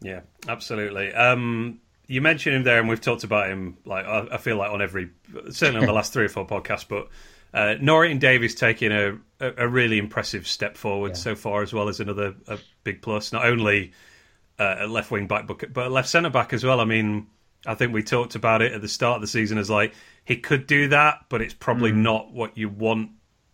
Yeah, 0.01 0.21
absolutely. 0.47 1.13
Um, 1.13 1.81
you 2.07 2.21
mentioned 2.21 2.57
him 2.57 2.65
there, 2.65 2.79
and 2.79 2.89
we've 2.89 3.01
talked 3.01 3.25
about 3.25 3.49
him. 3.49 3.79
Like 3.85 4.05
I, 4.05 4.29
I 4.33 4.37
feel 4.39 4.57
like 4.57 4.71
on 4.71 4.83
every, 4.83 5.11
certainly 5.51 5.81
on 5.81 5.87
the 5.87 5.93
last 5.93 6.13
three 6.13 6.27
or 6.27 6.29
four 6.29 6.47
podcasts, 6.47 6.87
but 6.87 7.09
uh, 7.55 7.75
Norrington 7.81 8.19
Davies 8.19 8.55
taking 8.55 8.93
a, 8.93 9.19
a, 9.41 9.65
a, 9.65 9.69
really 9.69 9.99
impressive 9.99 10.47
step 10.47 10.77
forward 10.77 11.11
yeah. 11.11 11.17
so 11.17 11.35
far, 11.35 11.63
as 11.63 11.73
well 11.73 11.89
as 11.89 12.01
another 12.01 12.35
a 12.49 12.59
big 12.85 13.03
plus. 13.03 13.33
Not 13.33 13.45
only 13.45 13.93
uh, 14.59 14.77
a 14.81 14.87
left 14.87 15.11
wing 15.11 15.27
back, 15.27 15.47
but, 15.47 15.73
but 15.73 15.87
a 15.87 15.91
left 15.91 16.09
centre 16.09 16.31
back 16.31 16.53
as 16.53 16.65
well. 16.65 16.81
I 16.81 16.85
mean, 16.85 17.27
I 17.67 17.75
think 17.75 17.93
we 17.93 18.03
talked 18.03 18.35
about 18.35 18.63
it 18.63 18.73
at 18.73 18.81
the 18.81 18.89
start 18.89 19.17
of 19.17 19.21
the 19.21 19.27
season 19.27 19.59
as 19.59 19.69
like 19.69 19.95
he 20.25 20.37
could 20.37 20.67
do 20.67 20.89
that, 20.89 21.27
but 21.29 21.43
it's 21.43 21.55
probably 21.55 21.93
mm. 21.93 21.97
not 21.97 22.33
what 22.33 22.57
you 22.57 22.69
want. 22.69 23.11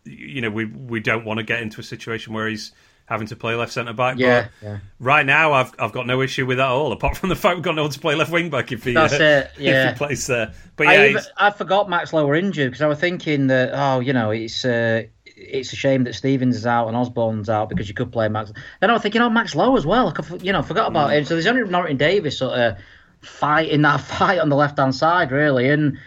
You 0.08 0.40
know, 0.40 0.50
we 0.50 0.64
we 0.64 1.00
don't 1.00 1.24
want 1.24 1.38
to 1.38 1.44
get 1.44 1.60
into 1.60 1.80
a 1.80 1.84
situation 1.84 2.32
where 2.32 2.48
he's 2.48 2.72
having 3.08 3.26
to 3.26 3.36
play 3.36 3.54
left 3.54 3.72
centre 3.72 3.92
back. 3.92 4.18
Yeah, 4.18 4.48
yeah, 4.62 4.78
Right 5.00 5.24
now, 5.24 5.52
I've 5.52 5.72
I've 5.78 5.92
got 5.92 6.06
no 6.06 6.20
issue 6.20 6.46
with 6.46 6.58
that 6.58 6.66
at 6.66 6.70
all. 6.70 6.92
Apart 6.92 7.16
from 7.16 7.30
the 7.30 7.36
fact 7.36 7.56
we've 7.56 7.64
got 7.64 7.74
no 7.74 7.82
one 7.82 7.90
to 7.90 8.00
play 8.00 8.14
left 8.14 8.30
wing 8.30 8.50
back 8.50 8.70
if 8.72 8.84
he 8.84 8.92
That's 8.92 9.14
uh, 9.14 9.48
it. 9.56 9.60
Yeah. 9.60 9.86
if 9.90 9.92
he 9.94 9.98
plays 9.98 10.26
there. 10.26 10.52
But 10.76 10.84
yeah, 10.84 10.90
I, 10.90 11.08
even, 11.08 11.22
I 11.36 11.50
forgot 11.50 11.88
Max 11.88 12.12
Lowe 12.12 12.26
were 12.26 12.34
injured 12.34 12.70
because 12.70 12.82
I 12.82 12.86
was 12.86 12.98
thinking 12.98 13.48
that 13.48 13.70
oh, 13.72 14.00
you 14.00 14.12
know, 14.12 14.30
it's. 14.30 14.64
Uh, 14.64 15.04
it's 15.40 15.72
a 15.72 15.76
shame 15.76 16.02
that 16.02 16.14
Stevens 16.14 16.56
is 16.56 16.66
out 16.66 16.88
and 16.88 16.96
Osborne's 16.96 17.48
out 17.48 17.68
because 17.68 17.88
you 17.88 17.94
could 17.94 18.10
play 18.10 18.28
Max. 18.28 18.52
Then 18.80 18.90
I 18.90 18.92
was 18.92 19.02
thinking, 19.02 19.20
oh, 19.20 19.30
Max 19.30 19.54
Lowe 19.54 19.76
as 19.76 19.86
well. 19.86 20.08
I 20.08 20.36
you 20.38 20.52
know, 20.52 20.62
forgot 20.62 20.88
about 20.88 21.10
mm. 21.10 21.18
him. 21.18 21.24
So 21.26 21.34
there's 21.34 21.46
only 21.46 21.62
Norrington-Davies 21.62 22.36
sort 22.36 22.58
of 22.58 22.78
fighting 23.20 23.82
that 23.82 24.00
fight 24.00 24.40
on 24.40 24.48
the 24.48 24.56
left 24.56 24.78
hand 24.78 24.96
side, 24.96 25.30
really. 25.30 25.70
And 25.70 25.98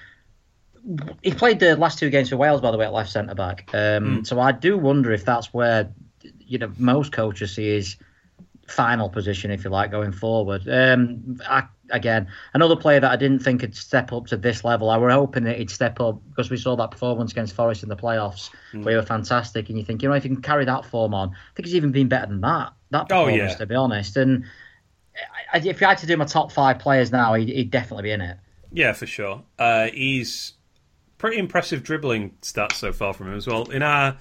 he 1.22 1.32
played 1.32 1.60
the 1.60 1.76
last 1.76 2.00
two 2.00 2.10
games 2.10 2.30
for 2.30 2.38
Wales, 2.38 2.62
by 2.62 2.72
the 2.72 2.78
way, 2.78 2.86
at 2.86 2.94
left 2.94 3.12
centre 3.12 3.36
back. 3.36 3.70
Um, 3.74 4.22
mm. 4.22 4.28
So 4.28 4.40
I 4.40 4.52
do 4.52 4.78
wonder 4.78 5.12
if 5.12 5.26
that's 5.26 5.54
where 5.54 5.92
you 6.40 6.58
know 6.58 6.72
most 6.78 7.12
coaches 7.12 7.56
see 7.56 7.68
his 7.76 7.98
final 8.68 9.10
position, 9.10 9.52
if 9.52 9.64
you 9.64 9.70
like, 9.70 9.92
going 9.92 10.12
forward. 10.12 10.68
Um, 10.68 11.40
I, 11.48 11.64
again, 11.90 12.28
another 12.54 12.76
player 12.76 13.00
that 13.00 13.12
I 13.12 13.16
didn't 13.16 13.40
think 13.40 13.62
would 13.62 13.76
step 13.76 14.12
up 14.14 14.28
to 14.28 14.38
this 14.38 14.64
level. 14.64 14.90
I 14.90 14.98
were 14.98 15.12
hoping 15.12 15.44
that 15.44 15.58
he'd 15.58 15.70
step 15.70 16.00
up 16.00 16.22
because 16.30 16.50
we 16.50 16.58
saw 16.58 16.76
that 16.78 16.92
performance 16.92 17.32
against 17.32 17.54
Forest 17.54 17.84
in 17.84 17.90
the 17.90 17.98
playoffs, 17.98 18.50
mm. 18.74 18.84
where 18.84 18.94
he 18.94 18.96
were 18.96 19.06
fantastic. 19.06 19.70
And 19.70 19.78
you 19.78 19.84
think, 19.84 20.02
you 20.02 20.10
know, 20.10 20.16
if 20.16 20.24
he 20.24 20.30
can 20.30 20.42
carry 20.42 20.66
that 20.66 20.86
form 20.86 21.14
on, 21.14 21.30
I 21.30 21.56
think 21.56 21.68
he's 21.68 21.76
even 21.76 21.92
been 21.92 22.08
better 22.08 22.28
than 22.28 22.42
that. 22.42 22.74
That 22.92 23.10
performance, 23.10 23.42
oh, 23.42 23.46
yeah. 23.46 23.56
to 23.56 23.66
be 23.66 23.76
honest. 23.76 24.18
And 24.18 24.46
if 25.54 25.82
you 25.82 25.88
had 25.88 25.98
to 26.00 26.08
do 26.08 26.18
my 26.18 26.26
top 26.26 26.52
five 26.52 26.80
players 26.80 27.12
now, 27.12 27.34
he'd, 27.34 27.50
he'd 27.50 27.72
definitely 27.72 28.04
be 28.04 28.12
in 28.12 28.22
it. 28.22 28.38
Yeah, 28.74 28.94
for 28.94 29.06
sure. 29.06 29.44
Uh, 29.60 29.88
he's 29.88 30.54
pretty 31.22 31.38
impressive 31.38 31.84
dribbling 31.84 32.32
stats 32.42 32.74
so 32.74 32.92
far 32.92 33.14
from 33.14 33.28
him 33.28 33.36
as 33.36 33.46
well. 33.46 33.70
In 33.70 33.84
our 33.84 34.18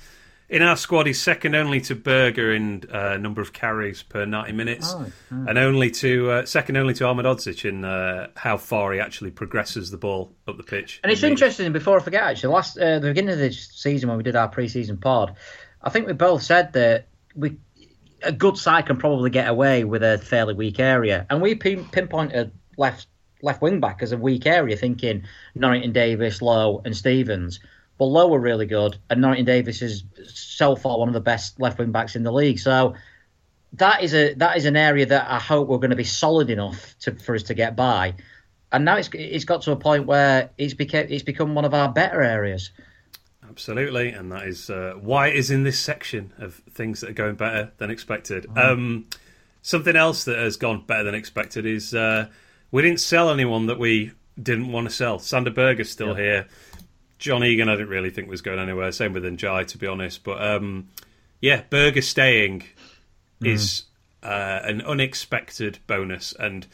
in 0.51 0.63
our 0.63 0.77
squad, 0.77 1.07
he's 1.07 1.21
second 1.21 1.55
only 1.55 1.81
to 1.83 1.95
Berger 1.95 2.53
in 2.53 2.85
uh, 2.93 3.17
number 3.17 3.41
of 3.41 3.53
carries 3.55 4.03
per 4.03 4.27
ninety 4.27 4.53
minutes, 4.53 4.93
oh, 4.95 5.07
oh. 5.33 5.45
and 5.49 5.57
only 5.57 5.91
to 5.93 6.31
uh, 6.31 6.45
second 6.45 6.77
only 6.77 6.93
to 6.95 7.05
Ahmedhodzic 7.05 7.67
in 7.67 7.85
uh, 7.87 8.29
how 8.37 8.59
far 8.59 8.93
he 8.93 9.01
actually 9.01 9.31
progresses 9.31 9.91
the 9.91 9.97
ball 9.97 10.33
up 10.47 10.59
the 10.59 10.63
pitch. 10.63 11.01
And 11.03 11.11
it's 11.11 11.23
interesting. 11.23 11.73
Before 11.73 11.99
I 11.99 12.03
forget, 12.03 12.23
actually, 12.23 12.53
last 12.53 12.77
uh, 12.77 12.99
the 12.99 13.09
beginning 13.09 13.31
of 13.31 13.39
this 13.39 13.71
season 13.75 14.11
when 14.11 14.19
we 14.19 14.25
did 14.25 14.37
our 14.37 14.49
pre-season 14.49 14.99
pod, 14.99 15.37
I 15.83 15.89
think 15.89 16.07
we 16.07 16.13
both 16.13 16.43
said 16.43 16.75
that 16.75 17.09
we 17.35 17.57
a 18.23 18.33
good 18.33 18.59
side 18.59 18.85
can 18.85 18.99
probably 18.99 19.31
get 19.31 19.49
away 19.49 19.85
with 19.85 20.03
a 20.03 20.19
fairly 20.19 20.53
weak 20.53 20.79
area. 20.79 21.27
And 21.31 21.41
we 21.41 21.55
pin, 21.55 21.87
pinpointed 21.87 22.53
left 22.77 23.07
left 23.43 23.63
wing 23.63 23.81
back 23.81 24.03
as 24.03 24.13
a 24.13 24.19
weak 24.19 24.47
area, 24.47 24.77
thinking 24.77 25.25
Norrington-Davies, 25.55 26.43
Lowe, 26.43 26.83
and 26.85 26.97
Stevens. 26.97 27.61
But 27.99 28.07
Lowe 28.07 28.29
were 28.29 28.41
really 28.41 28.67
good, 28.67 28.97
and 29.11 29.21
Norrington-Davies 29.21 29.83
is 29.83 30.05
so 30.33 30.77
far 30.77 30.99
one 30.99 31.09
of 31.09 31.15
the 31.15 31.21
best 31.21 31.61
left 31.61 31.79
wing 31.79 31.93
backs 31.93 32.17
in 32.17 32.23
the 32.23 32.33
league. 32.33 32.59
So 32.59 32.95
that 33.75 34.03
is 34.03 34.15
a 34.15 34.35
that 34.35 34.57
is 34.57 34.65
an 34.65 34.77
area 34.77 35.07
that 35.07 35.31
I 35.31 35.39
hope 35.39 35.69
we're 35.69 35.79
going 35.79 35.91
to 35.91 35.97
be 35.97 36.05
solid 36.05 36.51
enough 36.51 36.97
to, 37.01 37.15
for 37.15 37.35
us 37.35 37.45
to 37.45 37.55
get 37.55 37.77
by. 37.77 38.15
And 38.73 38.85
now 38.85 38.97
it's 38.97 39.11
it's 39.13 39.45
got 39.45 39.63
to 39.63 39.73
a 39.73 39.77
point 39.77 40.07
where 40.07 40.51
it's 40.57 40.75
became 40.75 41.07
it's 41.11 41.23
become 41.23 41.55
one 41.55 41.65
of 41.65 41.75
our 41.75 41.89
better 41.93 42.23
areas. 42.23 42.71
Absolutely, 43.49 44.11
and 44.11 44.31
that 44.31 44.47
is 44.47 44.71
uh, 44.71 44.95
why 45.01 45.29
it 45.29 45.37
is 45.37 45.51
in 45.51 45.65
this 45.65 45.79
section 45.79 46.33
of 46.39 46.55
things 46.71 47.01
that 47.01 47.11
are 47.11 47.15
going 47.15 47.35
better 47.35 47.73
than 47.79 47.91
expected. 47.91 48.47
Mm. 48.47 48.59
Um, 48.59 49.07
something 49.63 49.97
else 49.97 50.25
that 50.25 50.39
has 50.39 50.57
gone 50.57 50.85
better 50.87 51.03
than 51.03 51.17
expected 51.17 51.67
is 51.67 51.93
uh, 51.93 52.29
we 52.71 52.83
didn't 52.83 53.01
sell 53.01 53.31
anyone 53.31 53.67
that 53.67 53.79
we 53.79 54.13
didn't 54.41 54.73
want 54.73 54.89
to 54.89 54.95
sell. 54.95 55.19
Sander 55.19 55.51
Berge's 55.51 55.91
still 55.91 56.15
here. 56.15 56.47
John 57.19 57.45
Egan, 57.45 57.69
I 57.69 57.75
didn't 57.75 57.89
really 57.89 58.11
think 58.11 58.29
was 58.29 58.41
going 58.41 58.59
anywhere. 58.59 58.91
Same 58.93 59.13
with 59.13 59.25
Ndiaye, 59.25 59.67
to 59.69 59.79
be 59.79 59.87
honest. 59.87 60.25
But 60.25 60.43
um, 60.43 60.89
yeah, 61.41 61.63
Berger 61.69 62.03
staying 62.03 62.65
mm. 63.41 63.47
is 63.47 63.85
uh, 64.23 64.61
an 64.63 64.81
unexpected 64.83 65.79
bonus, 65.87 66.33
and 66.33 66.67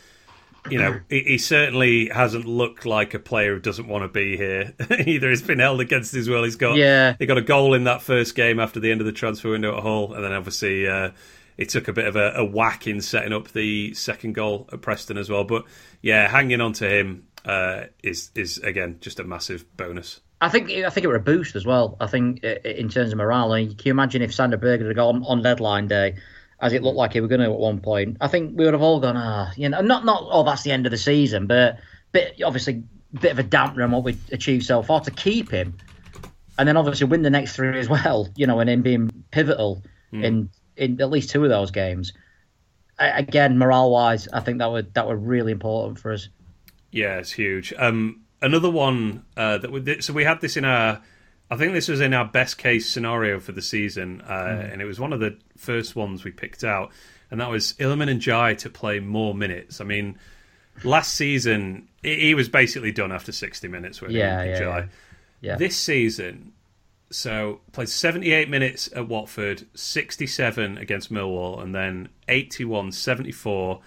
you 0.70 0.78
know, 0.78 1.00
he, 1.08 1.20
he, 1.20 1.38
certainly 1.38 2.08
hasn't 2.08 2.44
looked 2.44 2.86
like 2.86 3.14
a 3.14 3.18
player 3.18 3.54
who 3.54 3.60
doesn't 3.60 3.88
want 3.88 4.04
to 4.04 4.08
be 4.08 4.36
here. 4.36 4.72
Either 5.06 5.30
he's 5.30 5.42
been 5.42 5.58
held 5.58 5.80
against 5.80 6.12
his 6.12 6.28
will. 6.28 6.44
He's 6.44 6.56
got 6.56 6.76
yeah. 6.76 7.16
he 7.18 7.26
got 7.26 7.38
a 7.38 7.42
goal 7.42 7.74
in 7.74 7.84
that 7.84 8.02
first 8.02 8.34
game 8.34 8.60
after 8.60 8.80
the 8.80 8.90
end 8.90 9.00
of 9.00 9.06
the 9.06 9.12
transfer 9.12 9.50
window 9.50 9.76
at 9.76 9.82
Hull, 9.82 10.14
and 10.14 10.24
then 10.24 10.32
obviously 10.32 10.86
uh, 10.86 11.10
it 11.56 11.68
took 11.68 11.88
a 11.88 11.92
bit 11.92 12.06
of 12.06 12.16
a, 12.16 12.32
a, 12.36 12.44
whack 12.44 12.86
in 12.86 13.00
setting 13.00 13.32
up 13.32 13.48
the 13.52 13.94
second 13.94 14.34
goal 14.34 14.68
at 14.72 14.82
Preston 14.82 15.16
as 15.16 15.30
well. 15.30 15.44
But 15.44 15.64
yeah, 16.02 16.28
hanging 16.28 16.60
on 16.60 16.72
to 16.74 16.88
him 16.88 17.26
uh, 17.44 17.84
is 18.02 18.30
is 18.34 18.58
again 18.58 18.98
just 19.00 19.20
a 19.20 19.24
massive 19.24 19.64
bonus. 19.76 20.20
I 20.40 20.48
think 20.48 20.70
I 20.70 20.90
think 20.90 21.04
it 21.04 21.08
were 21.08 21.16
a 21.16 21.20
boost 21.20 21.56
as 21.56 21.64
well. 21.64 21.96
I 22.00 22.06
think 22.06 22.44
in 22.44 22.88
terms 22.88 23.12
of 23.12 23.18
morale. 23.18 23.52
I 23.52 23.60
mean, 23.60 23.68
can 23.70 23.86
you 23.86 23.92
imagine 23.92 24.22
if 24.22 24.34
Sander 24.34 24.58
Berger 24.58 24.86
had 24.86 24.96
gone 24.96 25.24
on 25.24 25.42
deadline 25.42 25.88
day? 25.88 26.16
as 26.60 26.72
it 26.72 26.82
looked 26.82 26.96
like 26.96 27.12
he 27.12 27.20
were 27.20 27.28
going 27.28 27.40
to 27.40 27.46
at 27.46 27.58
one 27.58 27.80
point, 27.80 28.16
I 28.20 28.28
think 28.28 28.56
we 28.56 28.64
would 28.64 28.74
have 28.74 28.82
all 28.82 29.00
gone, 29.00 29.16
ah, 29.16 29.52
you 29.56 29.68
know, 29.68 29.80
not 29.80 30.04
not 30.04 30.26
oh 30.30 30.42
that's 30.42 30.62
the 30.62 30.72
end 30.72 30.86
of 30.86 30.90
the 30.90 30.98
season, 30.98 31.46
but 31.46 31.78
bit 32.12 32.40
obviously 32.44 32.82
bit 33.12 33.32
of 33.32 33.38
a 33.38 33.44
dampener 33.44 33.84
on 33.84 33.90
what 33.90 34.04
we 34.04 34.16
achieved 34.32 34.64
so 34.64 34.82
far 34.82 35.00
to 35.00 35.10
keep 35.10 35.50
him, 35.50 35.76
and 36.58 36.68
then 36.68 36.76
obviously 36.76 37.06
win 37.06 37.22
the 37.22 37.30
next 37.30 37.56
three 37.56 37.78
as 37.78 37.88
well, 37.88 38.28
you 38.36 38.46
know, 38.46 38.58
and 38.60 38.70
him 38.70 38.82
being 38.82 39.10
pivotal 39.30 39.82
mm. 40.12 40.24
in 40.24 40.50
in 40.76 41.00
at 41.00 41.10
least 41.10 41.30
two 41.30 41.42
of 41.44 41.50
those 41.50 41.70
games. 41.70 42.12
I, 42.98 43.08
again, 43.08 43.58
morale 43.58 43.90
wise, 43.90 44.28
I 44.32 44.40
think 44.40 44.58
that 44.58 44.70
would 44.70 44.94
that 44.94 45.06
were 45.06 45.16
really 45.16 45.52
important 45.52 45.98
for 45.98 46.12
us. 46.12 46.28
Yeah, 46.90 47.18
it's 47.18 47.32
huge. 47.32 47.74
Um, 47.76 48.22
another 48.40 48.70
one 48.70 49.24
uh, 49.36 49.58
that 49.58 49.70
we, 49.70 50.00
so 50.00 50.12
we 50.12 50.24
had 50.24 50.40
this 50.40 50.56
in 50.56 50.64
our 50.64 51.02
I 51.50 51.56
think 51.56 51.72
this 51.72 51.88
was 51.88 52.00
in 52.00 52.12
our 52.12 52.24
best 52.24 52.58
case 52.58 52.88
scenario 52.88 53.38
for 53.38 53.52
the 53.52 53.62
season, 53.62 54.20
uh, 54.22 54.32
mm. 54.32 54.72
and 54.72 54.82
it 54.82 54.84
was 54.84 54.98
one 54.98 55.12
of 55.12 55.20
the 55.20 55.38
first 55.56 55.94
ones 55.94 56.24
we 56.24 56.32
picked 56.32 56.64
out, 56.64 56.90
and 57.30 57.40
that 57.40 57.50
was 57.50 57.74
Iliman 57.74 58.08
Ndiaye 58.08 58.58
to 58.58 58.70
play 58.70 58.98
more 58.98 59.34
minutes. 59.34 59.80
I 59.80 59.84
mean, 59.84 60.18
last 60.82 61.14
season 61.14 61.88
he 62.02 62.34
was 62.34 62.48
basically 62.48 62.92
done 62.92 63.12
after 63.12 63.32
60 63.32 63.68
minutes 63.68 64.00
with 64.00 64.10
yeah, 64.12 64.42
yeah, 64.42 64.58
yeah. 64.60 64.86
Yeah. 65.40 65.56
This 65.56 65.76
season, 65.76 66.52
so 67.10 67.60
played 67.72 67.88
78 67.88 68.48
minutes 68.48 68.88
at 68.94 69.08
Watford, 69.08 69.66
67 69.74 70.78
against 70.78 71.12
Millwall, 71.12 71.62
and 71.62 71.74
then 71.74 72.08
81, 72.28 72.92
74. 72.92 73.80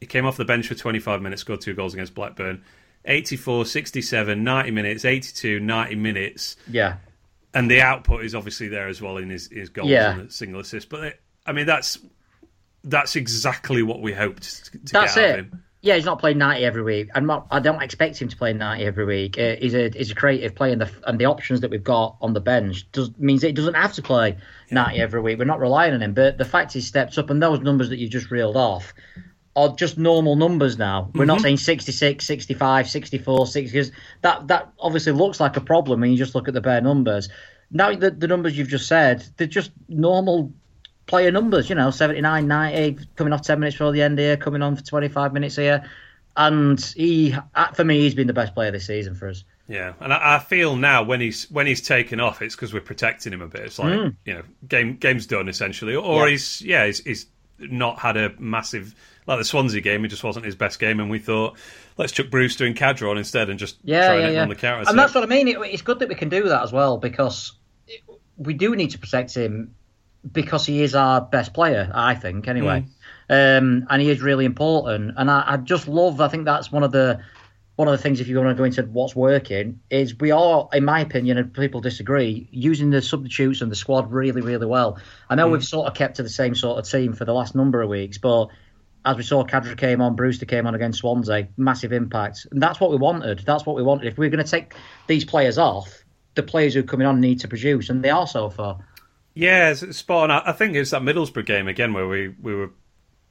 He 0.00 0.06
came 0.06 0.26
off 0.26 0.36
the 0.36 0.44
bench 0.44 0.68
for 0.68 0.74
25 0.74 1.22
minutes, 1.22 1.40
scored 1.42 1.60
two 1.60 1.74
goals 1.74 1.94
against 1.94 2.14
Blackburn. 2.14 2.62
84, 3.04 3.64
67, 3.64 4.44
90 4.44 4.70
minutes, 4.70 5.04
82, 5.04 5.60
90 5.60 5.94
minutes. 5.94 6.56
Yeah. 6.70 6.96
And 7.54 7.70
the 7.70 7.80
output 7.80 8.24
is 8.24 8.34
obviously 8.34 8.68
there 8.68 8.88
as 8.88 9.00
well 9.00 9.16
in 9.16 9.30
his, 9.30 9.48
his 9.50 9.70
goals 9.70 9.88
Yeah. 9.88 10.18
and 10.18 10.30
single 10.32 10.60
assist. 10.60 10.88
But 10.90 11.04
it, 11.04 11.20
I 11.46 11.52
mean, 11.52 11.66
that's 11.66 11.98
that's 12.84 13.16
exactly 13.16 13.82
what 13.82 14.00
we 14.02 14.12
hoped 14.12 14.42
to 14.66 14.92
That's 14.92 15.14
get 15.14 15.24
out 15.24 15.30
it. 15.30 15.38
of 15.40 15.46
him. 15.46 15.64
Yeah, 15.80 15.94
he's 15.94 16.04
not 16.04 16.18
playing 16.18 16.38
ninety 16.38 16.64
every 16.64 16.82
week. 16.82 17.10
I'm 17.14 17.26
not. 17.26 17.46
I 17.50 17.60
don't 17.60 17.82
expect 17.82 18.20
him 18.20 18.28
to 18.28 18.36
play 18.36 18.52
ninety 18.52 18.84
every 18.84 19.04
week. 19.04 19.38
Uh, 19.38 19.54
he's 19.60 19.74
a 19.74 19.90
he's 19.90 20.10
a 20.10 20.14
creative 20.14 20.54
player, 20.56 20.72
and 20.72 20.80
the 20.80 20.90
and 21.06 21.18
the 21.20 21.26
options 21.26 21.60
that 21.60 21.70
we've 21.70 21.84
got 21.84 22.16
on 22.20 22.32
the 22.32 22.40
bench 22.40 22.90
does 22.90 23.16
means 23.16 23.42
that 23.42 23.48
he 23.48 23.52
doesn't 23.52 23.74
have 23.74 23.92
to 23.94 24.02
play 24.02 24.38
ninety 24.72 25.00
every 25.00 25.20
week. 25.20 25.38
We're 25.38 25.44
not 25.44 25.60
relying 25.60 25.94
on 25.94 26.02
him. 26.02 26.14
But 26.14 26.36
the 26.36 26.44
fact 26.44 26.72
he 26.72 26.80
steps 26.80 27.16
up, 27.16 27.30
and 27.30 27.40
those 27.40 27.60
numbers 27.60 27.90
that 27.90 27.98
you 27.98 28.08
just 28.08 28.30
reeled 28.32 28.56
off 28.56 28.92
are 29.54 29.74
just 29.74 29.98
normal 29.98 30.36
numbers 30.36 30.78
now. 30.78 31.10
We're 31.14 31.24
not 31.24 31.40
saying 31.40 31.56
66, 31.56 32.24
65, 32.24 32.88
64, 32.88 33.46
60, 33.46 33.72
because 33.72 33.92
that 34.22 34.46
that 34.48 34.72
obviously 34.78 35.12
looks 35.12 35.40
like 35.40 35.56
a 35.56 35.60
problem 35.60 36.00
when 36.00 36.10
you 36.10 36.16
just 36.16 36.34
look 36.34 36.48
at 36.48 36.54
the 36.54 36.60
bare 36.60 36.80
numbers. 36.80 37.28
Now 37.70 37.94
the 37.94 38.10
the 38.10 38.28
numbers 38.28 38.56
you've 38.56 38.68
just 38.68 38.86
said, 38.86 39.24
they're 39.36 39.46
just 39.46 39.72
normal 39.88 40.52
player 41.08 41.32
numbers, 41.32 41.68
you 41.68 41.74
know, 41.74 41.90
79, 41.90 42.46
90, 42.46 42.98
coming 43.16 43.32
off 43.32 43.42
10 43.42 43.58
minutes 43.58 43.74
before 43.76 43.90
the 43.92 44.02
end 44.02 44.18
here, 44.18 44.36
coming 44.36 44.62
on 44.62 44.76
for 44.76 44.84
25 44.84 45.32
minutes 45.32 45.56
here. 45.56 45.90
And 46.36 46.80
he, 46.96 47.34
uh, 47.56 47.72
for 47.72 47.82
me, 47.82 47.98
he's 48.02 48.14
been 48.14 48.28
the 48.28 48.32
best 48.32 48.54
player 48.54 48.70
this 48.70 48.86
season 48.86 49.16
for 49.16 49.28
us. 49.28 49.42
Yeah, 49.66 49.94
and 50.00 50.12
I, 50.14 50.36
I 50.36 50.38
feel 50.38 50.76
now 50.76 51.02
when 51.02 51.20
he's 51.20 51.50
when 51.50 51.66
he's 51.66 51.82
taken 51.82 52.20
off, 52.20 52.40
it's 52.40 52.54
because 52.54 52.72
we're 52.72 52.80
protecting 52.80 53.32
him 53.34 53.42
a 53.42 53.48
bit. 53.48 53.62
It's 53.62 53.78
like 53.78 54.12
you 54.24 54.34
know, 54.34 54.42
game 54.66 54.96
game's 54.96 55.26
done 55.26 55.46
essentially, 55.48 55.94
or 55.94 56.22
Mm. 56.22 56.24
Yeah. 56.24 56.30
he's 56.30 56.62
yeah, 56.62 56.86
he's, 56.86 56.98
he's 57.04 57.26
not 57.58 57.98
had 57.98 58.16
a 58.16 58.32
massive 58.38 58.94
like 59.26 59.38
the 59.38 59.44
Swansea 59.44 59.82
game. 59.82 60.04
It 60.06 60.08
just 60.08 60.24
wasn't 60.24 60.46
his 60.46 60.54
best 60.54 60.78
game, 60.78 61.00
and 61.00 61.10
we 61.10 61.18
thought 61.18 61.58
let's 61.98 62.12
chuck 62.12 62.30
Brewster 62.30 62.64
and 62.64 62.74
Khadra 62.76 63.10
on 63.10 63.18
instead 63.18 63.50
and 63.50 63.58
just 63.58 63.76
Yeah, 63.84 64.06
try 64.06 64.18
yeah, 64.20 64.24
and 64.26 64.34
yeah. 64.36 64.42
on 64.42 64.48
the 64.48 64.54
counter. 64.54 64.88
and 64.88 64.98
that's 64.98 65.14
what 65.14 65.22
I 65.22 65.26
mean. 65.26 65.48
It, 65.48 65.58
it's 65.60 65.82
good 65.82 65.98
that 65.98 66.08
we 66.08 66.14
can 66.14 66.30
do 66.30 66.44
that 66.48 66.62
as 66.62 66.72
well 66.72 66.96
because 66.96 67.52
it- 67.86 68.00
we 68.38 68.54
do 68.54 68.74
need 68.74 68.92
to 68.92 68.98
protect 68.98 69.34
him 69.34 69.74
because 70.32 70.66
he 70.66 70.82
is 70.82 70.94
our 70.94 71.20
best 71.20 71.54
player, 71.54 71.90
I 71.94 72.14
think, 72.14 72.48
anyway. 72.48 72.84
Um, 73.30 73.86
and 73.90 74.00
he 74.00 74.10
is 74.10 74.22
really 74.22 74.44
important. 74.44 75.14
And 75.16 75.30
I, 75.30 75.44
I 75.46 75.56
just 75.58 75.88
love. 75.88 76.20
I 76.20 76.28
think 76.28 76.44
that's 76.44 76.72
one 76.72 76.82
of 76.82 76.92
the 76.92 77.20
one 77.76 77.86
of 77.86 77.92
the 77.92 77.98
things. 77.98 78.20
If 78.20 78.28
you 78.28 78.36
want 78.38 78.48
to 78.48 78.54
go 78.54 78.64
into 78.64 78.82
what's 78.82 79.14
working, 79.14 79.80
is 79.90 80.18
we 80.18 80.30
are, 80.30 80.68
in 80.72 80.84
my 80.84 81.00
opinion, 81.00 81.38
and 81.38 81.52
people 81.52 81.80
disagree, 81.80 82.48
using 82.50 82.90
the 82.90 83.02
substitutes 83.02 83.60
and 83.60 83.70
the 83.70 83.76
squad 83.76 84.10
really, 84.10 84.40
really 84.40 84.66
well. 84.66 84.98
I 85.28 85.34
know 85.34 85.48
we've 85.48 85.64
sort 85.64 85.86
of 85.86 85.94
kept 85.94 86.16
to 86.16 86.22
the 86.22 86.28
same 86.28 86.54
sort 86.54 86.78
of 86.78 86.90
team 86.90 87.12
for 87.12 87.24
the 87.24 87.32
last 87.32 87.54
number 87.54 87.80
of 87.82 87.88
weeks, 87.88 88.18
but 88.18 88.48
as 89.04 89.16
we 89.16 89.22
saw, 89.22 89.44
Khadra 89.44 89.76
came 89.76 90.00
on, 90.00 90.16
Brewster 90.16 90.44
came 90.44 90.66
on 90.66 90.74
against 90.74 90.98
Swansea, 90.98 91.48
massive 91.56 91.92
impact. 91.92 92.46
And 92.50 92.62
that's 92.62 92.80
what 92.80 92.90
we 92.90 92.96
wanted. 92.96 93.40
That's 93.40 93.64
what 93.64 93.76
we 93.76 93.82
wanted. 93.82 94.08
If 94.08 94.18
we're 94.18 94.28
going 94.28 94.44
to 94.44 94.50
take 94.50 94.74
these 95.06 95.24
players 95.24 95.56
off, 95.56 96.02
the 96.34 96.42
players 96.42 96.74
who 96.74 96.80
are 96.80 96.84
coming 96.84 97.06
on 97.06 97.20
need 97.20 97.40
to 97.40 97.48
produce, 97.48 97.90
and 97.90 98.02
they 98.02 98.10
are 98.10 98.26
so 98.26 98.50
far. 98.50 98.78
Yeah, 99.38 99.70
it's, 99.70 99.96
spot 99.96 100.30
on. 100.30 100.42
I 100.44 100.52
think 100.52 100.74
it's 100.74 100.90
that 100.90 101.02
Middlesbrough 101.02 101.46
game 101.46 101.68
again 101.68 101.92
where 101.92 102.08
we, 102.08 102.28
we 102.40 102.54
were. 102.54 102.70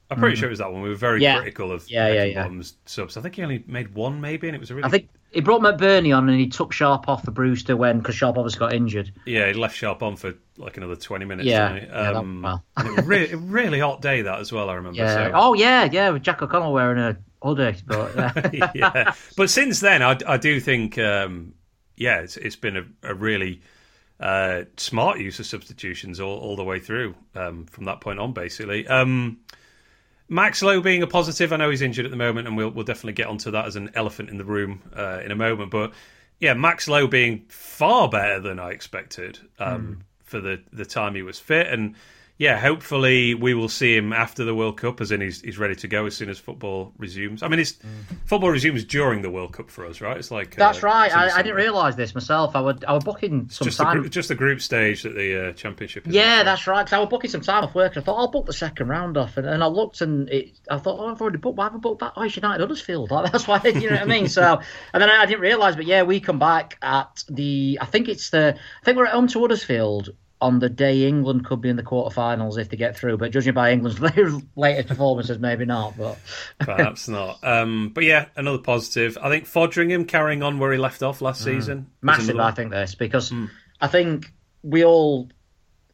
I'm 0.09 0.17
pretty 0.19 0.37
sure 0.37 0.47
it 0.47 0.51
was 0.51 0.59
that 0.59 0.71
one. 0.71 0.81
We 0.81 0.87
were 0.89 0.95
very 0.95 1.19
Mm. 1.19 1.23
Yeah. 1.23 1.35
critical 1.37 1.71
of 1.73 1.89
Yeah, 1.91 2.07
yeah, 2.07 2.23
yeah. 2.23 2.45
Heckingbottom's 2.47 2.77
subs. 2.85 3.17
I 3.17 3.21
think 3.21 3.35
he 3.35 3.43
only 3.43 3.63
made 3.67 3.93
one, 3.93 4.21
maybe, 4.21 4.47
and 4.47 4.55
it 4.55 4.59
was 4.59 4.71
a 4.71 4.75
really. 4.75 4.85
I 4.87 4.89
think 4.89 5.09
he 5.31 5.41
brought 5.41 5.59
McBurnie 5.59 6.15
on 6.17 6.29
and 6.29 6.39
he 6.39 6.47
took 6.47 6.71
Sharp 6.71 7.09
off 7.09 7.25
for 7.25 7.31
Brewster 7.31 7.75
when, 7.75 7.97
because 7.97 8.15
Sharp 8.15 8.37
obviously 8.37 8.59
got 8.59 8.71
injured. 8.73 9.11
Yeah, 9.25 9.47
he 9.47 9.53
left 9.53 9.75
Sharp 9.75 10.01
on 10.01 10.15
for 10.15 10.33
like 10.55 10.77
another 10.77 10.95
20 10.95 11.25
minutes. 11.25 11.45
Yeah, 11.45 11.73
didn't 11.73 11.89
yeah, 11.89 12.03
that- 12.03 12.15
Um, 12.15 12.41
well. 12.41 12.63
it 12.79 12.95
was 12.95 13.05
really, 13.05 13.35
really 13.35 13.79
hot 13.79 14.01
day 14.01 14.21
that 14.21 14.39
as 14.39 14.53
well. 14.53 14.69
I 14.69 14.75
remember. 14.75 14.97
Yeah. 14.97 15.13
So. 15.13 15.31
Oh, 15.35 15.53
yeah, 15.55 15.89
yeah, 15.91 16.09
with 16.11 16.23
Jack 16.23 16.41
O'Connell 16.41 16.71
wearing 16.71 16.99
a 16.99 17.17
hoodie. 17.43 17.75
But, 17.85 18.17
uh, 18.17 18.49
yeah. 18.73 19.13
But 19.35 19.49
since 19.49 19.81
then, 19.81 20.01
I, 20.01 20.17
I 20.25 20.37
do 20.37 20.61
think, 20.61 20.97
um, 20.97 21.53
yeah, 21.97 22.19
it's, 22.21 22.37
it's 22.37 22.55
been 22.55 22.77
a, 22.77 22.85
a 23.03 23.13
really 23.13 23.61
uh, 24.19 24.63
smart 24.77 25.19
use 25.19 25.39
of 25.39 25.45
substitutions 25.45 26.19
all, 26.19 26.37
all 26.37 26.55
the 26.55 26.63
way 26.63 26.79
through 26.79 27.15
um, 27.35 27.65
from 27.65 27.85
that 27.85 28.01
point 28.01 28.19
on, 28.19 28.33
basically. 28.33 28.87
Um, 28.87 29.39
Max 30.29 30.61
Lowe 30.61 30.81
being 30.81 31.03
a 31.03 31.07
positive, 31.07 31.53
I 31.53 31.57
know 31.57 31.69
he's 31.69 31.81
injured 31.81 32.05
at 32.05 32.11
the 32.11 32.17
moment, 32.17 32.47
and 32.47 32.57
we'll, 32.57 32.69
we'll 32.69 32.83
definitely 32.83 33.13
get 33.13 33.27
onto 33.27 33.51
that 33.51 33.65
as 33.65 33.75
an 33.75 33.91
elephant 33.95 34.29
in 34.29 34.37
the 34.37 34.43
room 34.43 34.81
uh, 34.95 35.21
in 35.23 35.31
a 35.31 35.35
moment. 35.35 35.71
But 35.71 35.93
yeah, 36.39 36.53
Max 36.53 36.87
Lowe 36.87 37.07
being 37.07 37.45
far 37.47 38.09
better 38.09 38.39
than 38.39 38.59
I 38.59 38.71
expected 38.71 39.39
um, 39.59 40.03
for 40.23 40.41
the, 40.41 40.61
the 40.73 40.85
time 40.85 41.15
he 41.15 41.21
was 41.21 41.39
fit. 41.39 41.67
And 41.67 41.95
yeah, 42.37 42.59
hopefully 42.59 43.33
we 43.33 43.55
will 43.55 43.69
see 43.69 43.95
him 43.95 44.13
after 44.13 44.43
the 44.43 44.53
World 44.53 44.77
Cup, 44.77 45.01
as 45.01 45.11
in 45.11 45.21
he's, 45.21 45.41
he's 45.41 45.57
ready 45.57 45.75
to 45.77 45.87
go 45.87 46.05
as 46.05 46.15
soon 46.15 46.29
as 46.29 46.37
football 46.37 46.93
resumes. 46.97 47.41
I 47.41 47.47
mean, 47.47 47.59
it's, 47.59 47.79
football 48.25 48.51
resumes 48.51 48.85
during 48.85 49.23
the 49.23 49.31
World 49.31 49.53
Cup 49.53 49.71
for 49.71 49.87
us, 49.87 50.01
right? 50.01 50.15
It's 50.17 50.29
like 50.29 50.55
that's 50.55 50.83
uh, 50.83 50.87
right. 50.87 51.15
I, 51.15 51.31
I 51.31 51.41
didn't 51.41 51.55
realise 51.55 51.95
this 51.95 52.13
myself. 52.13 52.55
I 52.55 52.61
would 52.61 52.85
I 52.85 52.93
was 52.93 53.03
booking 53.03 53.49
some 53.49 53.65
Just 53.65 53.79
the, 53.79 53.85
time. 53.85 53.99
group, 53.99 54.11
just 54.11 54.27
the 54.27 54.35
group 54.35 54.61
stage 54.61 55.01
that 55.01 55.15
the 55.15 55.49
uh, 55.49 55.51
championship 55.53 56.07
is. 56.07 56.13
Yeah, 56.13 56.43
that's 56.43 56.67
right. 56.67 56.83
Because 56.83 56.93
I 56.93 56.99
was 56.99 57.09
booking 57.09 57.31
some 57.31 57.41
time 57.41 57.63
off 57.63 57.73
work, 57.73 57.95
and 57.95 58.03
I 58.03 58.05
thought 58.05 58.17
I'll 58.17 58.27
book 58.27 58.45
the 58.45 58.53
second 58.53 58.87
round 58.87 59.17
off, 59.17 59.37
and, 59.37 59.47
and 59.47 59.63
I 59.63 59.67
looked 59.67 60.01
and 60.01 60.29
it, 60.29 60.59
I 60.69 60.77
thought, 60.77 60.99
oh, 60.99 61.07
I've 61.07 61.19
already 61.19 61.37
booked. 61.37 61.57
Why 61.57 61.65
have 61.65 61.75
I 61.75 61.79
booked 61.79 62.01
that? 62.01 62.13
Oh, 62.15 62.21
it's 62.21 62.35
United 62.35 62.61
Huddersfield. 62.61 63.11
Like, 63.17 63.31
that's 63.31 63.47
why 63.47 63.59
you 63.63 63.89
know 63.89 63.95
what 63.95 64.03
I 64.03 64.05
mean. 64.05 64.27
So, 64.27 64.61
and 64.93 65.01
then 65.01 65.09
I, 65.09 65.23
I 65.23 65.25
didn't 65.25 65.41
realise, 65.41 65.75
but 65.75 65.87
yeah, 65.87 66.03
we 66.03 66.19
come 66.19 66.37
back 66.37 66.77
at 66.83 67.23
the. 67.27 67.79
I 67.81 67.85
think 67.85 68.09
it's 68.09 68.29
the. 68.29 68.55
I 68.81 68.85
think 68.85 68.95
we're 68.95 69.07
at 69.07 69.13
home 69.13 69.27
to 69.29 69.39
Huddersfield 69.39 70.09
on 70.39 70.59
the 70.59 70.69
day 70.69 71.07
England 71.07 71.45
could 71.45 71.61
be 71.61 71.69
in 71.69 71.75
the 71.75 71.83
quarterfinals 71.83 72.59
if 72.59 72.69
they 72.69 72.77
get 72.77 72.95
through. 72.95 73.17
But 73.17 73.31
judging 73.31 73.53
by 73.53 73.71
England's 73.71 73.99
latest 74.55 74.87
performances, 74.87 75.39
maybe 75.39 75.65
not. 75.65 75.97
But 75.97 76.17
Perhaps 76.59 77.07
not. 77.07 77.39
Um, 77.43 77.91
but 77.93 78.03
yeah, 78.03 78.27
another 78.35 78.59
positive. 78.59 79.17
I 79.21 79.29
think 79.29 79.45
Foderingham 79.45 80.07
carrying 80.07 80.43
on 80.43 80.59
where 80.59 80.71
he 80.71 80.77
left 80.77 81.01
off 81.01 81.21
last 81.21 81.43
season. 81.43 81.79
Mm. 81.79 81.85
massive, 82.01 82.29
another 82.29 82.49
I 82.49 82.51
think 82.51 82.71
this 82.71 82.95
because 82.95 83.33
I 83.81 83.87
think 83.87 84.31
we 84.63 84.85
all. 84.85 85.29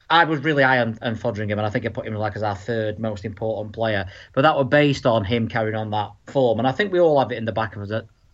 I 0.10 0.26
was 0.26 0.42
really 0.42 0.64
high 0.64 0.80
on, 0.80 1.00
on 1.02 1.16
Foderingham, 1.16 1.54
and 1.54 1.62
I 1.62 1.70
think 1.70 1.86
I 1.86 1.90
put 1.90 2.06
him 2.06 2.14
like 2.16 2.36
as 2.36 2.44
our 2.44 2.56
third 2.56 3.00
most 3.00 3.26
important 3.26 3.74
player. 3.74 4.06
But 4.34 4.42
that 4.42 4.56
was 4.56 4.68
based 4.68 5.06
on 5.06 5.24
him 5.24 5.48
carrying 5.48 5.76
on 5.76 5.90
that 5.92 6.12
form, 6.28 6.60
and 6.60 6.68
I 6.68 6.72
think 6.72 6.92
we 6.92 7.00
all 7.00 7.18
have 7.20 7.32
it 7.32 7.38
in 7.38 7.46
the 7.46 7.54
back 7.54 7.76
of 7.76 7.90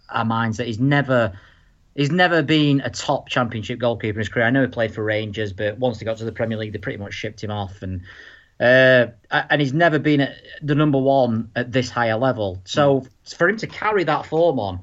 our 0.10 0.26
minds 0.26 0.58
that 0.58 0.68
he's 0.68 0.80
never. 0.80 1.34
He's 1.96 2.12
never 2.12 2.42
been 2.42 2.82
a 2.82 2.90
top 2.90 3.28
championship 3.28 3.80
goalkeeper 3.80 4.20
in 4.20 4.20
his 4.20 4.30
career. 4.30 4.46
I 4.46 4.52
know 4.52 4.62
he 4.62 4.68
played 4.68 4.94
for 4.94 5.04
Rangers, 5.04 5.54
but 5.54 5.78
once 5.78 6.00
he 6.00 6.06
got 6.06 6.18
to 6.18 6.26
the 6.26 6.32
Premier 6.32 6.58
League, 6.58 6.72
they 6.72 6.80
pretty 6.80 7.00
much 7.00 7.14
shipped 7.14 7.44
him 7.44 7.52
off. 7.52 7.82
And 7.82 8.02
uh, 8.60 9.08
and 9.32 9.62
he's 9.62 9.74
never 9.74 10.00
been 10.00 10.22
at 10.22 10.36
the 10.62 10.76
number 10.76 10.98
one 10.98 11.52
at 11.56 11.72
this 11.72 11.90
higher 11.90 12.18
level. 12.18 12.62
So 12.66 13.06
for 13.26 13.48
him 13.50 13.58
to 13.58 13.68
carry 13.68 14.04
that 14.04 14.26
form 14.26 14.60
on, 14.60 14.82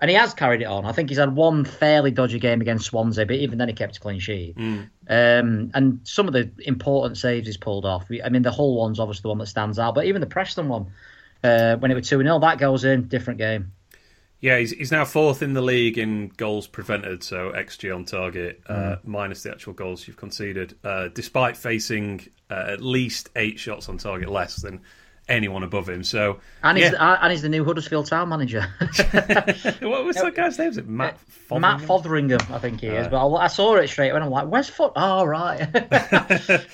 and 0.00 0.10
he 0.10 0.16
has 0.16 0.34
carried 0.34 0.60
it 0.60 0.66
on. 0.66 0.84
I 0.84 0.92
think 0.92 1.08
he's 1.08 1.18
had 1.18 1.34
one 1.34 1.64
fairly 1.64 2.10
dodgy 2.10 2.38
game 2.38 2.60
against 2.60 2.86
Swansea, 2.86 3.24
but 3.24 3.36
even 3.36 3.56
then 3.56 3.68
he 3.68 3.74
kept 3.74 3.96
a 3.96 4.00
clean 4.00 4.18
sheet. 4.18 4.54
Um, 5.08 5.70
and 5.72 6.00
some 6.04 6.26
of 6.26 6.34
the 6.34 6.50
important 6.58 7.16
saves 7.16 7.46
he's 7.46 7.56
pulled 7.56 7.86
off. 7.86 8.06
I 8.22 8.28
mean, 8.28 8.42
the 8.42 8.50
Hull 8.50 8.74
one's 8.74 9.00
obviously 9.00 9.22
the 9.22 9.28
one 9.28 9.38
that 9.38 9.46
stands 9.46 9.78
out, 9.78 9.94
but 9.94 10.04
even 10.04 10.20
the 10.20 10.26
Preston 10.26 10.68
one, 10.68 10.92
uh, 11.42 11.76
when 11.76 11.90
it 11.90 11.94
was 11.94 12.08
2 12.08 12.22
0, 12.22 12.38
that 12.40 12.58
goes 12.58 12.84
in, 12.84 13.08
different 13.08 13.38
game. 13.38 13.72
Yeah, 14.40 14.58
he's, 14.58 14.72
he's 14.72 14.92
now 14.92 15.04
fourth 15.06 15.42
in 15.42 15.54
the 15.54 15.62
league 15.62 15.96
in 15.96 16.28
goals 16.36 16.66
prevented, 16.66 17.22
so 17.22 17.52
XG 17.52 17.94
on 17.94 18.04
target, 18.04 18.60
uh, 18.66 18.72
Mm. 18.74 18.98
minus 19.04 19.42
the 19.42 19.50
actual 19.50 19.72
goals 19.72 20.06
you've 20.06 20.18
conceded, 20.18 20.74
uh, 20.84 21.08
despite 21.14 21.56
facing 21.56 22.26
uh, 22.50 22.64
at 22.68 22.82
least 22.82 23.30
eight 23.36 23.58
shots 23.58 23.88
on 23.88 23.96
target 23.96 24.28
less 24.28 24.56
than 24.56 24.80
anyone 25.30 25.62
above 25.62 25.88
him. 25.88 26.04
So, 26.04 26.40
And 26.62 26.76
he's, 26.76 26.92
yeah. 26.92 27.12
uh, 27.12 27.18
and 27.22 27.32
he's 27.32 27.40
the 27.40 27.48
new 27.48 27.64
Huddersfield 27.64 28.06
Town 28.06 28.28
manager. 28.28 28.60
what 29.80 30.04
was 30.04 30.16
that 30.16 30.34
guy's 30.34 30.58
name? 30.58 30.68
Is 30.68 30.76
it 30.76 30.86
Matt 30.86 31.18
Fotheringham? 31.48 31.60
Matt 31.62 31.80
Fotheringham, 31.80 32.40
I 32.52 32.58
think 32.58 32.80
he 32.82 32.88
is. 32.88 33.08
But 33.08 33.26
I, 33.26 33.44
I 33.44 33.46
saw 33.46 33.76
it 33.76 33.88
straight 33.88 34.10
away 34.10 34.16
and 34.16 34.24
I'm 34.24 34.30
like, 34.30 34.48
where's 34.48 34.68
Foot? 34.68 34.92
Oh, 34.96 35.24
right. 35.24 35.66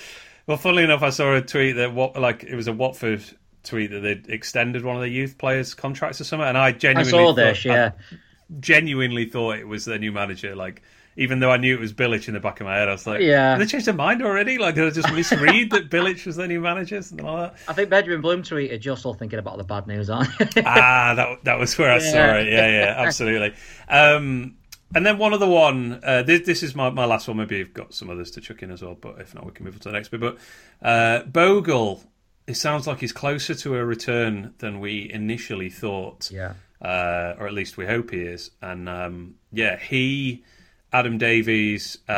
Well, 0.47 0.57
funnily 0.57 0.83
enough, 0.83 1.03
I 1.03 1.11
saw 1.11 1.35
a 1.35 1.41
tweet 1.41 1.75
that 1.77 1.93
what 1.93 2.19
like 2.19 2.43
it 2.43 2.55
was 2.55 2.67
a 2.67 2.73
Watford 2.73 3.23
tweet 3.63 3.91
that 3.91 3.99
they'd 3.99 4.27
extended 4.29 4.83
one 4.83 4.95
of 4.95 5.01
their 5.01 5.09
youth 5.09 5.37
players' 5.37 5.73
contracts 5.73 6.19
or 6.21 6.23
something, 6.23 6.47
and 6.47 6.57
I 6.57 6.71
genuinely 6.71 7.07
I 7.07 7.11
saw 7.11 7.25
thought, 7.27 7.35
this, 7.35 7.65
yeah. 7.65 7.91
I 8.11 8.15
genuinely 8.59 9.25
thought 9.25 9.57
it 9.57 9.67
was 9.67 9.85
their 9.85 9.99
new 9.99 10.11
manager. 10.11 10.55
Like, 10.55 10.81
even 11.17 11.39
though 11.39 11.51
I 11.51 11.57
knew 11.57 11.73
it 11.75 11.79
was 11.79 11.93
Bilic 11.93 12.27
in 12.27 12.33
the 12.33 12.39
back 12.39 12.61
of 12.61 12.65
my 12.65 12.75
head, 12.77 12.87
I 12.87 12.91
was 12.93 13.05
like, 13.05 13.21
Yeah. 13.21 13.57
They 13.57 13.65
changed 13.65 13.85
their 13.87 13.93
mind 13.93 14.21
already? 14.23 14.57
Like, 14.57 14.75
did 14.75 14.85
I 14.85 14.89
just 14.91 15.11
misread 15.11 15.69
that 15.71 15.89
Bilic 15.89 16.25
was 16.25 16.37
their 16.37 16.47
new 16.47 16.61
manager? 16.61 17.01
Something 17.01 17.25
like 17.25 17.53
that. 17.53 17.69
I 17.69 17.73
think 17.73 17.89
Benjamin 17.89 18.21
Bloom 18.21 18.43
tweeted, 18.43 18.83
you're 18.85 18.97
still 18.97 19.13
thinking 19.13 19.39
about 19.39 19.57
the 19.57 19.63
bad 19.63 19.87
news, 19.87 20.09
aren't 20.09 20.29
you? 20.39 20.47
ah, 20.65 21.13
that 21.15 21.43
that 21.43 21.59
was 21.59 21.77
where 21.77 21.91
I 21.91 21.99
saw 21.99 22.15
Yeah. 22.15 22.37
it. 22.37 22.47
Yeah, 22.51 22.67
yeah, 22.67 22.95
absolutely. 22.97 23.53
Um, 23.89 24.55
and 24.93 25.05
then 25.05 25.17
one 25.17 25.33
other 25.33 25.47
one. 25.47 25.99
Uh, 26.03 26.23
this, 26.23 26.45
this 26.45 26.63
is 26.63 26.75
my, 26.75 26.89
my 26.89 27.05
last 27.05 27.27
one. 27.27 27.37
Maybe 27.37 27.57
you've 27.57 27.73
got 27.73 27.93
some 27.93 28.09
others 28.09 28.31
to 28.31 28.41
chuck 28.41 28.61
in 28.63 28.71
as 28.71 28.81
well, 28.81 28.95
but 28.99 29.19
if 29.19 29.33
not, 29.35 29.45
we 29.45 29.51
can 29.51 29.65
move 29.65 29.75
on 29.75 29.79
to 29.81 29.89
the 29.89 29.93
next 29.93 30.09
bit. 30.09 30.19
But 30.19 30.37
uh, 30.81 31.23
Bogle, 31.23 32.03
it 32.51 32.55
sounds 32.55 32.87
like 32.87 32.99
he's 32.99 33.13
closer 33.13 33.55
to 33.55 33.75
a 33.75 33.83
return 33.85 34.53
than 34.59 34.79
we 34.79 35.09
initially 35.11 35.69
thought. 35.69 36.29
yeah. 36.31 36.53
Uh, 36.81 37.35
or 37.37 37.45
at 37.45 37.53
least 37.53 37.77
we 37.77 37.85
hope 37.85 38.09
he 38.09 38.21
is. 38.21 38.49
And 38.59 38.89
um, 38.89 39.35
yeah, 39.51 39.77
he 39.77 40.43
Adam 40.91 41.19
Davies 41.19 41.99
uh, 42.09 42.11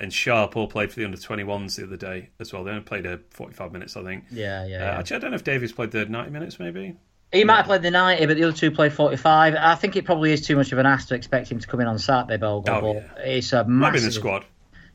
and 0.00 0.12
Sharp 0.12 0.56
all 0.56 0.68
played 0.68 0.90
for 0.92 1.00
the 1.00 1.06
under 1.06 1.16
21s 1.16 1.76
the 1.76 1.84
other 1.84 1.96
day 1.96 2.28
as 2.38 2.52
well. 2.52 2.62
They 2.62 2.70
only 2.70 2.82
played 2.82 3.06
a 3.06 3.18
45 3.30 3.72
minutes, 3.72 3.96
I 3.96 4.04
think. 4.04 4.24
Yeah, 4.30 4.66
yeah. 4.66 4.76
Uh, 4.76 4.78
yeah. 4.78 4.98
Actually, 4.98 5.16
I 5.16 5.18
don't 5.20 5.30
know 5.30 5.36
if 5.36 5.44
Davies 5.44 5.72
played 5.72 5.90
the 5.90 6.04
90 6.04 6.30
minutes, 6.30 6.58
maybe. 6.58 6.96
He 7.32 7.44
might 7.44 7.56
have 7.58 7.66
played 7.66 7.82
the 7.82 7.90
90, 7.90 8.26
but 8.26 8.36
the 8.36 8.42
other 8.44 8.52
two 8.56 8.70
played 8.70 8.92
45. 8.92 9.54
I 9.54 9.74
think 9.76 9.96
it 9.96 10.04
probably 10.04 10.32
is 10.32 10.44
too 10.46 10.56
much 10.56 10.70
of 10.72 10.78
an 10.78 10.86
ask 10.86 11.08
to 11.08 11.14
expect 11.14 11.50
him 11.50 11.58
to 11.60 11.66
come 11.66 11.80
in 11.80 11.86
on 11.86 11.98
Saturday, 11.98 12.36
Bogle. 12.36 12.74
Oh, 12.74 12.80
but 12.80 13.20
yeah. 13.20 13.22
it's 13.36 13.52
a 13.52 13.64
Might 13.64 13.92
be 13.92 13.98
in 13.98 14.04
massive. 14.04 14.04
the 14.04 14.12
squad. 14.12 14.44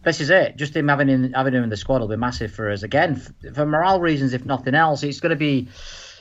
This 0.05 0.21
is 0.21 0.29
it. 0.29 0.55
Just 0.55 0.75
him 0.75 0.87
having 0.87 1.07
him, 1.07 1.33
having 1.33 1.55
him 1.55 1.63
in 1.63 1.69
the 1.69 1.77
squad 1.77 1.99
will 1.99 2.07
be 2.07 2.15
massive 2.15 2.53
for 2.53 2.71
us. 2.71 2.83
Again, 2.83 3.15
for 3.55 3.65
morale 3.65 3.99
reasons, 3.99 4.33
if 4.33 4.45
nothing 4.45 4.75
else, 4.75 5.01
it's 5.01 5.19
going 5.19 5.31
to 5.31 5.35
be 5.35 5.67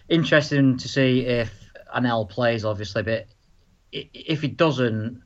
interesting 0.08 0.78
to 0.78 0.88
see 0.88 1.20
if 1.20 1.52
Anel 1.94 2.28
plays, 2.28 2.64
obviously. 2.64 3.02
But 3.02 3.26
if 3.92 4.40
he 4.40 4.48
doesn't, 4.48 5.22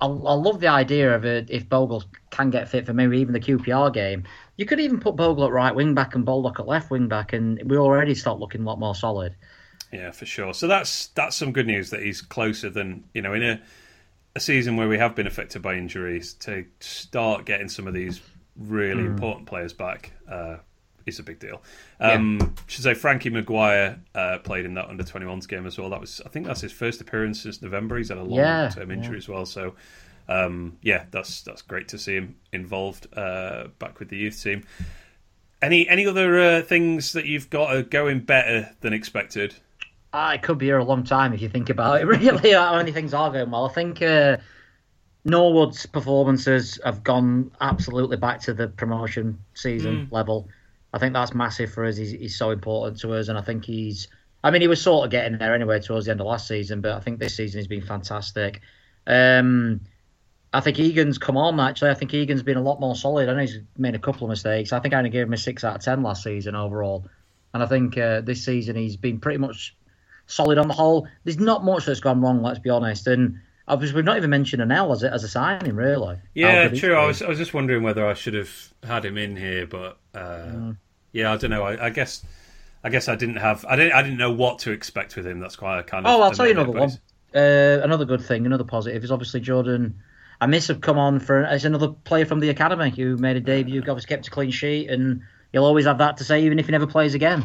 I, 0.00 0.06
I 0.06 0.08
love 0.08 0.58
the 0.58 0.66
idea 0.66 1.14
of 1.14 1.24
it. 1.24 1.50
If 1.50 1.68
Bogle 1.68 2.02
can 2.30 2.50
get 2.50 2.68
fit 2.68 2.84
for 2.84 2.92
maybe 2.92 3.20
even 3.20 3.32
the 3.32 3.40
QPR 3.40 3.94
game, 3.94 4.24
you 4.56 4.66
could 4.66 4.80
even 4.80 4.98
put 4.98 5.14
Bogle 5.14 5.44
at 5.44 5.52
right 5.52 5.74
wing 5.74 5.94
back 5.94 6.16
and 6.16 6.26
Baldock 6.26 6.58
at 6.58 6.66
left 6.66 6.90
wing 6.90 7.06
back, 7.06 7.32
and 7.32 7.62
we 7.64 7.76
already 7.76 8.16
start 8.16 8.40
looking 8.40 8.62
a 8.62 8.64
lot 8.64 8.80
more 8.80 8.96
solid. 8.96 9.36
Yeah, 9.92 10.10
for 10.10 10.26
sure. 10.26 10.52
So 10.52 10.66
that's 10.66 11.06
that's 11.08 11.36
some 11.36 11.52
good 11.52 11.68
news 11.68 11.90
that 11.90 12.02
he's 12.02 12.22
closer 12.22 12.70
than 12.70 13.04
you 13.14 13.22
know 13.22 13.34
in 13.34 13.42
a 13.44 13.60
a 14.36 14.40
season 14.40 14.76
where 14.76 14.88
we 14.88 14.98
have 14.98 15.14
been 15.14 15.26
affected 15.26 15.62
by 15.62 15.74
injuries 15.74 16.34
to 16.34 16.64
start 16.80 17.44
getting 17.44 17.68
some 17.68 17.86
of 17.86 17.94
these 17.94 18.20
really 18.56 19.04
important 19.04 19.46
players 19.46 19.72
back. 19.72 20.12
Uh, 20.30 20.56
is 21.06 21.18
a 21.18 21.22
big 21.22 21.38
deal. 21.38 21.62
Um, 22.00 22.54
Should 22.66 22.84
say 22.84 22.94
Frankie 22.94 23.30
Maguire 23.30 23.98
uh, 24.14 24.38
played 24.38 24.66
in 24.66 24.74
that 24.74 24.88
under 24.88 25.02
21s 25.02 25.48
game 25.48 25.66
as 25.66 25.78
well. 25.78 25.90
That 25.90 26.00
was 26.00 26.20
I 26.24 26.28
think 26.28 26.46
that's 26.46 26.60
his 26.60 26.70
first 26.72 27.00
appearance 27.00 27.42
since 27.42 27.62
November. 27.62 27.96
He's 27.96 28.10
had 28.10 28.18
a 28.18 28.22
long 28.22 28.38
Yeah, 28.38 28.68
term 28.68 28.90
yeah. 28.90 28.96
injury 28.96 29.16
as 29.16 29.26
well. 29.28 29.46
So 29.46 29.74
um, 30.28 30.76
yeah, 30.82 31.06
that's 31.10 31.40
that's 31.42 31.62
great 31.62 31.88
to 31.88 31.98
see 31.98 32.14
him 32.14 32.36
involved 32.52 33.06
uh, 33.16 33.68
back 33.78 33.98
with 33.98 34.10
the 34.10 34.18
youth 34.18 34.42
team. 34.42 34.64
Any 35.62 35.88
any 35.88 36.06
other 36.06 36.38
uh, 36.38 36.62
things 36.62 37.12
that 37.12 37.24
you've 37.24 37.50
got 37.50 37.74
are 37.74 37.82
going 37.82 38.20
better 38.20 38.70
than 38.80 38.92
expected? 38.92 39.54
Ah, 40.12 40.32
it 40.32 40.42
could 40.42 40.58
be 40.58 40.66
here 40.66 40.78
a 40.78 40.84
long 40.84 41.04
time 41.04 41.34
if 41.34 41.42
you 41.42 41.48
think 41.48 41.70
about 41.70 42.00
it. 42.00 42.06
Really, 42.06 42.52
how 42.52 42.76
many 42.76 42.92
things 42.92 43.12
are 43.12 43.30
going 43.30 43.50
well? 43.50 43.66
I 43.66 43.72
think 43.72 44.00
uh, 44.00 44.38
Norwood's 45.24 45.86
performances 45.86 46.80
have 46.84 47.04
gone 47.04 47.50
absolutely 47.60 48.16
back 48.16 48.40
to 48.42 48.54
the 48.54 48.68
promotion 48.68 49.38
season 49.54 50.08
level. 50.10 50.48
I 50.94 50.98
think 50.98 51.12
that's 51.12 51.34
massive 51.34 51.72
for 51.72 51.84
us. 51.84 51.96
He's, 51.96 52.12
he's 52.12 52.38
so 52.38 52.50
important 52.50 52.98
to 53.00 53.14
us, 53.14 53.28
and 53.28 53.38
I 53.38 53.42
think 53.42 53.64
he's. 53.64 54.08
I 54.42 54.50
mean, 54.50 54.62
he 54.62 54.68
was 54.68 54.80
sort 54.80 55.04
of 55.04 55.10
getting 55.10 55.36
there 55.36 55.54
anyway 55.54 55.80
towards 55.80 56.06
the 56.06 56.12
end 56.12 56.20
of 56.20 56.26
last 56.26 56.46
season, 56.46 56.80
but 56.80 56.92
I 56.92 57.00
think 57.00 57.18
this 57.18 57.36
season 57.36 57.58
he's 57.58 57.66
been 57.66 57.82
fantastic. 57.82 58.60
Um, 59.06 59.80
I 60.52 60.60
think 60.60 60.78
Egan's 60.78 61.18
come 61.18 61.36
on 61.36 61.58
actually. 61.60 61.90
I 61.90 61.94
think 61.94 62.14
Egan's 62.14 62.42
been 62.42 62.56
a 62.56 62.62
lot 62.62 62.80
more 62.80 62.94
solid. 62.94 63.28
I 63.28 63.34
know 63.34 63.40
he's 63.40 63.58
made 63.76 63.94
a 63.94 63.98
couple 63.98 64.24
of 64.24 64.30
mistakes. 64.30 64.72
I 64.72 64.80
think 64.80 64.94
I 64.94 64.98
only 64.98 65.10
gave 65.10 65.26
him 65.26 65.32
a 65.32 65.36
six 65.36 65.64
out 65.64 65.76
of 65.76 65.82
ten 65.82 66.02
last 66.02 66.22
season 66.22 66.54
overall, 66.54 67.04
and 67.52 67.62
I 67.62 67.66
think 67.66 67.98
uh, 67.98 68.22
this 68.22 68.44
season 68.44 68.76
he's 68.76 68.96
been 68.96 69.20
pretty 69.20 69.38
much 69.38 69.76
solid 70.28 70.58
on 70.58 70.68
the 70.68 70.74
whole. 70.74 71.08
There's 71.24 71.40
not 71.40 71.64
much 71.64 71.86
that's 71.86 72.00
gone 72.00 72.20
wrong, 72.20 72.40
let's 72.40 72.60
be 72.60 72.70
honest. 72.70 73.08
And 73.08 73.40
obviously, 73.66 73.96
we've 73.96 74.04
not 74.04 74.16
even 74.16 74.30
mentioned 74.30 74.62
Anel 74.62 74.92
as 74.92 75.02
a, 75.02 75.12
as 75.12 75.24
a 75.24 75.28
signing, 75.28 75.74
really. 75.74 76.18
Yeah, 76.34 76.68
true. 76.68 76.94
I 76.94 77.06
was 77.06 77.20
I 77.20 77.28
was 77.28 77.38
just 77.38 77.52
wondering 77.52 77.82
whether 77.82 78.06
I 78.06 78.14
should 78.14 78.34
have 78.34 78.72
had 78.84 79.04
him 79.04 79.18
in 79.18 79.36
here, 79.36 79.66
but 79.66 79.98
uh, 80.14 80.72
yeah, 81.12 81.32
I 81.32 81.36
don't 81.36 81.50
know. 81.50 81.64
I, 81.64 81.86
I 81.86 81.90
guess 81.90 82.24
I 82.84 82.90
guess 82.90 83.08
I 83.08 83.16
didn't 83.16 83.36
have 83.36 83.64
I 83.68 83.74
didn't 83.74 83.92
I 83.92 84.02
didn't 84.02 84.18
know 84.18 84.32
what 84.32 84.60
to 84.60 84.70
expect 84.70 85.16
with 85.16 85.26
him. 85.26 85.40
That's 85.40 85.60
why 85.60 85.78
I 85.78 85.82
kind 85.82 86.06
of. 86.06 86.14
Oh, 86.14 86.22
I'll 86.22 86.30
tell 86.30 86.46
you 86.46 86.52
another 86.52 86.70
one. 86.70 86.90
Uh, 87.34 87.82
another 87.82 88.06
good 88.06 88.22
thing, 88.22 88.46
another 88.46 88.64
positive 88.64 89.04
is 89.04 89.10
obviously 89.10 89.40
Jordan. 89.40 90.00
Amissah 90.40 90.68
have 90.68 90.80
come 90.80 90.98
on 90.98 91.18
for 91.18 91.44
as 91.44 91.64
another 91.64 91.88
player 91.88 92.24
from 92.24 92.38
the 92.40 92.48
academy 92.48 92.90
who 92.90 93.16
made 93.16 93.36
a 93.36 93.40
debut, 93.40 93.80
obviously 93.80 94.06
kept 94.06 94.28
a 94.28 94.30
clean 94.30 94.52
sheet, 94.52 94.88
and 94.88 95.22
he'll 95.52 95.64
always 95.64 95.84
have 95.84 95.98
that 95.98 96.16
to 96.18 96.24
say, 96.24 96.44
even 96.44 96.58
if 96.58 96.66
he 96.66 96.72
never 96.72 96.86
plays 96.86 97.14
again. 97.14 97.44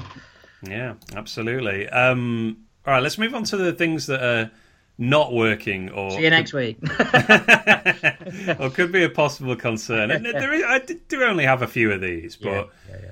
Yeah, 0.61 0.93
absolutely. 1.15 1.89
Um, 1.89 2.57
all 2.85 2.93
right, 2.93 3.03
let's 3.03 3.17
move 3.17 3.33
on 3.33 3.43
to 3.45 3.57
the 3.57 3.73
things 3.73 4.07
that 4.07 4.21
are 4.21 4.51
not 4.97 5.33
working 5.33 5.89
or 5.89 6.11
See 6.11 6.23
you 6.23 6.29
next 6.29 6.53
week. 6.53 6.77
or 8.59 8.69
could 8.69 8.91
be 8.91 9.03
a 9.03 9.09
possible 9.09 9.55
concern. 9.55 10.11
And 10.11 10.25
there 10.25 10.53
is, 10.53 10.63
I 10.63 10.79
do 10.79 11.23
only 11.23 11.45
have 11.45 11.61
a 11.61 11.67
few 11.67 11.91
of 11.91 12.01
these, 12.01 12.35
but 12.35 12.69
yeah, 12.89 12.95
yeah. 13.01 13.11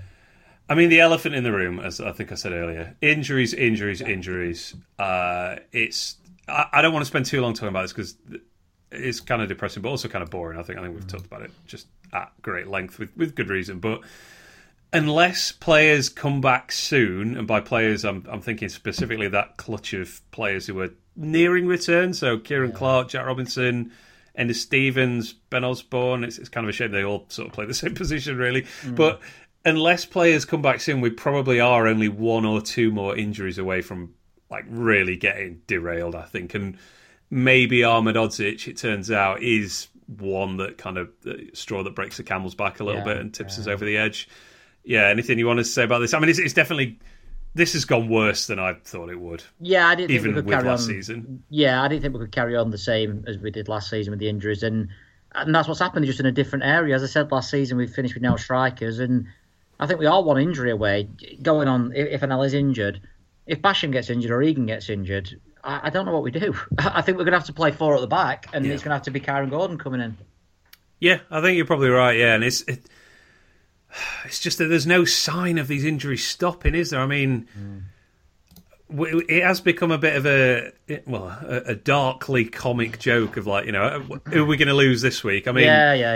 I 0.70 0.76
mean, 0.76 0.90
the 0.90 1.02
elephant 1.02 1.36
in 1.36 1.44
the 1.44 1.52
room, 1.52 1.80
as 1.80 2.00
I 2.00 2.12
think 2.12 2.32
I 2.32 2.36
said 2.36 2.54
earlier, 2.54 2.96
injuries, 3.02 3.54
injuries, 3.54 4.00
injuries. 4.00 4.74
Uh, 4.98 5.58
it's 5.72 6.18
I, 6.48 6.68
I 6.74 6.82
don't 6.82 6.94
want 6.94 7.04
to 7.04 7.08
spend 7.08 7.26
too 7.26 7.42
long 7.42 7.54
talking 7.54 7.70
about 7.70 7.82
this 7.82 7.94
because 7.94 8.16
it's 8.92 9.20
kind 9.20 9.42
of 9.42 9.50
depressing, 9.50 9.82
but 9.82 9.90
also 9.90 10.08
kind 10.08 10.24
of 10.24 10.30
boring. 10.30 10.58
I 10.58 10.64
think 10.64 10.80
I 10.80 10.84
think 10.84 10.96
we've 10.96 11.08
talked 11.08 11.26
about 11.26 11.42
it 11.42 11.52
just 11.66 11.88
at 12.14 12.32
great 12.42 12.68
length 12.68 13.00
with 13.00 13.16
with 13.18 13.36
good 13.36 13.50
reason, 13.50 13.80
but. 13.80 14.02
Unless 14.94 15.54
players 15.54 16.10
come 16.10 16.42
back 16.42 16.72
soon, 16.72 17.38
and 17.38 17.48
by 17.48 17.62
players 17.62 18.04
I'm 18.04 18.26
I'm 18.30 18.42
thinking 18.42 18.70
specifically 18.70 19.30
that 19.30 19.58
clutch 19.58 19.94
of 19.94 20.22
players 20.32 20.68
who 20.68 20.80
are 20.82 20.90
nearing 21.16 21.68
return. 21.68 22.14
So 22.14 22.38
Kieran 22.38 22.74
Clark, 22.74 23.10
Jack 23.10 23.26
Robinson, 23.26 23.92
Enda 24.38 24.56
Stevens, 24.56 25.34
Ben 25.34 25.64
Osborne. 25.64 26.24
It's, 26.24 26.38
it's 26.38 26.50
kind 26.50 26.66
of 26.66 26.70
a 26.70 26.74
shame 26.74 26.92
they 26.92 27.04
all 27.04 27.26
sort 27.30 27.48
of 27.48 27.54
play 27.54 27.66
the 27.66 27.74
same 27.84 27.96
position, 27.96 28.38
really. 28.38 28.64
Mm. 28.84 28.96
But 28.96 29.22
unless 29.66 30.06
players 30.06 30.46
come 30.46 30.62
back 30.62 30.82
soon, 30.82 31.02
we 31.02 31.10
probably 31.10 31.60
are 31.60 31.88
only 31.88 32.10
one 32.10 32.46
or 32.46 32.62
two 32.62 32.92
more 32.92 33.16
injuries 33.16 33.58
away 33.58 33.82
from 33.82 34.14
like 34.50 34.66
really 34.68 35.16
getting 35.16 35.62
derailed. 35.68 36.16
I 36.16 36.24
think, 36.24 36.54
and 36.54 36.78
maybe 37.30 37.80
Ahmedhodzic, 37.80 38.68
it 38.68 38.78
turns 38.78 39.10
out, 39.10 39.42
is 39.42 39.88
one 40.18 40.58
that 40.58 40.78
kind 40.78 40.98
of 40.98 41.10
the 41.22 41.50
straw 41.54 41.84
that 41.84 41.96
breaks 41.96 42.18
the 42.18 42.24
camel's 42.24 42.56
back 42.56 42.82
a 42.82 42.84
little 42.84 43.00
Yeah, 43.00 43.06
bit 43.06 43.18
and 43.18 43.34
tips 43.34 43.58
us 43.58 43.68
over 43.68 43.86
the 43.86 43.96
edge. 43.98 44.28
Yeah, 44.84 45.08
anything 45.08 45.38
you 45.40 45.48
want 45.48 45.60
to 45.60 45.66
say 45.66 45.84
about 45.84 46.00
this? 46.00 46.14
I 46.14 46.20
mean, 46.20 46.30
it's, 46.30 46.40
it's 46.40 46.54
definitely 46.54 47.00
this 47.54 47.74
has 47.74 47.86
gone 47.86 48.10
worse 48.10 48.48
than 48.48 48.60
I 48.60 48.74
thought 48.86 49.10
it 49.10 49.20
would, 49.20 49.44
Yeah, 49.60 49.88
I 49.88 49.96
didn't 49.96 50.08
think 50.10 50.20
even 50.22 50.32
we 50.32 50.36
could 50.36 50.46
with 50.46 50.54
carry 50.56 50.68
last 50.70 50.84
on. 50.84 50.88
season. 50.88 51.44
Yeah, 51.50 51.84
I 51.84 51.88
didn't 51.90 52.02
think 52.02 52.14
we 52.14 52.20
could 52.22 52.32
carry 52.32 52.56
on 52.56 52.72
the 52.72 52.78
same 52.78 53.26
as 53.28 53.38
we 53.38 53.52
did 53.52 53.68
last 53.68 53.90
season 53.90 54.12
with 54.12 54.20
the 54.20 54.30
injuries, 54.30 54.64
and 54.64 54.88
and 55.34 55.54
that's 55.56 55.68
what's 55.68 55.80
happened, 55.80 56.06
just 56.06 56.20
in 56.20 56.26
a 56.26 56.32
different 56.32 56.66
area. 56.66 56.96
As 56.96 57.04
I 57.04 57.08
said 57.08 57.32
last 57.32 57.50
season, 57.52 57.78
we 57.78 57.88
finished 57.88 58.14
with 58.16 58.24
no 58.24 58.36
strikers, 58.38 59.00
and 59.00 59.28
I 59.80 59.86
think 59.88 60.00
we 60.00 60.06
are 60.06 60.22
one 60.24 60.40
injury 60.42 60.72
away. 60.72 61.08
Going 61.42 61.68
on, 61.68 61.94
if, 61.96 62.08
if 62.10 62.22
Anel 62.22 62.46
is 62.46 62.54
injured, 62.54 63.02
if 63.48 63.62
Basham 63.62 63.92
gets 63.92 64.10
injured 64.10 64.32
or 64.32 64.42
Egan 64.42 64.66
gets 64.66 64.90
injured, 64.90 65.40
I, 65.64 65.88
I 65.88 65.90
don't 65.90 66.06
know 66.06 66.12
what 66.14 66.24
we 66.24 66.32
do. 66.32 66.54
I 66.78 67.02
think 67.02 67.18
we're 67.18 67.24
going 67.26 67.32
to 67.34 67.38
have 67.40 67.48
to 67.48 67.54
play 67.54 67.72
four 67.72 67.96
at 67.96 68.02
the 68.02 68.08
back, 68.08 68.48
and 68.54 68.66
Yeah. 68.66 68.74
it's 68.74 68.84
going 68.84 68.90
to 68.92 68.96
have 68.96 69.04
to 69.04 69.12
be 69.12 69.20
Kyron 69.22 69.50
Gordon 69.50 69.78
coming 69.78 70.02
in. 70.02 70.18
Yeah, 71.00 71.20
I 71.30 71.42
think 71.42 71.56
you're 71.58 71.66
probably 71.66 71.90
right. 71.90 72.18
Yeah, 72.18 72.36
and 72.36 72.44
it's 72.44 72.62
it, 72.64 72.80
it's 74.26 74.40
just 74.40 74.58
that 74.58 74.66
there's 74.66 74.88
no 74.88 75.06
sign 75.06 75.58
of 75.58 75.68
these 75.68 75.86
injuries 75.86 76.26
stopping, 76.26 76.76
is 76.76 76.92
there? 76.92 77.02
I 77.02 77.06
mean, 77.06 77.48
w 78.90 79.24
it 79.28 79.44
has 79.44 79.62
become 79.62 79.92
a 79.92 79.98
bit 79.98 80.16
of 80.16 80.26
a 80.26 80.72
well, 81.06 81.28
a, 81.28 81.72
a 81.72 81.76
darkly 81.76 82.46
comic 82.46 83.00
joke 83.00 83.38
of 83.38 83.48
like, 83.48 83.66
you 83.66 83.72
know, 83.72 84.02
who 84.28 84.44
are 84.44 84.46
we 84.46 84.58
going 84.58 84.68
to 84.68 84.74
lose 84.74 85.02
this 85.02 85.24
week? 85.24 85.48
I 85.48 85.52
mean, 85.52 85.66
yeah, 85.66 85.94
yeah, 85.94 86.16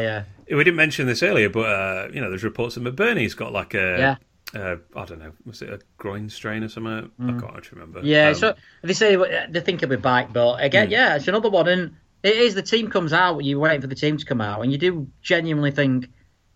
yeah. 0.50 0.56
we 0.56 0.64
didn't 0.64 0.78
mention 0.78 1.08
this 1.08 1.24
earlier, 1.24 1.50
but 1.50 1.66
uh, 1.66 2.08
you 2.14 2.22
know, 2.22 2.30
there's 2.30 2.44
reports 2.44 2.76
that 2.76 2.84
McBurnie's 2.84 3.34
got 3.34 3.52
like 3.52 3.74
a. 3.74 3.98
Yeah. 3.98 4.16
Uh, 4.54 4.78
I 4.96 5.04
don't 5.04 5.20
know. 5.20 5.34
Was 5.46 5.62
it 5.62 5.70
a 5.70 5.80
groin 5.98 6.30
strain 6.30 6.64
or 6.64 6.70
something? 6.70 7.12
I 7.20 7.32
can't 7.32 7.58
actually 7.58 7.80
remember. 7.80 8.00
Yeah, 8.04 8.30
Um, 8.30 8.36
so 8.36 8.56
they 8.84 8.94
say 8.94 9.18
they 9.50 9.60
think 9.60 9.82
he'll 9.82 9.90
be 9.90 9.98
back, 9.98 10.32
but 10.32 10.64
again, 10.64 10.90
yeah, 10.92 11.16
it's 11.16 11.28
another 11.28 11.50
one. 11.50 11.68
And 11.68 11.96
it 12.24 12.38
is 12.38 12.56
the 12.56 12.62
team 12.62 12.90
comes 12.90 13.12
out, 13.12 13.44
you're 13.44 13.60
waiting 13.60 13.82
for 13.82 13.88
the 13.88 13.96
team 13.96 14.18
to 14.18 14.26
come 14.26 14.40
out, 14.40 14.62
and 14.62 14.72
you 14.72 14.78
do 14.78 15.08
genuinely 15.22 15.72
think 15.72 16.10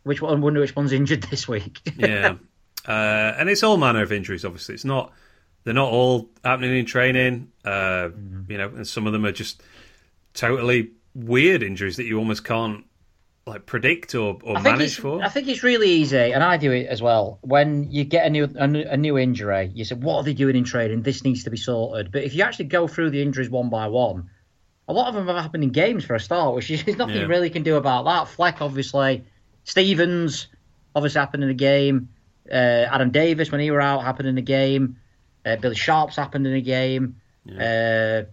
which 0.04 0.22
one, 0.22 0.42
wonder 0.42 0.60
which 0.60 0.76
one's 0.76 0.92
injured 0.94 1.24
this 1.24 1.48
week. 1.48 1.80
yeah, 1.98 2.36
uh, 2.88 2.92
and 3.38 3.50
it's 3.50 3.64
all 3.64 3.78
manner 3.78 4.02
of 4.02 4.12
injuries. 4.12 4.46
Obviously, 4.46 4.76
it's 4.76 4.86
not 4.86 5.12
they're 5.64 5.74
not 5.74 5.90
all 5.92 6.30
happening 6.44 6.78
in 6.78 6.86
training. 6.86 7.52
Uh, 7.66 8.10
You 8.48 8.58
know, 8.58 8.70
and 8.70 8.88
some 8.88 9.08
of 9.08 9.14
them 9.14 9.26
are 9.26 9.32
just 9.32 9.62
totally 10.34 10.92
weird 11.16 11.64
injuries 11.64 11.98
that 11.98 12.06
you 12.06 12.18
almost 12.18 12.44
can't 12.44 12.86
like 13.46 13.66
predict 13.66 14.14
or, 14.14 14.38
or 14.44 14.60
manage 14.62 15.00
for. 15.00 15.24
I 15.24 15.30
think 15.30 15.48
it's 15.48 15.64
really 15.64 15.90
easy, 15.90 16.34
and 16.34 16.44
I 16.44 16.58
do 16.58 16.72
it 16.72 16.86
as 16.86 17.02
well. 17.02 17.40
When 17.42 17.92
you 17.92 18.04
get 18.04 18.28
a 18.28 18.30
new 18.30 18.48
a, 18.56 18.68
new- 18.68 18.86
a 18.88 18.96
new 18.98 19.18
injury, 19.18 19.72
you 19.74 19.86
say, 19.86 19.96
"What 19.96 20.18
are 20.18 20.24
they 20.24 20.34
doing 20.36 20.56
in 20.56 20.64
training? 20.66 21.02
This 21.02 21.24
needs 21.24 21.44
to 21.46 21.50
be 21.50 21.58
sorted." 21.58 22.12
But 22.12 22.24
if 22.24 22.36
you 22.36 22.44
actually 22.44 22.66
go 22.66 22.88
through 22.88 23.10
the 23.10 23.22
injuries 23.22 23.50
one 23.50 23.70
by 23.70 23.88
one, 23.88 24.30
a 24.88 24.94
lot 24.94 25.08
of 25.08 25.16
them 25.16 25.28
have 25.28 25.36
happened 25.42 25.64
in 25.64 25.72
games 25.72 26.06
for 26.06 26.14
a 26.16 26.20
start, 26.20 26.54
which 26.56 26.70
is 26.70 26.86
nothing 26.98 27.16
Yeah. 27.16 27.22
you 27.24 27.28
really 27.28 27.50
can 27.50 27.64
do 27.64 27.76
about 27.76 28.06
that. 28.06 28.28
Fleck, 28.28 28.62
obviously, 28.62 29.26
Stevens, 29.63 30.48
obviously 30.95 31.19
happened 31.19 31.43
in 31.43 31.50
the 31.50 31.56
game. 31.56 32.10
Uh, 32.52 32.88
Adam 32.91 33.12
Davies, 33.12 33.52
when 33.52 33.62
he 33.62 33.72
were 33.72 33.82
out, 33.82 34.04
happened 34.04 34.28
in 34.28 34.36
the 34.36 34.41
game. 34.41 34.98
Uh, 35.45 35.56
Billy 35.56 35.76
Sharp's 35.76 36.15
happened 36.15 36.45
in 36.48 36.54
the 36.54 36.62
game. 36.62 37.17
Uh, 37.50 38.24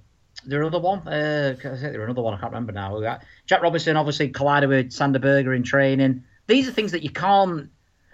there 0.45 0.61
another 0.61 0.79
one. 0.79 1.07
Uh, 1.07 1.55
I 1.59 1.63
think 1.63 1.81
there 1.81 2.05
another 2.05 2.23
one. 2.23 2.35
I 2.35 2.39
can't 2.39 2.53
remember 2.53 2.73
now. 2.73 2.99
Got 3.01 3.23
Jack 3.47 3.63
Robinson 3.63 3.97
obviously 3.97 4.29
collided 4.29 4.69
with 4.69 4.93
Sander 4.93 5.19
Berger 5.19 5.55
in 5.55 5.63
training. 5.63 6.25
These 6.47 6.69
are 6.69 6.73
things 6.73 6.93
that 6.93 7.03
you 7.03 7.11
can't. 7.11 7.71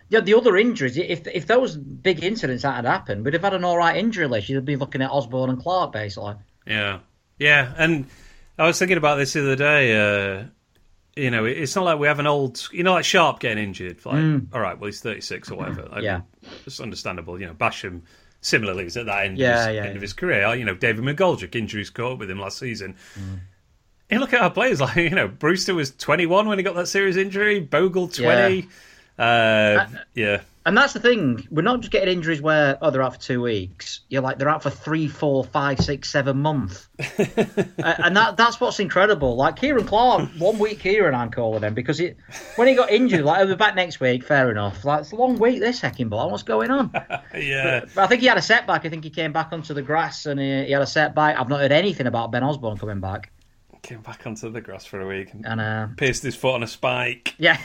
You 0.09 0.19
know, 0.19 0.25
the 0.25 0.35
other 0.35 0.57
injuries, 0.57 0.97
if 0.97 1.27
if 1.27 1.47
those 1.47 1.77
big 1.77 2.23
incidents 2.23 2.65
hadn't 2.65 2.91
happened, 2.91 3.25
we'd 3.25 3.35
have 3.35 3.43
had 3.43 3.55
an 3.55 3.65
all 3.65 3.79
right 3.79 3.97
injury 3.97 4.27
list. 4.27 4.49
You'd 4.49 4.65
be 4.65 4.77
looking 4.77 5.03
at 5.03 5.11
Osborne 5.11 5.51
and 5.51 5.61
Clark 5.61 5.93
basically. 5.93 6.35
Yeah, 6.67 7.01
yeah, 7.39 7.73
and 7.77 8.07
I 8.59 8.67
was 8.67 8.79
thinking 8.79 8.99
about 8.99 9.17
this 9.17 9.33
the 9.33 9.41
other 9.41 9.57
day. 9.57 9.97
Uh, 9.97 10.45
you 11.17 11.31
know, 11.31 11.45
it's 11.45 11.77
not 11.77 11.85
like 11.85 11.99
we 11.99 12.07
have 12.07 12.19
an 12.19 12.27
old, 12.27 12.69
you 12.73 12.83
know, 12.83 12.95
like 12.95 13.05
Sharp 13.05 13.41
getting 13.41 13.63
injured. 13.63 14.05
Like, 14.05 14.17
mm. 14.17 14.47
all 14.53 14.61
right, 14.61 14.79
well, 14.79 14.87
he's 14.87 15.01
36 15.01 15.51
or 15.51 15.57
whatever. 15.57 15.83
Like, 15.91 16.03
yeah. 16.03 16.23
It's 16.67 16.81
understandable. 16.81 17.39
You 17.39 17.49
know, 17.49 17.55
Basham 17.55 18.03
similarly 18.41 18.87
is 18.87 18.97
at 18.97 19.07
that 19.07 19.27
end, 19.27 19.39
yeah, 19.39 19.51
of, 19.51 19.67
his, 19.69 19.75
yeah, 19.75 19.83
end 19.83 19.91
yeah. 19.91 19.97
of 19.97 20.03
his 20.03 20.13
career. 20.15 20.55
You 20.55 20.65
know, 20.65 20.75
David 20.75 21.05
McGoldrick, 21.05 21.55
injuries 21.55 21.91
caught 21.91 22.13
up 22.13 22.19
with 22.19 22.31
him 22.31 22.41
last 22.41 22.59
season. 22.59 22.97
Mm. 23.19 23.41
And 24.11 24.21
look 24.21 24.33
at 24.33 24.41
our 24.41 24.51
players. 24.51 24.81
Like, 24.81 24.97
you 24.97 25.11
know, 25.11 25.29
Brewster 25.29 25.75
was 25.75 25.91
21 25.91 26.49
when 26.49 26.59
he 26.59 26.65
got 26.65 26.75
that 26.77 26.89
serious 26.89 27.17
injury, 27.17 27.61
Bogle 27.61 28.09
20. 28.09 28.69
Uh, 29.19 29.87
yeah. 30.15 30.43
And 30.65 30.77
that's 30.77 30.93
the 30.93 31.01
thing. 31.01 31.47
We're 31.51 31.63
not 31.63 31.81
just 31.81 31.91
getting 31.91 32.15
injuries 32.15 32.41
where 32.41 32.79
oh 32.81 32.91
they're 32.91 33.03
out 33.03 33.15
for 33.15 33.21
two 33.21 33.43
weeks. 33.43 34.01
You're 34.09 34.23
like 34.23 34.39
they're 34.39 34.49
out 34.49 34.63
for 34.63 34.71
three, 34.71 35.09
four, 35.09 35.43
five, 35.43 35.81
six, 35.81 36.09
seven 36.09 36.39
months. 36.39 36.89
and 36.99 38.17
that 38.17 38.37
that's 38.37 38.61
what's 38.61 38.79
incredible. 38.79 39.35
Like 39.35 39.57
Ciaran 39.57 39.85
Clark, 39.87 40.31
one 40.39 40.61
week 40.61 40.79
Kieran 40.79 41.17
I'm 41.17 41.33
calling 41.33 41.65
him 41.65 41.75
because 41.75 41.99
it 41.99 42.17
when 42.55 42.69
he 42.69 42.75
got 42.75 42.93
injured, 42.93 43.25
like 43.25 43.41
I'll 43.41 43.49
be 43.49 43.57
back 43.57 43.75
next 43.75 43.99
week. 43.99 44.23
Fair 44.23 44.53
enough. 44.53 44.85
Like 44.85 45.01
it's 45.01 45.11
a 45.11 45.17
long 45.17 45.37
week 45.37 45.59
this 45.59 45.81
second 45.81 46.11
ball. 46.11 46.31
What's 46.31 46.45
going 46.45 46.71
on? 46.71 46.91
yeah. 47.35 47.81
But, 47.81 47.95
but, 47.97 48.05
I 48.05 48.07
think 48.07 48.21
he 48.21 48.29
had 48.29 48.39
a 48.39 48.43
setback. 48.43 48.87
I 48.87 48.89
think 48.89 49.03
he 49.03 49.11
came 49.11 49.33
back 49.33 49.49
onto 49.53 49.75
the 49.75 49.83
grass 49.83 50.27
and 50.27 50.39
he, 50.39 50.67
he 50.67 50.71
had 50.71 50.83
a 50.83 50.87
setback. 50.87 51.41
I've 51.41 51.49
not 51.49 51.59
heard 51.59 51.73
anything 51.73 52.07
about 52.07 52.31
Ben 52.31 52.45
Osborne 52.45 52.79
coming 52.79 53.01
back 53.01 53.33
came 53.83 54.01
back 54.01 54.27
onto 54.27 54.49
the 54.49 54.61
grass 54.61 54.87
for 54.87 55.01
a 55.01 55.07
week 55.07 55.33
and, 55.33 55.45
and 55.45 55.61
uh, 55.61 55.89
pierced 55.97 56.23
his 56.23 56.37
foot 56.37 56.55
on 56.55 56.63
a 56.63 56.67
spike. 56.67 57.35
Yeah, 57.43 57.59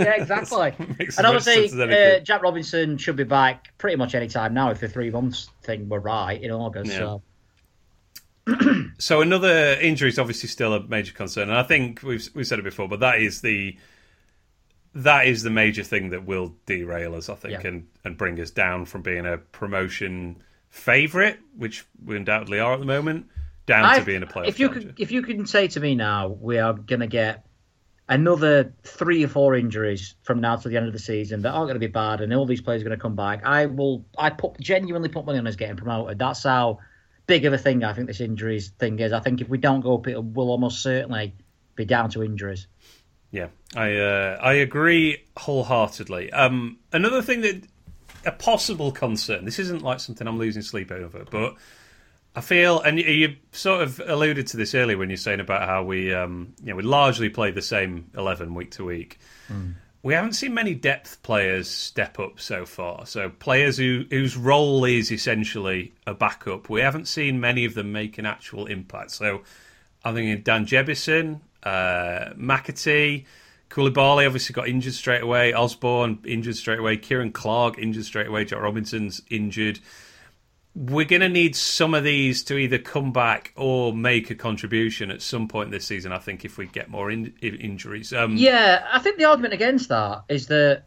yeah, 0.00 0.14
exactly. 0.16 0.74
and 0.78 1.26
obviously, 1.26 1.70
uh, 1.80 2.18
Jack 2.20 2.42
Robinson 2.42 2.98
should 2.98 3.14
be 3.14 3.24
back 3.24 3.72
pretty 3.78 3.96
much 3.96 4.16
any 4.16 4.26
time 4.26 4.52
now 4.52 4.70
if 4.70 4.80
the 4.80 4.88
three 4.88 5.10
months 5.10 5.48
thing 5.62 5.88
were 5.88 6.00
right 6.00 6.42
in 6.42 6.50
August. 6.50 6.90
Yeah. 6.90 7.18
So. 8.48 8.84
so 8.98 9.20
another 9.20 9.74
injury 9.74 10.08
is 10.08 10.18
obviously 10.18 10.48
still 10.48 10.74
a 10.74 10.82
major 10.82 11.12
concern, 11.12 11.50
and 11.50 11.58
I 11.58 11.62
think 11.62 12.02
we've 12.02 12.28
we've 12.34 12.46
said 12.46 12.58
it 12.58 12.64
before, 12.64 12.88
but 12.88 12.98
that 13.00 13.20
is 13.20 13.42
the 13.42 13.76
that 14.94 15.26
is 15.26 15.44
the 15.44 15.50
major 15.50 15.84
thing 15.84 16.10
that 16.10 16.26
will 16.26 16.56
derail 16.66 17.14
us, 17.14 17.28
I 17.28 17.36
think, 17.36 17.62
yeah. 17.62 17.68
and 17.68 17.86
and 18.04 18.16
bring 18.16 18.40
us 18.40 18.50
down 18.50 18.86
from 18.86 19.02
being 19.02 19.24
a 19.24 19.38
promotion 19.38 20.42
favourite, 20.68 21.38
which 21.56 21.86
we 22.04 22.16
undoubtedly 22.16 22.58
are 22.58 22.72
at 22.72 22.80
the 22.80 22.86
moment, 22.86 23.26
down 23.66 23.84
I've, 23.84 24.00
to 24.00 24.04
being 24.04 24.22
a 24.22 24.26
player. 24.26 24.46
If 24.46 24.60
you 24.60 24.68
could, 24.68 24.94
if 24.98 25.10
you 25.10 25.22
can 25.22 25.46
say 25.46 25.68
to 25.68 25.80
me 25.80 25.94
now, 25.94 26.28
we 26.28 26.58
are 26.58 26.74
going 26.74 27.00
to 27.00 27.06
get 27.06 27.46
another 28.08 28.74
three 28.82 29.24
or 29.24 29.28
four 29.28 29.54
injuries 29.54 30.14
from 30.22 30.40
now 30.40 30.56
to 30.56 30.68
the 30.68 30.76
end 30.76 30.86
of 30.86 30.92
the 30.92 30.98
season 30.98 31.42
that 31.42 31.50
aren't 31.50 31.68
going 31.68 31.74
to 31.74 31.80
be 31.80 31.86
bad, 31.86 32.20
and 32.20 32.32
all 32.34 32.46
these 32.46 32.60
players 32.60 32.82
are 32.82 32.84
going 32.84 32.96
to 32.96 33.02
come 33.02 33.16
back. 33.16 33.44
I 33.44 33.66
will. 33.66 34.04
I 34.18 34.30
put 34.30 34.58
genuinely 34.60 35.08
put 35.08 35.24
money 35.24 35.38
on 35.38 35.46
us 35.46 35.56
getting 35.56 35.76
promoted. 35.76 36.18
That's 36.18 36.42
how 36.42 36.80
big 37.26 37.44
of 37.44 37.52
a 37.52 37.58
thing 37.58 37.84
I 37.84 37.92
think 37.92 38.08
this 38.08 38.20
injuries 38.20 38.70
thing 38.78 38.98
is. 38.98 39.12
I 39.12 39.20
think 39.20 39.40
if 39.40 39.48
we 39.48 39.58
don't 39.58 39.80
go 39.80 39.94
up, 39.96 40.06
it 40.06 40.22
will 40.22 40.50
almost 40.50 40.82
certainly 40.82 41.34
be 41.74 41.84
down 41.84 42.10
to 42.10 42.22
injuries. 42.22 42.66
Yeah, 43.30 43.48
I 43.74 43.96
uh, 43.96 44.38
I 44.42 44.54
agree 44.54 45.24
wholeheartedly. 45.36 46.32
Um, 46.32 46.78
another 46.92 47.22
thing 47.22 47.40
that 47.42 47.62
a 48.24 48.32
possible 48.32 48.92
concern. 48.92 49.44
This 49.44 49.58
isn't 49.58 49.82
like 49.82 50.00
something 50.00 50.26
I'm 50.26 50.38
losing 50.38 50.62
sleep 50.62 50.90
over, 50.90 51.24
but 51.30 51.54
I 52.34 52.40
feel, 52.40 52.80
and 52.80 52.98
you 52.98 53.36
sort 53.52 53.82
of 53.82 54.00
alluded 54.06 54.46
to 54.48 54.56
this 54.56 54.74
earlier 54.74 54.96
when 54.96 55.10
you're 55.10 55.18
saying 55.18 55.40
about 55.40 55.68
how 55.68 55.82
we, 55.82 56.14
um, 56.14 56.54
you 56.62 56.70
know, 56.70 56.76
we 56.76 56.82
largely 56.82 57.28
play 57.28 57.50
the 57.50 57.60
same 57.60 58.10
eleven 58.16 58.54
week 58.54 58.70
to 58.72 58.84
week. 58.84 59.18
Mm. 59.50 59.74
We 60.02 60.14
haven't 60.14 60.32
seen 60.32 60.54
many 60.54 60.74
depth 60.74 61.22
players 61.22 61.68
step 61.68 62.18
up 62.18 62.40
so 62.40 62.64
far. 62.64 63.06
So 63.06 63.28
players 63.28 63.76
who 63.76 64.04
whose 64.10 64.36
role 64.36 64.84
is 64.84 65.12
essentially 65.12 65.92
a 66.06 66.14
backup. 66.14 66.70
We 66.70 66.80
haven't 66.80 67.06
seen 67.06 67.38
many 67.38 67.66
of 67.66 67.74
them 67.74 67.92
make 67.92 68.18
an 68.18 68.26
actual 68.26 68.66
impact. 68.66 69.10
So 69.10 69.42
I'm 70.04 70.14
thinking 70.14 70.42
Dan 70.42 70.66
Jebbison, 70.66 71.40
uh, 71.62 72.32
McAtee, 72.34 73.26
Coulibaly 73.70 74.26
obviously 74.26 74.54
got 74.54 74.68
injured 74.68 74.94
straight 74.94 75.22
away. 75.22 75.52
Osborne 75.52 76.18
injured 76.24 76.56
straight 76.56 76.78
away. 76.78 76.96
Ciaran 76.96 77.30
Clark 77.30 77.78
injured 77.78 78.04
straight 78.04 78.26
away. 78.26 78.44
Jack 78.44 78.60
Robinson's 78.60 79.22
injured 79.30 79.78
we're 80.74 81.04
going 81.04 81.20
to 81.20 81.28
need 81.28 81.54
some 81.54 81.92
of 81.92 82.02
these 82.02 82.42
to 82.44 82.56
either 82.56 82.78
come 82.78 83.12
back 83.12 83.52
or 83.56 83.94
make 83.94 84.30
a 84.30 84.34
contribution 84.34 85.10
at 85.10 85.20
some 85.20 85.46
point 85.46 85.70
this 85.70 85.86
season. 85.86 86.12
I 86.12 86.18
think 86.18 86.44
if 86.44 86.56
we 86.56 86.66
get 86.66 86.88
more 86.88 87.10
in, 87.10 87.34
injuries. 87.42 88.12
Um, 88.12 88.36
yeah, 88.36 88.86
I 88.90 88.98
think 89.00 89.18
the 89.18 89.24
argument 89.24 89.52
against 89.52 89.90
that 89.90 90.24
is 90.28 90.46
that 90.46 90.84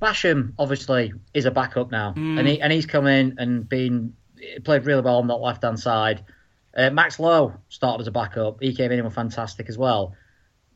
Basham 0.00 0.54
obviously 0.58 1.12
is 1.34 1.44
a 1.44 1.50
backup 1.52 1.90
now, 1.92 2.14
mm. 2.14 2.38
and 2.38 2.48
he 2.48 2.60
and 2.60 2.72
he's 2.72 2.86
come 2.86 3.06
in 3.06 3.36
and 3.38 3.68
been 3.68 4.14
played 4.64 4.84
really 4.84 5.02
well 5.02 5.18
on 5.18 5.28
that 5.28 5.34
left 5.36 5.62
hand 5.62 5.78
side. 5.78 6.24
Uh, 6.76 6.90
Max 6.90 7.18
Lowe 7.18 7.54
started 7.68 8.02
as 8.02 8.06
a 8.08 8.12
backup. 8.12 8.58
He 8.60 8.74
came 8.74 8.90
in 8.90 8.98
and 8.98 9.04
was 9.04 9.14
fantastic 9.14 9.68
as 9.68 9.78
well. 9.78 10.14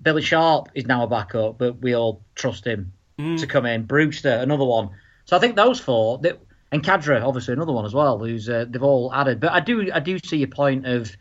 Billy 0.00 0.22
Sharp 0.22 0.68
is 0.74 0.86
now 0.86 1.04
a 1.04 1.06
backup, 1.08 1.58
but 1.58 1.80
we 1.80 1.94
all 1.94 2.22
trust 2.34 2.66
him 2.66 2.92
mm. 3.18 3.38
to 3.38 3.46
come 3.46 3.66
in. 3.66 3.84
Brewster, 3.84 4.30
another 4.30 4.64
one. 4.64 4.90
So 5.24 5.36
I 5.36 5.40
think 5.40 5.56
those 5.56 5.80
four. 5.80 6.18
That, 6.18 6.40
and 6.72 6.82
Khadra, 6.82 7.22
obviously 7.22 7.52
another 7.52 7.72
one 7.72 7.84
as 7.84 7.92
well, 7.92 8.18
who's 8.18 8.48
uh, 8.48 8.64
they've 8.66 8.82
all 8.82 9.12
added. 9.14 9.40
But 9.40 9.52
I 9.52 9.60
do 9.60 9.92
I 9.92 10.00
do 10.00 10.18
see 10.18 10.38
your 10.38 10.48
point 10.48 10.86
of 10.86 11.14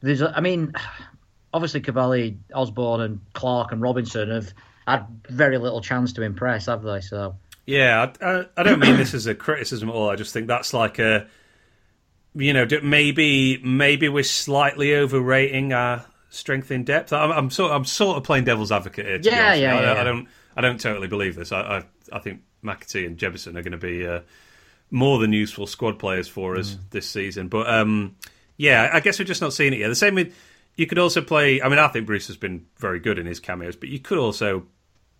there's 0.00 0.22
I 0.22 0.40
mean, 0.40 0.74
obviously 1.52 1.80
Coulibaly, 1.80 2.36
Osborne, 2.54 3.00
and 3.00 3.20
Clark 3.32 3.72
and 3.72 3.80
Robinson 3.80 4.30
have 4.30 4.52
had 4.86 5.06
very 5.28 5.56
little 5.56 5.80
chance 5.80 6.12
to 6.14 6.22
impress, 6.22 6.66
have 6.66 6.82
they? 6.82 7.00
So 7.00 7.36
yeah, 7.64 8.12
I, 8.20 8.44
I 8.54 8.62
don't 8.62 8.80
mean 8.80 8.96
this 8.98 9.14
as 9.14 9.26
a 9.26 9.34
criticism 9.34 9.88
at 9.88 9.94
all. 9.94 10.10
I 10.10 10.16
just 10.16 10.34
think 10.34 10.46
that's 10.46 10.74
like 10.74 10.98
a 10.98 11.26
you 12.34 12.52
know 12.52 12.66
maybe 12.82 13.58
maybe 13.62 14.10
we're 14.10 14.24
slightly 14.24 14.94
overrating 14.94 15.72
our 15.72 16.04
strength 16.28 16.70
in 16.70 16.84
depth. 16.84 17.14
I'm, 17.14 17.30
I'm 17.32 17.50
sort 17.50 17.72
I'm 17.72 17.86
sort 17.86 18.18
of 18.18 18.24
playing 18.24 18.44
devil's 18.44 18.70
advocate 18.70 19.06
here. 19.06 19.20
yeah, 19.22 19.54
yeah, 19.54 19.74
I, 19.74 19.82
yeah, 19.82 20.00
I, 20.00 20.04
don't 20.04 20.28
I 20.54 20.60
don't 20.60 20.78
totally 20.78 21.08
believe 21.08 21.34
this. 21.34 21.50
I 21.50 21.60
I, 21.60 21.84
I 22.12 22.18
think 22.18 22.42
McAtee 22.62 23.06
and 23.06 23.16
Jebbison 23.16 23.56
are 23.56 23.62
going 23.62 23.72
to 23.72 23.78
be. 23.78 24.06
Uh, 24.06 24.20
more 24.92 25.18
than 25.18 25.32
useful 25.32 25.66
squad 25.66 25.98
players 25.98 26.28
for 26.28 26.56
us 26.56 26.74
mm. 26.74 26.90
this 26.90 27.08
season. 27.08 27.48
But 27.48 27.68
um, 27.68 28.14
yeah, 28.56 28.90
I 28.92 29.00
guess 29.00 29.18
we're 29.18 29.24
just 29.24 29.40
not 29.40 29.52
seeing 29.52 29.72
it 29.72 29.80
yet. 29.80 29.88
The 29.88 29.96
same 29.96 30.14
with 30.14 30.34
you 30.76 30.86
could 30.86 30.98
also 30.98 31.22
play. 31.22 31.60
I 31.60 31.68
mean, 31.68 31.78
I 31.78 31.88
think 31.88 32.06
Bruce 32.06 32.28
has 32.28 32.36
been 32.36 32.66
very 32.76 33.00
good 33.00 33.18
in 33.18 33.26
his 33.26 33.40
cameos, 33.40 33.74
but 33.74 33.88
you 33.88 33.98
could 33.98 34.18
also 34.18 34.66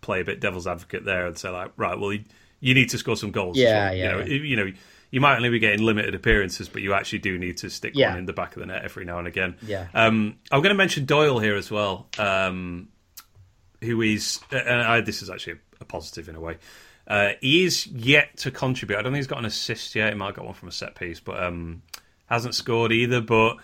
play 0.01 0.21
a 0.21 0.23
bit 0.23 0.39
devil's 0.39 0.67
advocate 0.67 1.05
there 1.05 1.25
and 1.25 1.37
say 1.37 1.49
like, 1.49 1.71
right, 1.75 1.99
well, 1.99 2.13
you, 2.13 2.23
you 2.59 2.73
need 2.73 2.89
to 2.89 2.97
score 2.97 3.17
some 3.17 3.31
goals. 3.31 3.57
Yeah, 3.57 3.89
well. 3.89 3.95
yeah, 3.95 4.03
you 4.03 4.11
know, 4.11 4.25
yeah. 4.25 4.41
you 4.41 4.55
know, 4.55 4.71
you 5.11 5.21
might 5.21 5.35
only 5.35 5.49
be 5.49 5.59
getting 5.59 5.85
limited 5.85 6.15
appearances, 6.15 6.69
but 6.69 6.81
you 6.81 6.93
actually 6.93 7.19
do 7.19 7.37
need 7.37 7.57
to 7.57 7.69
stick 7.69 7.93
yeah. 7.95 8.09
one 8.09 8.19
in 8.19 8.25
the 8.25 8.33
back 8.33 8.55
of 8.55 8.61
the 8.61 8.65
net 8.67 8.83
every 8.83 9.05
now 9.05 9.19
and 9.19 9.27
again. 9.27 9.55
Yeah. 9.61 9.87
Um, 9.93 10.37
I'm 10.51 10.61
going 10.61 10.73
to 10.73 10.77
mention 10.77 11.05
Doyle 11.05 11.39
here 11.39 11.55
as 11.55 11.69
well, 11.69 12.07
um, 12.17 12.89
who 13.81 14.01
is, 14.01 14.39
and 14.51 14.81
I, 14.81 15.01
this 15.01 15.21
is 15.21 15.29
actually 15.29 15.59
a 15.81 15.85
positive 15.85 16.29
in 16.29 16.35
a 16.35 16.39
way. 16.39 16.57
Uh, 17.07 17.31
he 17.41 17.65
is 17.65 17.87
yet 17.87 18.37
to 18.37 18.51
contribute. 18.51 18.97
I 18.97 19.01
don't 19.01 19.11
think 19.11 19.17
he's 19.17 19.27
got 19.27 19.39
an 19.39 19.45
assist 19.45 19.95
yet. 19.95 20.13
He 20.13 20.17
might 20.17 20.27
have 20.27 20.35
got 20.35 20.45
one 20.45 20.53
from 20.53 20.69
a 20.69 20.71
set 20.71 20.95
piece, 20.95 21.19
but 21.19 21.41
um, 21.41 21.81
hasn't 22.27 22.55
scored 22.55 22.91
either. 22.91 23.19
But 23.19 23.57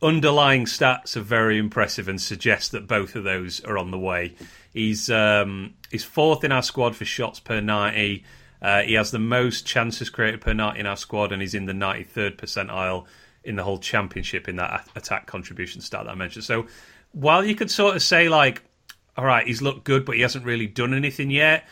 underlying 0.00 0.66
stats 0.66 1.16
are 1.16 1.20
very 1.20 1.58
impressive 1.58 2.08
and 2.08 2.20
suggest 2.20 2.72
that 2.72 2.86
both 2.86 3.16
of 3.16 3.24
those 3.24 3.60
are 3.64 3.78
on 3.78 3.90
the 3.90 3.98
way. 3.98 4.34
He's 4.72 5.10
um, 5.10 5.74
he's 5.90 6.04
fourth 6.04 6.44
in 6.44 6.52
our 6.52 6.62
squad 6.62 6.94
for 6.94 7.04
shots 7.04 7.40
per 7.40 7.60
ninety. 7.60 8.24
Uh, 8.62 8.82
he 8.82 8.94
has 8.94 9.10
the 9.10 9.18
most 9.18 9.66
chances 9.66 10.08
created 10.08 10.40
per 10.40 10.54
night 10.54 10.78
in 10.78 10.86
our 10.86 10.96
squad, 10.96 11.32
and 11.32 11.42
he's 11.42 11.54
in 11.54 11.66
the 11.66 11.74
ninety 11.74 12.04
third 12.04 12.38
percentile 12.38 13.06
in 13.42 13.56
the 13.56 13.62
whole 13.62 13.78
championship 13.78 14.48
in 14.48 14.56
that 14.56 14.88
attack 14.94 15.26
contribution 15.26 15.80
stat 15.80 16.04
that 16.04 16.10
I 16.10 16.14
mentioned. 16.14 16.44
So 16.44 16.66
while 17.12 17.44
you 17.44 17.54
could 17.54 17.70
sort 17.70 17.94
of 17.94 18.02
say 18.02 18.28
like, 18.28 18.62
all 19.18 19.24
right, 19.24 19.46
he's 19.46 19.60
looked 19.60 19.84
good, 19.84 20.04
but 20.04 20.14
he 20.14 20.22
hasn't 20.22 20.44
really 20.44 20.66
done 20.66 20.94
anything 20.94 21.30
yet 21.30 21.66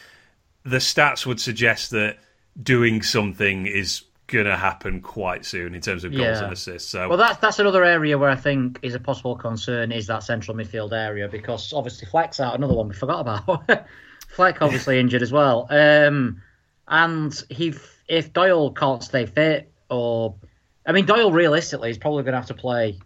the 0.64 0.78
stats 0.78 1.26
would 1.26 1.40
suggest 1.40 1.90
that 1.90 2.18
doing 2.62 3.02
something 3.02 3.66
is 3.66 4.02
going 4.28 4.46
to 4.46 4.56
happen 4.56 5.00
quite 5.00 5.44
soon 5.44 5.74
in 5.74 5.80
terms 5.80 6.04
of 6.04 6.12
goals 6.12 6.22
yeah. 6.22 6.44
and 6.44 6.52
assists. 6.52 6.88
So, 6.88 7.08
well, 7.08 7.18
that's 7.18 7.38
that's 7.38 7.58
another 7.58 7.84
area 7.84 8.16
where 8.18 8.30
I 8.30 8.36
think 8.36 8.78
is 8.82 8.94
a 8.94 9.00
possible 9.00 9.36
concern 9.36 9.92
is 9.92 10.06
that 10.06 10.22
central 10.22 10.56
midfield 10.56 10.92
area 10.92 11.28
because 11.28 11.72
obviously 11.72 12.08
Fleck's 12.08 12.40
out, 12.40 12.54
another 12.54 12.74
one 12.74 12.88
we 12.88 12.94
forgot 12.94 13.20
about. 13.20 13.86
Fleck 14.28 14.62
obviously 14.62 14.98
injured 15.00 15.22
as 15.22 15.32
well, 15.32 15.66
um, 15.70 16.40
and 16.88 17.44
he 17.50 17.74
if 18.08 18.32
Doyle 18.32 18.70
can't 18.72 19.02
stay 19.02 19.26
fit 19.26 19.72
or, 19.88 20.34
I 20.86 20.92
mean 20.92 21.04
Doyle 21.04 21.32
realistically 21.32 21.90
is 21.90 21.98
probably 21.98 22.22
going 22.22 22.32
to 22.32 22.38
have 22.38 22.46
to 22.46 22.54
play 22.54 22.98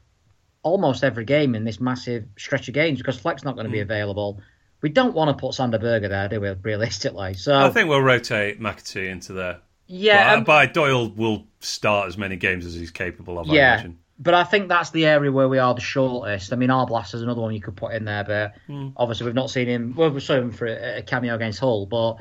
almost 0.62 1.04
every 1.04 1.24
game 1.24 1.54
in 1.54 1.64
this 1.64 1.80
massive 1.80 2.24
stretch 2.36 2.68
of 2.68 2.74
games 2.74 2.98
because 2.98 3.18
Fleck's 3.18 3.44
not 3.44 3.54
going 3.54 3.66
to 3.66 3.70
mm. 3.70 3.74
be 3.74 3.80
available 3.80 4.40
we 4.80 4.88
don't 4.88 5.14
want 5.14 5.36
to 5.36 5.40
put 5.40 5.54
Sander 5.54 5.78
Berge 5.78 6.08
there, 6.08 6.28
do 6.28 6.40
we? 6.40 6.50
Realistically, 6.50 7.34
so 7.34 7.56
I 7.56 7.70
think 7.70 7.88
we'll 7.88 8.00
rotate 8.00 8.60
McAtee 8.60 9.08
into 9.08 9.32
there. 9.32 9.60
Yeah, 9.86 10.30
but, 10.30 10.38
um, 10.38 10.44
but 10.44 10.74
Doyle 10.74 11.08
will 11.10 11.46
start 11.60 12.08
as 12.08 12.18
many 12.18 12.36
games 12.36 12.66
as 12.66 12.74
he's 12.74 12.90
capable 12.90 13.38
of. 13.38 13.46
Yeah, 13.46 13.82
I 13.84 13.90
but 14.18 14.34
I 14.34 14.44
think 14.44 14.68
that's 14.68 14.90
the 14.90 15.06
area 15.06 15.30
where 15.30 15.48
we 15.48 15.58
are 15.58 15.74
the 15.74 15.80
shortest. 15.80 16.52
I 16.52 16.56
mean, 16.56 16.70
Arblaster 16.70 17.16
is 17.16 17.22
another 17.22 17.40
one 17.40 17.54
you 17.54 17.60
could 17.60 17.76
put 17.76 17.92
in 17.92 18.04
there, 18.04 18.24
but 18.24 18.54
mm. 18.68 18.92
obviously 18.96 19.26
we've 19.26 19.34
not 19.34 19.50
seen 19.50 19.68
him. 19.68 19.94
Well, 19.94 20.10
we 20.10 20.20
saw 20.20 20.34
him 20.34 20.52
for 20.52 20.66
a, 20.66 20.98
a, 20.98 21.02
cameo 21.02 21.34
against 21.34 21.60
Hull, 21.60 21.86
but 21.86 22.16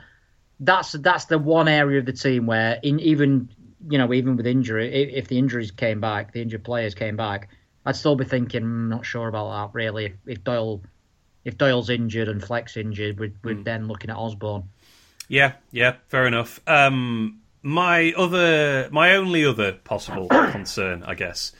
that's 0.59 0.91
that's 0.93 1.25
the 1.25 1.39
one 1.39 1.67
area 1.67 1.99
of 1.99 2.05
the 2.05 2.13
team 2.13 2.45
where, 2.45 2.79
in 2.83 2.99
even 2.99 3.49
you 3.89 3.97
know, 3.97 4.13
even 4.13 4.35
with 4.35 4.47
injury, 4.47 4.93
if, 4.93 5.23
if 5.23 5.27
the 5.27 5.37
injuries 5.37 5.71
came 5.71 6.01
back, 6.01 6.33
the 6.33 6.41
injured 6.41 6.63
players 6.63 6.95
came 6.95 7.15
back, 7.15 7.49
I'd 7.85 7.95
still 7.95 8.15
be 8.15 8.25
thinking, 8.25 8.63
I'm 8.63 8.87
mm, 8.87 8.89
not 8.89 9.05
sure 9.05 9.27
about 9.27 9.49
that 9.51 9.77
really. 9.77 10.05
If, 10.05 10.13
if 10.25 10.43
Doyle 10.43 10.81
if 11.45 11.57
Doyle's 11.57 11.89
injured 11.89 12.27
and 12.27 12.43
Fleck's 12.43 12.75
injured, 12.75 13.19
we're, 13.19 13.33
we're 13.43 13.55
mm. 13.55 13.63
then 13.63 13.87
looking 13.87 14.09
at 14.09 14.17
Osborne. 14.17 14.63
Yeah, 15.29 15.53
yeah, 15.71 15.95
fair 16.07 16.27
enough. 16.27 16.59
Um, 16.67 17.39
my 17.61 18.13
other, 18.17 18.89
my 18.91 19.15
only 19.15 19.45
other 19.45 19.73
possible 19.73 20.27
concern, 20.29 21.03
I 21.03 21.13
guess, 21.13 21.51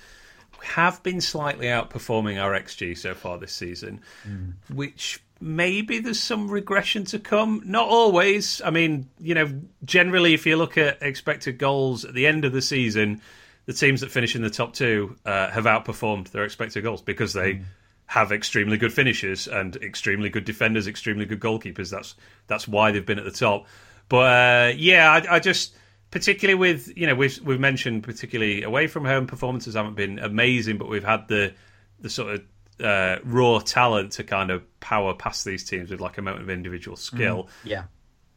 have 0.62 1.02
been 1.04 1.22
slightly 1.22 1.68
outperforming 1.68 2.42
our 2.42 2.52
XG 2.60 2.98
so 2.98 3.14
far 3.14 3.38
this 3.38 3.54
season, 3.54 4.02
mm. 4.28 4.54
which 4.74 5.22
maybe 5.40 6.00
there's 6.00 6.20
some 6.20 6.50
regression 6.50 7.06
to 7.06 7.20
come. 7.20 7.62
Not 7.66 7.88
always. 7.88 8.62
I 8.64 8.72
mean, 8.72 9.08
you 9.20 9.36
know, 9.36 9.62
generally, 9.84 10.34
if 10.34 10.48
you 10.48 10.58
look 10.58 10.78
at 10.78 11.02
expected 11.02 11.60
goals 11.60 12.06
at 12.06 12.16
the 12.16 12.26
end 12.26 12.44
of 12.44 12.54
the 12.54 12.62
season, 12.62 13.22
the 13.68 13.74
teams 13.74 14.02
that 14.02 14.12
finish 14.12 14.36
in 14.36 14.42
the 14.42 14.50
top 14.50 14.74
two 14.74 15.16
uh, 15.26 15.50
have 15.52 15.66
outperformed 15.66 16.30
their 16.30 16.44
expected 16.44 16.82
goals 16.82 17.04
because 17.04 17.34
they. 17.34 17.54
Mm 17.54 17.64
have 18.08 18.32
extremely 18.32 18.78
good 18.78 18.94
finishers 18.94 19.48
and 19.48 19.76
extremely 19.78 20.30
good 20.30 20.46
defenders, 20.46 20.88
extremely 20.88 21.26
good 21.26 21.40
goalkeepers. 21.40 21.90
That's 21.90 22.16
that's 22.48 22.68
why 22.68 22.92
they've 22.92 23.06
been 23.06 23.20
at 23.20 23.26
the 23.26 23.32
top. 23.32 23.66
But 24.10 24.18
uh, 24.18 24.74
yeah, 24.78 25.12
I, 25.12 25.36
I, 25.36 25.40
just 25.40 25.76
particularly 26.12 26.56
with 26.56 26.96
you 26.96 27.08
know 27.08 27.16
we've 27.16 27.40
we've 27.42 27.60
mentioned 27.60 28.04
particularly 28.04 28.64
away 28.64 28.88
from 28.88 29.06
home 29.06 29.28
performances 29.28 29.76
haven't 29.76 29.96
been 29.96 30.20
amazing, 30.20 30.78
but 30.78 30.88
we've 30.88 31.04
had 31.04 31.28
the 31.28 31.54
the 32.00 32.10
sort 32.10 32.36
of 32.36 32.86
uh, 32.86 33.18
raw 33.24 33.60
talent 33.60 34.14
to 34.14 34.24
kind 34.24 34.52
of 34.52 34.80
power 34.80 35.14
past 35.14 35.46
these 35.46 35.64
teams 35.64 35.90
with 35.90 36.00
like 36.00 36.18
a 36.18 36.22
moment 36.22 36.44
of 36.44 36.50
individual 36.50 36.98
skill. 36.98 37.44
Mm, 37.44 37.50
yeah, 37.64 37.84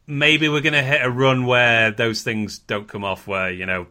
maybe 0.07 0.49
we're 0.49 0.61
going 0.61 0.73
to 0.73 0.83
hit 0.83 1.01
a 1.03 1.09
run 1.09 1.45
where 1.45 1.91
those 1.91 2.23
things 2.23 2.57
don't 2.57 2.87
come 2.87 3.03
off. 3.03 3.27
Where 3.27 3.51
you 3.51 3.67
know 3.67 3.85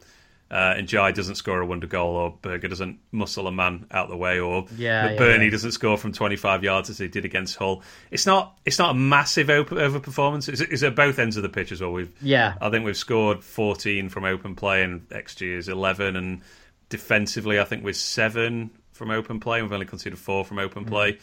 uh, 0.51 0.75
and 0.77 0.89
Jai 0.89 1.13
doesn't 1.13 1.35
score 1.35 1.61
a 1.61 1.67
wonder 1.67 1.87
goal, 1.87 2.17
or 2.17 2.35
Berge 2.41 2.69
doesn't 2.69 2.99
muscle 3.13 3.47
a 3.47 3.53
man 3.53 3.87
out 3.91 4.09
the 4.09 4.17
way, 4.17 4.41
or 4.41 4.67
yeah, 4.77 5.11
McBurnie 5.11 5.45
yeah. 5.45 5.51
doesn't 5.51 5.73
score 5.73 5.99
from 5.99 6.13
25 6.13 6.65
yards 6.65 6.89
as 6.89 6.97
he 6.99 7.07
did 7.07 7.27
against 7.27 7.57
Hull. 7.57 7.83
It's 8.11 8.25
not 8.25 8.59
it's 8.65 8.79
not 8.79 8.93
a 8.93 8.95
massive 8.95 9.51
over 9.51 10.01
performance. 10.01 10.49
It's, 10.49 10.63
it's, 10.63 10.83
at 10.83 10.97
both 10.97 11.19
ends 11.19 11.37
of 11.37 11.43
the 11.43 11.51
pitch 11.51 11.71
as 11.71 11.83
well. 11.83 11.93
We've 11.93 12.13
yeah, 12.23 12.55
I 12.63 12.71
think 12.71 12.87
we've 12.87 12.97
scored 12.97 13.45
14 13.45 14.09
from 14.09 14.25
open 14.25 14.55
play, 14.55 14.83
and 14.83 15.07
XG 15.11 15.57
is 15.57 15.69
11, 15.69 16.17
and 16.17 16.41
defensively 16.89 17.61
I 17.61 17.65
think 17.65 17.85
we're 17.85 17.93
seven 17.93 18.71
from 18.93 19.11
open 19.11 19.41
play. 19.41 19.61
We've 19.61 19.73
only 19.73 19.87
conceded 19.87 20.19
four 20.19 20.47
from 20.47 20.59
open 20.59 20.87
mm. 20.87 20.89
play. 20.89 21.19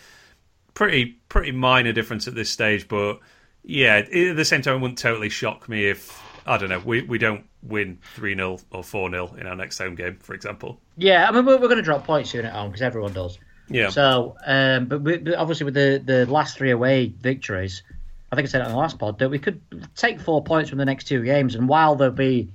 Pretty 0.76 1.18
pretty 1.30 1.52
minor 1.52 1.94
difference 1.94 2.28
at 2.28 2.36
this 2.36 2.52
stage, 2.52 2.88
but 2.88 3.22
yeah, 3.64 3.96
at 3.96 4.36
the 4.36 4.46
same 4.46 4.62
time, 4.62 4.76
it 4.76 4.82
wouldn't 4.82 5.00
totally 5.00 5.30
shock 5.30 5.68
me 5.68 5.90
if 5.90 6.22
I 6.46 6.58
don't 6.58 6.70
know 6.70 6.80
we 6.80 7.02
we 7.02 7.18
don't 7.18 7.46
win 7.64 7.98
3 8.16 8.36
0 8.36 8.60
or 8.72 8.84
4 8.84 9.10
0 9.10 9.36
in 9.40 9.48
our 9.48 9.56
next 9.56 9.78
home 9.78 9.96
game, 9.96 10.18
for 10.22 10.34
example. 10.34 10.80
Yeah, 10.98 11.28
I 11.28 11.32
mean, 11.32 11.46
we're, 11.46 11.58
we're 11.58 11.68
going 11.68 11.78
to 11.78 11.84
drop 11.84 12.06
points 12.06 12.30
soon 12.32 12.46
at 12.46 12.54
home 12.54 12.70
because 12.70 12.82
everyone 12.82 13.14
does. 13.14 13.38
Yeah. 13.68 13.90
So, 13.90 14.36
um, 14.46 14.86
but, 14.86 15.02
we, 15.02 15.18
but, 15.18 15.36
obviously, 15.36 15.66
with 15.66 15.74
the, 15.74 16.02
the 16.04 16.26
last 16.28 16.58
three 16.58 16.72
away 16.72 17.08
victories, 17.08 17.84
I 18.32 18.36
think 18.36 18.48
I 18.48 18.50
said 18.50 18.62
it 18.62 18.66
on 18.66 18.72
the 18.72 18.78
last 18.78 19.00
pod 19.00 19.20
that 19.20 19.30
we 19.30 19.40
could 19.40 19.62
take 19.96 20.20
four 20.20 20.44
points 20.44 20.70
from 20.70 20.78
the 20.78 20.86
next 20.86 21.06
two 21.06 21.24
games, 21.24 21.56
and 21.56 21.68
while 21.68 21.96
there'll 21.96 22.14
be 22.14 22.50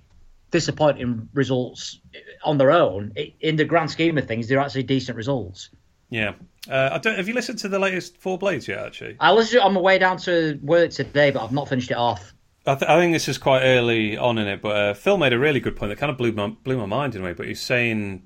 disappointing 0.50 1.28
results 1.34 2.00
on 2.44 2.58
their 2.58 2.70
own, 2.70 3.12
in 3.40 3.56
the 3.56 3.64
grand 3.64 3.90
scheme 3.90 4.18
of 4.18 4.26
things, 4.26 4.48
they're 4.48 4.60
actually 4.60 4.82
decent 4.84 5.16
results. 5.16 5.70
Yeah. 6.10 6.34
Uh, 6.68 6.90
I 6.92 6.98
don't. 6.98 7.16
Have 7.16 7.28
you 7.28 7.34
listened 7.34 7.58
to 7.60 7.68
the 7.68 7.78
latest 7.78 8.16
Four 8.18 8.36
Blades 8.36 8.68
yet? 8.68 8.84
Actually, 8.84 9.16
I 9.18 9.32
listened 9.32 9.62
on 9.62 9.72
my 9.72 9.80
way 9.80 9.98
down 9.98 10.18
to 10.18 10.58
work 10.62 10.90
today, 10.90 11.30
but 11.30 11.42
I've 11.42 11.52
not 11.52 11.68
finished 11.68 11.90
it 11.90 11.96
off. 11.96 12.34
I, 12.66 12.74
th- 12.74 12.88
I, 12.88 13.00
think 13.00 13.14
this 13.14 13.28
is 13.28 13.38
quite 13.38 13.62
early 13.62 14.18
on 14.18 14.36
in 14.36 14.46
it, 14.46 14.60
but 14.60 14.76
uh, 14.76 14.94
Phil 14.94 15.16
made 15.16 15.32
a 15.32 15.38
really 15.38 15.60
good 15.60 15.76
point 15.76 15.90
that 15.90 15.96
kind 15.96 16.10
of 16.10 16.18
blew 16.18 16.32
my 16.32 16.48
blew 16.48 16.76
my 16.76 16.86
mind 16.86 17.14
in 17.14 17.22
a 17.22 17.24
way. 17.24 17.32
But 17.32 17.46
he's 17.46 17.60
saying, 17.60 18.22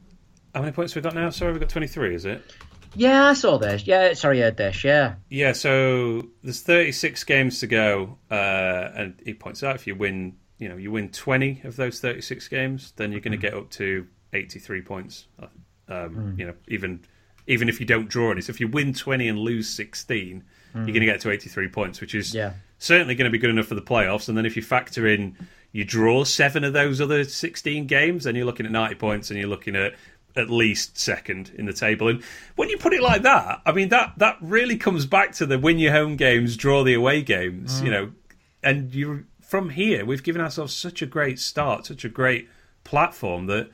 how 0.55 0.61
many 0.61 0.73
points 0.73 0.93
have 0.95 1.05
we 1.05 1.09
got 1.09 1.15
now? 1.15 1.31
Sorry, 1.31 1.53
we've 1.53 1.61
got 1.61 1.69
twenty 1.69 1.87
three. 1.87 2.15
Is 2.15 2.25
it? 2.25 2.43
Yeah, 2.97 3.29
I 3.29 3.33
saw 3.35 3.59
this. 3.59 3.87
Yeah, 3.87 4.13
sorry, 4.15 4.41
I 4.41 4.47
heard 4.47 4.57
this. 4.57 4.83
Yeah. 4.83 5.15
Yeah. 5.29 5.53
So 5.53 6.29
there's 6.43 6.63
thirty 6.63 6.91
six 6.91 7.23
games 7.23 7.61
to 7.61 7.69
go, 7.69 8.19
uh, 8.31 8.91
and 8.95 9.21
he 9.25 9.35
points 9.35 9.63
out 9.63 9.77
if 9.77 9.87
you 9.87 9.95
win, 9.95 10.37
you 10.59 10.69
know, 10.69 10.77
you 10.77 10.91
win 10.91 11.11
twenty 11.11 11.61
of 11.63 11.77
those 11.77 12.01
thirty 12.01 12.21
six 12.21 12.49
games, 12.49 12.93
then 12.97 13.13
you're 13.13 13.21
going 13.21 13.33
to 13.33 13.39
mm. 13.39 13.43
get 13.43 13.55
up 13.55 13.71
to 13.71 14.07
eighty 14.33 14.59
three 14.59 14.83
points. 14.83 15.27
Uh, 15.41 15.47
um, 15.89 16.17
mm. 16.17 16.39
You 16.39 16.47
know, 16.47 16.55
even 16.67 17.05
even 17.47 17.69
if 17.69 17.79
you 17.79 17.87
don't 17.87 18.09
draw 18.09 18.33
any. 18.33 18.41
So 18.41 18.51
if 18.51 18.59
you 18.59 18.67
win 18.67 18.95
twenty 18.95 19.29
and 19.29 19.39
lose 19.39 19.69
sixteen, 19.69 20.43
mm. 20.75 20.79
you're 20.79 20.87
going 20.87 21.01
to 21.01 21.07
get 21.07 21.21
to 21.21 21.31
eighty 21.31 21.49
three 21.49 21.69
points, 21.69 22.01
which 22.01 22.17
is 22.17 22.35
yeah 22.35 22.55
certainly 22.85 23.15
going 23.15 23.25
to 23.25 23.31
be 23.31 23.39
good 23.39 23.51
enough 23.51 23.67
for 23.67 23.75
the 23.75 23.83
playoffs. 23.83 24.29
And 24.29 24.37
then 24.37 24.47
if 24.47 24.57
you 24.57 24.63
factor 24.63 25.07
in 25.07 25.37
you 25.73 25.85
draw 25.85 26.23
seven 26.23 26.63
of 26.63 26.73
those 26.73 27.01
other 27.01 27.25
16 27.25 27.87
games, 27.87 28.25
then 28.25 28.37
you're 28.37 28.47
looking 28.47 28.67
at 28.67 28.73
90 28.73 28.95
points 28.95 29.31
and 29.31 29.39
you're 29.39 29.49
looking 29.49 29.75
at 29.75 29.95
at 30.37 30.51
least 30.51 30.99
second 30.99 31.53
in 31.57 31.67
the 31.67 31.73
table. 31.73 32.09
And 32.09 32.23
when 32.57 32.69
you 32.69 32.77
put 32.77 32.93
it 32.93 33.03
like 33.03 33.23
that, 33.23 33.61
I 33.67 33.73
mean 33.73 33.89
that 33.89 34.15
that 34.19 34.37
really 34.41 34.77
comes 34.77 35.07
back 35.07 35.33
to 35.35 35.47
the 35.47 35.59
win 35.59 35.79
your 35.79 35.93
home 35.93 36.17
games, 36.17 36.57
draw 36.57 36.85
the 36.85 36.95
away 36.95 37.23
games, 37.23 37.81
mm. 37.81 37.85
you 37.85 37.91
know. 37.91 38.13
And 38.63 38.95
you 38.95 39.27
from 39.41 39.71
here, 39.71 40.05
we've 40.05 40.23
given 40.23 40.41
ourselves 40.41 40.75
such 40.75 41.03
a 41.03 41.07
great 41.07 41.39
start, 41.39 41.87
such 41.87 42.05
a 42.05 42.09
great 42.09 42.49
platform 42.83 43.47
that 43.47 43.71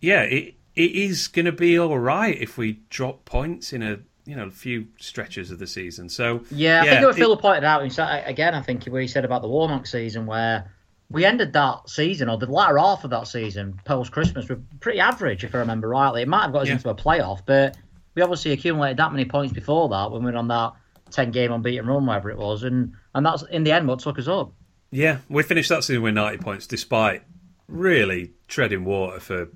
yeah, 0.00 0.22
it 0.22 0.54
it 0.74 0.90
is 0.92 1.28
going 1.28 1.46
to 1.46 1.52
be 1.52 1.78
all 1.78 1.98
right 1.98 2.36
if 2.40 2.58
we 2.58 2.80
drop 2.90 3.24
points 3.24 3.72
in 3.72 3.82
a 3.82 4.00
you 4.26 4.36
know 4.36 4.46
a 4.46 4.50
few 4.50 4.86
stretches 4.98 5.50
of 5.50 5.58
the 5.58 5.66
season. 5.66 6.08
So 6.08 6.44
yeah, 6.50 6.82
I 6.82 6.84
yeah, 6.84 6.90
think 6.92 7.06
what 7.06 7.14
Phil 7.16 7.36
pointed 7.36 7.64
out 7.64 7.82
again. 7.82 8.54
I 8.54 8.62
think 8.62 8.84
where 8.86 9.02
he 9.02 9.08
said 9.08 9.24
about 9.24 9.42
the 9.42 9.48
Warnock 9.48 9.86
season 9.86 10.26
where 10.26 10.72
we 11.10 11.24
ended 11.24 11.52
that 11.52 11.88
season 11.88 12.28
or 12.28 12.38
the 12.38 12.46
latter 12.46 12.78
half 12.78 13.04
of 13.04 13.10
that 13.10 13.28
season 13.28 13.80
post 13.84 14.12
Christmas 14.12 14.48
were 14.48 14.60
pretty 14.80 15.00
average, 15.00 15.44
if 15.44 15.54
I 15.54 15.58
remember 15.58 15.88
rightly. 15.88 16.22
It 16.22 16.28
might 16.28 16.42
have 16.42 16.52
got 16.52 16.62
us 16.62 16.68
yeah. 16.68 16.74
into 16.74 16.88
a 16.88 16.94
playoff, 16.94 17.42
but 17.44 17.76
we 18.14 18.22
obviously 18.22 18.52
accumulated 18.52 18.96
that 18.96 19.12
many 19.12 19.24
points 19.24 19.52
before 19.52 19.88
that 19.90 20.10
when 20.10 20.24
we 20.24 20.32
were 20.32 20.38
on 20.38 20.48
that 20.48 20.72
ten 21.10 21.30
game 21.30 21.52
unbeaten 21.52 21.86
run, 21.86 22.06
whatever 22.06 22.30
it 22.30 22.38
was, 22.38 22.62
and 22.62 22.94
and 23.14 23.24
that's 23.24 23.42
in 23.42 23.64
the 23.64 23.72
end 23.72 23.86
what 23.86 24.00
took 24.00 24.18
us 24.18 24.28
up. 24.28 24.52
Yeah, 24.90 25.18
we 25.28 25.42
finished 25.42 25.68
that 25.68 25.84
season 25.84 26.02
with 26.02 26.14
ninety 26.14 26.42
points, 26.42 26.66
despite 26.66 27.22
really 27.68 28.32
treading 28.48 28.84
water 28.84 29.20
for 29.20 29.48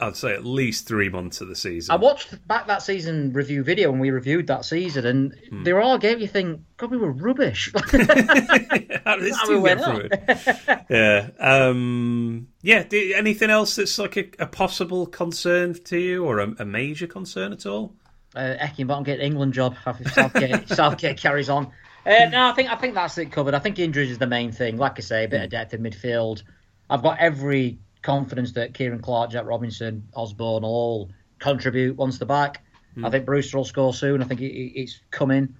I'd 0.00 0.16
say 0.16 0.32
at 0.32 0.44
least 0.44 0.86
three 0.86 1.08
months 1.08 1.40
of 1.40 1.48
the 1.48 1.56
season. 1.56 1.92
I 1.92 1.96
watched 1.96 2.46
back 2.46 2.66
that 2.66 2.82
season 2.82 3.32
review 3.32 3.62
video 3.62 3.90
when 3.90 4.00
we 4.00 4.10
reviewed 4.10 4.46
that 4.48 4.64
season, 4.64 5.06
and 5.06 5.34
hmm. 5.48 5.64
they 5.64 5.72
were 5.72 5.80
all 5.80 5.98
game. 5.98 6.18
You 6.18 6.28
think, 6.28 6.60
God, 6.76 6.90
we 6.90 6.96
were 6.96 7.12
rubbish. 7.12 7.70
How 7.74 9.16
did 9.16 9.24
this 9.24 9.42
team 9.42 9.64
get 9.64 9.82
through 9.82 10.08
it? 10.10 10.84
yeah, 10.90 11.28
um, 11.38 12.48
yeah. 12.62 12.84
anything 13.16 13.50
else 13.50 13.76
that's 13.76 13.98
like 13.98 14.16
a, 14.16 14.28
a, 14.38 14.46
possible 14.46 15.06
concern 15.06 15.74
to 15.84 15.98
you, 15.98 16.24
or 16.24 16.38
a, 16.40 16.54
a 16.60 16.64
major 16.64 17.06
concern 17.06 17.52
at 17.52 17.66
all? 17.66 17.94
Uh, 18.34 18.54
Heckingbottom 18.60 19.04
get 19.04 19.20
England 19.20 19.52
job. 19.52 19.76
Southgate, 20.12 20.68
Southgate 20.70 21.16
carries 21.16 21.48
on. 21.48 21.72
Uh, 22.06 22.26
no, 22.30 22.48
I 22.48 22.52
think 22.52 22.70
I 22.70 22.76
think 22.76 22.94
that's 22.94 23.18
it 23.18 23.32
covered. 23.32 23.54
I 23.54 23.58
think 23.58 23.78
injuries 23.78 24.10
is 24.10 24.18
the 24.18 24.26
main 24.26 24.52
thing. 24.52 24.76
Like 24.76 24.98
I 24.98 25.02
say, 25.02 25.24
a 25.24 25.28
bit 25.28 25.42
of 25.42 25.50
depth 25.50 25.74
in 25.74 25.82
midfield. 25.82 26.42
I've 26.88 27.02
got 27.02 27.18
every 27.18 27.78
confidence 28.08 28.52
that 28.52 28.72
Ciaran 28.72 29.00
Clark, 29.00 29.32
Jack 29.32 29.44
Robinson, 29.44 30.08
Osborne 30.14 30.62
will 30.62 30.70
all 30.70 31.10
contribute 31.38 31.94
once 31.94 32.16
they're 32.16 32.26
back. 32.26 32.64
Mm. 32.96 33.06
I 33.06 33.10
think 33.10 33.26
Brewster 33.26 33.58
will 33.58 33.66
score 33.66 33.92
soon. 33.92 34.22
I 34.22 34.24
think 34.24 34.40
it's 34.40 34.98
coming. 35.10 35.54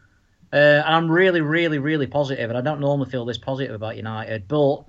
Uh, 0.51 0.57
and 0.57 0.94
I'm 0.94 1.11
really, 1.11 1.42
really, 1.42 1.78
really 1.78 2.07
positive, 2.07 2.49
and 2.49 2.59
I 2.59 2.62
don't 2.62 2.80
normally 2.80 3.11
feel 3.11 3.26
this 3.26 3.36
positive 3.36 3.74
about 3.74 3.99
United, 3.99 4.49
but 4.49 4.84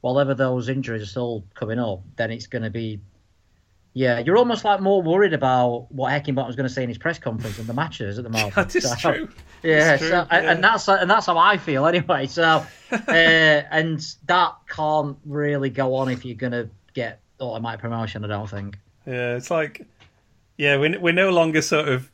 whatever 0.00 0.34
those 0.34 0.68
injuries 0.68 1.02
are 1.02 1.06
still 1.06 1.44
coming 1.54 1.78
up, 1.78 2.02
then 2.16 2.32
it's 2.32 2.48
going 2.48 2.62
to 2.62 2.70
be. 2.70 3.00
Yeah, 3.96 4.18
you're 4.18 4.36
almost 4.36 4.64
like 4.64 4.80
more 4.80 5.00
worried 5.00 5.34
about 5.34 5.86
what 5.92 6.10
Heckingbottom's 6.10 6.56
going 6.56 6.66
to 6.66 6.74
say 6.74 6.82
in 6.82 6.88
his 6.88 6.98
press 6.98 7.20
conference 7.20 7.58
than 7.58 7.68
the 7.68 7.74
matches 7.74 8.18
at 8.18 8.24
the 8.24 8.30
moment. 8.30 8.54
that 8.56 8.74
is 8.74 8.90
so, 8.90 8.96
true. 8.96 9.28
Yeah, 9.62 9.96
true. 9.96 10.08
So, 10.08 10.26
yeah, 10.32 10.50
and 10.50 10.64
that's 10.64 10.88
and 10.88 11.08
that's 11.08 11.26
how 11.26 11.38
I 11.38 11.58
feel 11.58 11.86
anyway. 11.86 12.26
So, 12.26 12.66
uh, 12.90 13.08
and 13.08 14.04
that 14.26 14.54
can't 14.68 15.16
really 15.24 15.70
go 15.70 15.94
on 15.94 16.08
if 16.08 16.24
you're 16.24 16.34
going 16.34 16.52
to 16.52 16.68
get 16.94 17.20
automatic 17.40 17.80
promotion. 17.80 18.24
I 18.24 18.28
don't 18.28 18.48
think. 18.48 18.78
Yeah, 19.06 19.36
it's 19.36 19.50
like, 19.50 19.86
yeah, 20.56 20.76
we're 20.76 20.98
we're 20.98 21.12
no 21.12 21.30
longer 21.30 21.60
sort 21.60 21.88
of 21.88 22.10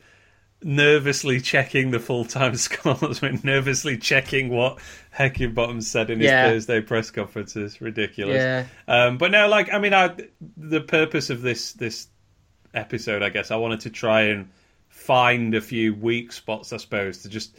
nervously 0.62 1.41
checking 1.41 1.91
the 1.91 2.01
full 2.01 2.24
time 2.24 2.55
scores. 2.57 3.22
We're 3.22 3.39
nervously 3.45 3.97
checking 3.97 4.49
what 4.49 4.78
Heckingbottom 5.16 5.83
said 5.83 6.11
in 6.11 6.20
his 6.20 6.26
yeah. 6.26 6.49
Thursday 6.49 6.81
press 6.81 7.11
conference. 7.11 7.57
Is 7.57 7.81
ridiculous. 7.81 8.37
Yeah. 8.37 8.66
Um, 8.89 9.18
but 9.18 9.31
no, 9.31 9.49
like 9.49 9.72
I 9.72 9.78
mean, 9.78 9.95
I, 9.95 10.14
the 10.57 10.81
purpose 10.81 11.31
of 11.31 11.43
this 11.43 11.72
this 11.74 12.09
episode, 12.74 13.22
I 13.22 13.31
guess, 13.31 13.51
I 13.51 13.57
wanted 13.57 13.81
to 13.81 13.91
try 13.91 14.22
and 14.22 14.49
find 14.89 15.55
a 15.55 15.61
few 15.61 15.95
weak 15.95 16.33
spots, 16.33 16.72
I 16.72 16.76
suppose, 16.78 17.22
to 17.22 17.28
just 17.28 17.57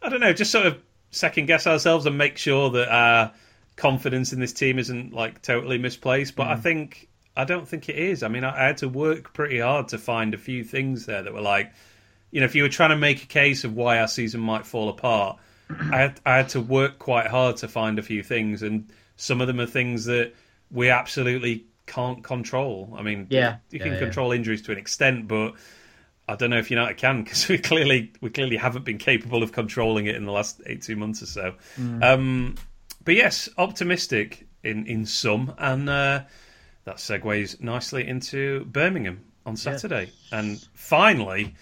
I 0.00 0.08
don't 0.08 0.20
know, 0.20 0.32
just 0.32 0.50
sort 0.50 0.66
of 0.66 0.78
second 1.10 1.46
guess 1.46 1.66
ourselves 1.66 2.06
and 2.06 2.16
make 2.16 2.38
sure 2.38 2.70
that 2.70 2.88
our 2.92 3.32
confidence 3.76 4.32
in 4.32 4.40
this 4.40 4.52
team 4.52 4.78
isn't 4.78 5.12
like 5.12 5.42
totally 5.42 5.78
misplaced. 5.78 6.36
But 6.36 6.46
mm. 6.46 6.52
I 6.52 6.56
think 6.56 7.08
I 7.36 7.44
don't 7.44 7.66
think 7.66 7.88
it 7.88 7.96
is. 7.96 8.22
I 8.22 8.28
mean, 8.28 8.44
I, 8.44 8.56
I, 8.56 8.66
had 8.66 8.78
to 8.78 8.88
work 8.88 9.32
pretty 9.32 9.58
hard 9.58 9.88
to 9.88 9.98
find 9.98 10.34
a 10.34 10.38
few 10.38 10.64
things 10.64 11.06
there 11.06 11.22
that 11.22 11.32
were 11.32 11.40
like, 11.40 11.72
you 12.30 12.40
know, 12.40 12.46
if 12.46 12.54
you 12.54 12.62
were 12.62 12.68
trying 12.68 12.90
to 12.90 12.96
make 12.96 13.22
a 13.22 13.26
case 13.26 13.64
of 13.64 13.74
why 13.74 13.98
our 13.98 14.08
season 14.08 14.40
might 14.40 14.66
fall 14.66 14.88
apart, 14.88 15.38
I 15.70 15.96
had, 15.96 16.20
I 16.26 16.36
had 16.36 16.50
to 16.50 16.60
work 16.60 16.98
quite 16.98 17.26
hard 17.26 17.58
to 17.58 17.68
find 17.68 17.98
a 17.98 18.02
few 18.02 18.22
things, 18.22 18.62
and 18.62 18.90
some 19.16 19.40
of 19.40 19.46
them 19.46 19.60
are 19.60 19.66
things 19.66 20.04
that 20.06 20.34
we 20.70 20.90
absolutely 20.90 21.66
can't 21.86 22.22
control. 22.22 22.94
I 22.96 23.02
mean, 23.02 23.26
yeah, 23.30 23.56
you 23.70 23.78
can 23.78 23.92
yeah. 23.92 23.98
control 23.98 24.32
injuries 24.32 24.62
to 24.62 24.72
an 24.72 24.78
extent, 24.78 25.28
but 25.28 25.54
I 26.28 26.36
don't 26.36 26.50
know 26.50 26.58
if 26.58 26.70
United 26.70 26.96
can 26.96 27.22
because 27.24 27.48
we 27.48 27.58
clearly 27.58 28.12
we 28.20 28.30
clearly 28.30 28.56
haven't 28.56 28.84
been 28.84 28.98
capable 28.98 29.42
of 29.42 29.52
controlling 29.52 30.06
it 30.06 30.16
in 30.16 30.24
the 30.24 30.32
last 30.32 30.60
eighteen 30.66 30.98
months 30.98 31.22
or 31.22 31.26
so. 31.26 31.54
Mm. 31.78 32.02
Um, 32.02 32.54
but 33.04 33.14
yes, 33.14 33.48
optimistic 33.58 34.46
in 34.62 34.86
in 34.86 35.06
some, 35.06 35.54
and 35.58 35.88
uh, 35.88 36.22
that 36.84 36.96
segues 36.96 37.60
nicely 37.60 38.06
into 38.06 38.64
Birmingham 38.66 39.24
on 39.44 39.56
Saturday, 39.56 40.04
yes. 40.04 40.28
and 40.32 40.68
finally 40.74 41.54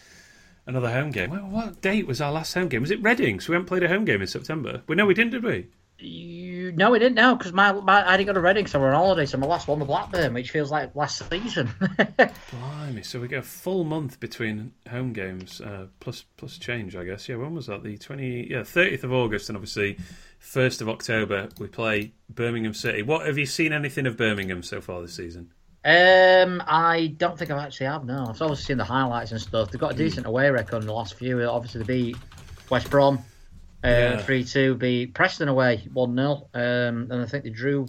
another 0.66 0.90
home 0.90 1.10
game. 1.10 1.30
Well, 1.30 1.48
what 1.48 1.80
date 1.80 2.06
was 2.06 2.20
our 2.20 2.32
last 2.32 2.54
home 2.54 2.68
game? 2.68 2.80
Was 2.80 2.90
it 2.90 3.02
Reading? 3.02 3.40
So 3.40 3.50
we 3.50 3.54
haven't 3.54 3.66
played 3.66 3.82
a 3.82 3.88
home 3.88 4.04
game 4.04 4.20
in 4.22 4.28
September. 4.28 4.82
But 4.86 4.96
no, 4.96 5.06
we 5.06 5.14
didn't, 5.14 5.32
did 5.32 5.44
we? 5.44 5.66
You, 5.98 6.72
no, 6.72 6.90
we 6.90 6.98
didn't 6.98 7.16
know 7.16 7.36
because 7.36 7.52
my, 7.52 7.72
my 7.72 8.08
I 8.08 8.16
didn't 8.16 8.28
go 8.28 8.32
to 8.32 8.40
Reading, 8.40 8.66
so 8.66 8.80
we're 8.80 8.88
on 8.88 8.94
holiday. 8.94 9.26
So 9.26 9.36
my 9.36 9.46
last 9.46 9.68
one 9.68 9.80
was 9.80 9.86
Blackburn, 9.86 10.32
which 10.32 10.50
feels 10.50 10.70
like 10.70 10.96
last 10.96 11.28
season. 11.30 11.68
Blimey! 12.50 13.02
So 13.02 13.20
we 13.20 13.28
get 13.28 13.40
a 13.40 13.42
full 13.42 13.84
month 13.84 14.18
between 14.18 14.72
home 14.88 15.12
games, 15.12 15.60
uh, 15.60 15.88
plus 16.00 16.24
plus 16.38 16.56
change, 16.56 16.96
I 16.96 17.04
guess. 17.04 17.28
Yeah, 17.28 17.36
when 17.36 17.54
was 17.54 17.66
that? 17.66 17.82
The 17.82 17.98
twenty, 17.98 18.46
yeah, 18.50 18.62
thirtieth 18.62 19.04
of 19.04 19.12
August, 19.12 19.50
and 19.50 19.56
obviously 19.56 19.98
first 20.40 20.80
of 20.80 20.88
October 20.88 21.48
we 21.60 21.68
play 21.68 22.12
Birmingham 22.28 22.74
City. 22.74 23.02
What 23.02 23.26
have 23.26 23.38
you 23.38 23.46
seen 23.46 23.72
anything 23.72 24.06
of 24.06 24.16
Birmingham 24.16 24.64
so 24.64 24.80
far 24.80 25.00
this 25.00 25.14
season? 25.14 25.52
Um, 25.84 26.62
I 26.66 27.14
don't 27.16 27.38
think 27.38 27.50
I've 27.50 27.58
actually 27.58 27.86
have. 27.86 28.04
No, 28.04 28.26
I've 28.28 28.42
obviously 28.42 28.64
seen 28.64 28.76
the 28.78 28.84
highlights 28.84 29.30
and 29.30 29.40
stuff. 29.40 29.70
They've 29.70 29.80
got 29.80 29.92
a 29.92 29.96
decent 29.96 30.26
away 30.26 30.50
record 30.50 30.82
in 30.82 30.86
the 30.86 30.92
last 30.92 31.14
few. 31.14 31.40
Obviously, 31.42 31.82
they 31.82 31.86
beat 31.86 32.16
West 32.68 32.90
Brom 32.90 33.20
three 33.82 34.42
uh, 34.42 34.46
two, 34.46 34.74
beat 34.74 35.14
Preston 35.14 35.48
away 35.48 35.88
one 35.92 36.14
0 36.14 36.48
um, 36.52 37.10
and 37.10 37.14
I 37.14 37.26
think 37.26 37.44
they 37.44 37.50
drew 37.50 37.86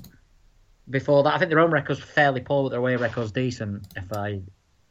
before 0.90 1.24
that. 1.24 1.34
I 1.34 1.38
think 1.38 1.50
their 1.50 1.60
own 1.60 1.72
record's 1.72 2.00
fairly 2.00 2.42
poor, 2.42 2.64
but 2.64 2.70
their 2.70 2.80
away 2.80 2.96
record's 2.96 3.32
decent. 3.32 3.88
If 3.96 4.12
I 4.14 4.42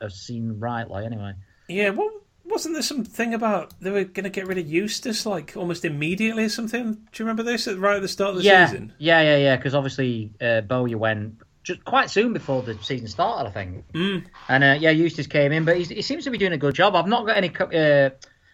have 0.00 0.12
seen 0.12 0.58
rightly, 0.58 1.04
anyway. 1.04 1.32
Yeah, 1.68 1.90
well, 1.90 2.10
wasn't 2.50 2.74
there 2.74 2.82
something 2.82 3.34
about 3.34 3.72
they 3.80 3.90
were 3.90 4.04
going 4.04 4.24
to 4.24 4.30
get 4.30 4.46
rid 4.46 4.58
of 4.58 4.66
Eustace 4.66 5.24
like 5.24 5.56
almost 5.56 5.84
immediately 5.84 6.44
or 6.44 6.48
something? 6.48 6.94
Do 6.94 7.00
you 7.14 7.24
remember 7.24 7.42
this 7.42 7.66
right 7.66 7.96
at 7.96 8.02
the 8.02 8.08
start 8.08 8.30
of 8.30 8.36
the 8.36 8.42
yeah, 8.42 8.66
season? 8.66 8.92
Yeah, 8.98 9.20
yeah, 9.22 9.36
yeah. 9.36 9.56
Because 9.56 9.74
obviously 9.74 10.32
uh, 10.40 10.60
Bowyer 10.62 10.98
went 10.98 11.40
just 11.62 11.84
quite 11.84 12.10
soon 12.10 12.32
before 12.32 12.62
the 12.62 12.76
season 12.82 13.08
started, 13.08 13.48
I 13.48 13.52
think. 13.52 13.92
Mm. 13.92 14.24
And 14.48 14.64
uh, 14.64 14.76
yeah, 14.80 14.90
Eustace 14.90 15.26
came 15.26 15.52
in, 15.52 15.64
but 15.64 15.76
he 15.76 16.02
seems 16.02 16.24
to 16.24 16.30
be 16.30 16.38
doing 16.38 16.52
a 16.52 16.58
good 16.58 16.74
job. 16.74 16.94
I've 16.94 17.06
not 17.06 17.26
got 17.26 17.36
any. 17.36 17.50
Uh, 17.56 18.10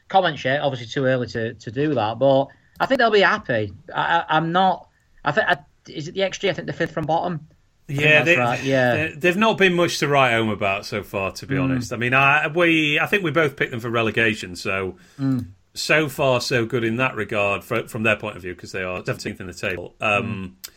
comments 0.09 0.45
yet. 0.45 0.61
Obviously, 0.61 0.87
too 0.87 1.05
early 1.05 1.27
to, 1.29 1.55
to 1.55 1.71
do 1.71 1.95
that, 1.95 2.19
but 2.19 2.47
I 2.79 2.87
think 2.87 2.99
they'll 2.99 3.11
be 3.11 3.21
happy. 3.21 3.73
I, 3.95 4.25
am 4.29 4.53
not. 4.53 4.89
I 5.25 5.33
think 5.33 5.47
I, 5.49 5.59
is 5.89 6.09
it 6.09 6.15
the 6.15 6.21
XG? 6.21 6.51
I 6.51 6.53
think 6.53 6.67
the 6.67 6.73
fifth 6.73 6.93
from 6.93 7.07
bottom. 7.07 7.49
Yeah, 7.89 8.25
they, 8.25 8.37
right. 8.37 8.63
yeah, 8.65 9.11
they, 9.17 9.29
have 9.29 9.37
not 9.37 9.59
been 9.59 9.75
much 9.75 10.01
to 10.01 10.09
write 10.09 10.33
home 10.33 10.49
about 10.49 10.87
so 10.87 11.05
far. 11.05 11.31
To 11.33 11.47
be 11.47 11.55
mm. 11.55 11.63
honest, 11.63 11.93
I 11.93 11.97
mean, 11.97 12.15
I 12.15 12.49
we 12.49 12.99
I 12.99 13.07
think 13.07 13.23
we 13.23 13.31
both 13.31 13.57
picked 13.57 13.71
them 13.71 13.79
for 13.79 13.91
relegation, 13.91 14.57
so 14.57 14.97
mm. 15.21 15.47
so 15.73 16.09
far 16.09 16.41
so 16.41 16.67
good 16.67 16.83
in 16.83 16.97
that 16.97 17.15
regard 17.15 17.63
for, 17.63 17.87
from 17.87 18.03
their 18.03 18.17
point 18.17 18.37
of 18.37 18.43
view 18.43 18.55
because 18.55 18.73
they 18.73 18.83
are 18.83 19.03
17th 19.03 19.41
in 19.41 19.47
the 19.47 19.55
table. 19.55 19.95
Um, 20.01 20.57
mm. 20.65 20.71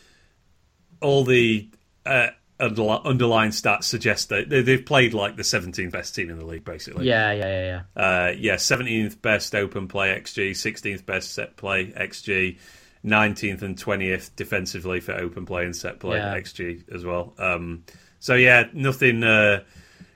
All 1.02 1.24
the 1.24 1.68
uh, 2.06 2.28
underlying 2.60 3.52
stats 3.52 3.86
suggest 3.86 4.30
that 4.30 4.50
they've 4.50 4.86
played 4.86 5.14
like 5.14 5.36
the 5.36 5.44
17th 5.44 5.92
best 5.92 6.14
team 6.14 6.30
in 6.30 6.38
the 6.38 6.46
league, 6.46 6.66
basically. 6.66 7.08
Yeah, 7.08 7.32
yeah, 7.32 7.48
yeah, 7.48 7.82
yeah. 7.96 8.04
Uh, 8.04 8.32
yeah, 8.38 8.56
17th 8.56 9.22
best 9.22 9.56
open 9.56 9.88
play 9.88 10.10
XG, 10.10 10.52
16th 10.52 11.06
best 11.06 11.34
set 11.34 11.56
play 11.56 11.88
XG, 11.88 12.58
19th 13.06 13.62
and 13.62 13.78
20th 13.78 14.36
defensively 14.36 15.00
for 15.00 15.14
open 15.14 15.46
play 15.46 15.66
and 15.66 15.76
set 15.76 16.00
play 16.00 16.18
yeah. 16.18 16.36
XG 16.36 16.94
as 16.94 17.06
well. 17.06 17.34
Um, 17.38 17.86
so 18.20 18.36
yeah, 18.36 18.66
nothing, 18.74 19.24
uh, 19.24 19.64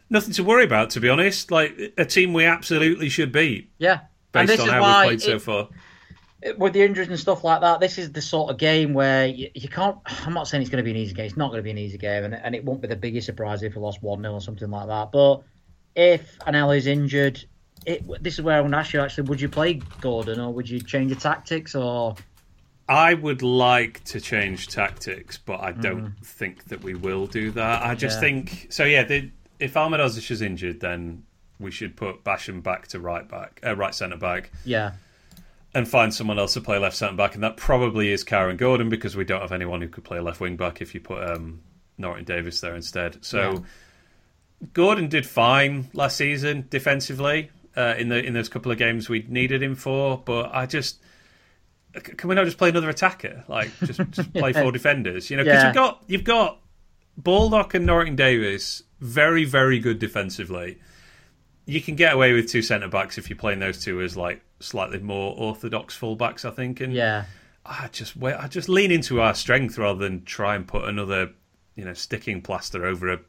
nothing 0.09 0.33
to 0.33 0.43
worry 0.43 0.65
about 0.65 0.91
to 0.91 0.99
be 0.99 1.09
honest. 1.09 1.51
Like 1.51 1.77
a 1.97 2.05
team 2.05 2.33
we 2.33 2.45
absolutely 2.45 3.09
should 3.09 3.31
beat. 3.31 3.71
Yeah, 3.77 4.01
based 4.31 4.59
on 4.59 4.67
how 4.67 4.83
we've 4.83 5.07
played 5.07 5.19
it, 5.19 5.21
so 5.21 5.39
far 5.39 5.69
with 6.57 6.73
the 6.73 6.81
injuries 6.81 7.07
and 7.07 7.19
stuff 7.19 7.43
like 7.43 7.61
that, 7.61 7.79
this 7.79 7.97
is 7.97 8.11
the 8.11 8.21
sort 8.21 8.51
of 8.51 8.57
game 8.57 8.93
where 8.93 9.27
you, 9.27 9.49
you 9.53 9.69
can't. 9.69 9.97
I'm 10.25 10.33
not 10.33 10.47
saying 10.47 10.61
it's 10.61 10.69
going 10.69 10.83
to 10.83 10.83
be 10.83 10.91
an 10.91 10.97
easy 10.97 11.13
game. 11.13 11.25
It's 11.25 11.37
not 11.37 11.49
going 11.49 11.59
to 11.59 11.63
be 11.63 11.71
an 11.71 11.77
easy 11.77 11.97
game, 11.97 12.23
and, 12.25 12.33
and 12.33 12.55
it 12.55 12.63
won't 12.65 12.81
be 12.81 12.87
the 12.87 12.95
biggest 12.95 13.25
surprise 13.25 13.63
if 13.63 13.75
we 13.75 13.81
lost 13.81 14.01
one 14.01 14.21
0 14.21 14.33
or 14.33 14.41
something 14.41 14.69
like 14.69 14.87
that. 14.87 15.11
But 15.11 15.43
if 15.95 16.37
Anelka 16.39 16.77
is 16.77 16.87
injured, 16.87 17.43
it, 17.85 18.03
this 18.21 18.35
is 18.35 18.41
where 18.41 18.57
I 18.57 18.61
want 18.61 18.73
to 18.73 18.77
ask 18.79 18.93
you. 18.93 18.99
Actually, 18.99 19.29
would 19.29 19.41
you 19.41 19.49
play 19.49 19.75
Gordon 20.01 20.39
or 20.39 20.53
would 20.53 20.69
you 20.69 20.81
change 20.81 21.11
your 21.11 21.19
tactics 21.19 21.75
or? 21.75 22.15
I 22.93 23.15
would 23.15 23.41
like 23.41 24.03
to 24.05 24.21
change 24.21 24.67
tactics, 24.67 25.39
but 25.39 25.61
I 25.61 25.71
don't 25.71 26.15
mm. 26.15 26.25
think 26.25 26.65
that 26.65 26.83
we 26.83 26.93
will 26.93 27.25
do 27.25 27.49
that. 27.51 27.83
I 27.83 27.95
just 27.95 28.17
yeah. 28.17 28.21
think 28.21 28.67
so. 28.69 28.83
Yeah, 28.83 29.03
the, 29.03 29.31
if 29.59 29.73
Ahmedhodzic 29.73 30.29
is 30.29 30.43
injured, 30.43 30.79
then 30.79 31.23
we 31.59 31.71
should 31.71 31.95
put 31.95 32.23
Basham 32.23 32.61
back 32.61 32.87
to 32.89 32.99
right 32.99 33.27
back, 33.27 33.59
uh, 33.65 33.75
right 33.75 33.95
centre 33.95 34.17
back. 34.17 34.51
Yeah 34.63 34.91
and 35.75 35.87
find 35.87 36.13
someone 36.13 36.37
else 36.37 36.53
to 36.53 36.61
play 36.61 36.77
left 36.77 36.95
centre 36.95 37.15
back, 37.15 37.33
and 37.33 37.43
that 37.43 37.57
probably 37.57 38.11
is 38.11 38.23
Kyron 38.23 38.57
Gordon 38.57 38.89
because 38.89 39.15
we 39.15 39.25
don't 39.25 39.41
have 39.41 39.51
anyone 39.51 39.81
who 39.81 39.87
could 39.87 40.03
play 40.03 40.19
left 40.19 40.39
wing 40.39 40.55
back 40.55 40.83
if 40.83 40.93
you 40.93 40.99
put 40.99 41.27
um, 41.27 41.61
Norrington-Davies 41.97 42.61
there 42.61 42.75
instead. 42.75 43.25
So 43.25 43.53
yeah. 43.53 43.59
Gordon 44.73 45.07
did 45.07 45.25
fine 45.25 45.89
last 45.93 46.17
season 46.17 46.67
defensively 46.69 47.49
uh, 47.75 47.95
in 47.97 48.09
the 48.09 48.23
in 48.23 48.33
those 48.33 48.49
couple 48.49 48.71
of 48.71 48.77
games 48.77 49.09
we 49.09 49.25
needed 49.27 49.63
him 49.63 49.73
for, 49.73 50.21
but 50.23 50.53
I 50.53 50.67
just 50.67 50.99
can 51.93 52.29
we 52.29 52.35
not 52.35 52.45
just 52.45 52.57
play 52.57 52.69
another 52.69 52.89
attacker? 52.89 53.43
Like 53.47 53.71
just, 53.79 53.99
just 54.11 54.33
play 54.33 54.53
four 54.53 54.71
defenders, 54.71 55.29
you 55.29 55.37
know? 55.37 55.43
Because 55.43 55.61
yeah. 55.61 55.67
you've 55.67 55.75
got 55.75 56.03
you've 56.07 56.23
got 56.23 56.59
Baldock 57.17 57.73
and 57.73 57.85
Norrington-Davies 57.85 58.83
very 58.99 59.45
very 59.45 59.79
good 59.79 59.99
defensively. 59.99 60.79
You 61.65 61.81
can 61.81 61.95
get 61.95 62.13
away 62.13 62.33
with 62.33 62.49
two 62.49 62.61
centre 62.61 62.89
backs 62.89 63.17
if 63.17 63.29
you're 63.29 63.37
playing 63.37 63.59
those 63.59 63.81
two 63.81 64.01
as 64.01 64.17
like 64.17 64.41
slightly 64.59 64.99
more 64.99 65.35
orthodox 65.37 65.97
fullbacks, 65.97 66.45
I 66.45 66.51
think. 66.51 66.81
And 66.81 66.93
yeah, 66.93 67.25
I 67.65 67.87
just 67.91 68.21
I 68.21 68.47
just 68.47 68.69
lean 68.69 68.91
into 68.91 69.21
our 69.21 69.33
strength 69.33 69.77
rather 69.77 69.99
than 69.99 70.25
try 70.25 70.55
and 70.55 70.67
put 70.67 70.85
another 70.85 71.31
you 71.75 71.85
know 71.85 71.93
sticking 71.93 72.41
plaster 72.41 72.85
over 72.85 73.13
a 73.13 73.19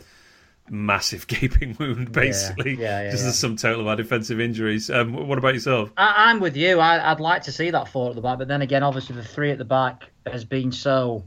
massive 0.68 1.26
gaping 1.28 1.76
wound, 1.78 2.12
basically. 2.12 2.74
Yeah, 2.74 2.80
yeah, 2.80 3.02
yeah 3.04 3.10
just 3.10 3.24
yeah. 3.24 3.30
the 3.30 3.34
sum 3.34 3.56
total 3.56 3.82
of 3.82 3.86
our 3.86 3.96
defensive 3.96 4.40
injuries. 4.40 4.90
Um, 4.90 5.28
what 5.28 5.38
about 5.38 5.54
yourself? 5.54 5.90
I, 5.96 6.30
am 6.30 6.40
with 6.40 6.56
you. 6.56 6.80
I, 6.80 7.12
would 7.12 7.20
like 7.20 7.42
to 7.42 7.52
see 7.52 7.70
that 7.70 7.88
four 7.88 8.10
at 8.10 8.16
the 8.16 8.22
back, 8.22 8.38
but 8.38 8.48
then 8.48 8.62
again, 8.62 8.82
obviously 8.82 9.16
the 9.16 9.24
three 9.24 9.50
at 9.50 9.58
the 9.58 9.64
back 9.64 10.10
has 10.26 10.44
been 10.44 10.72
so 10.72 11.24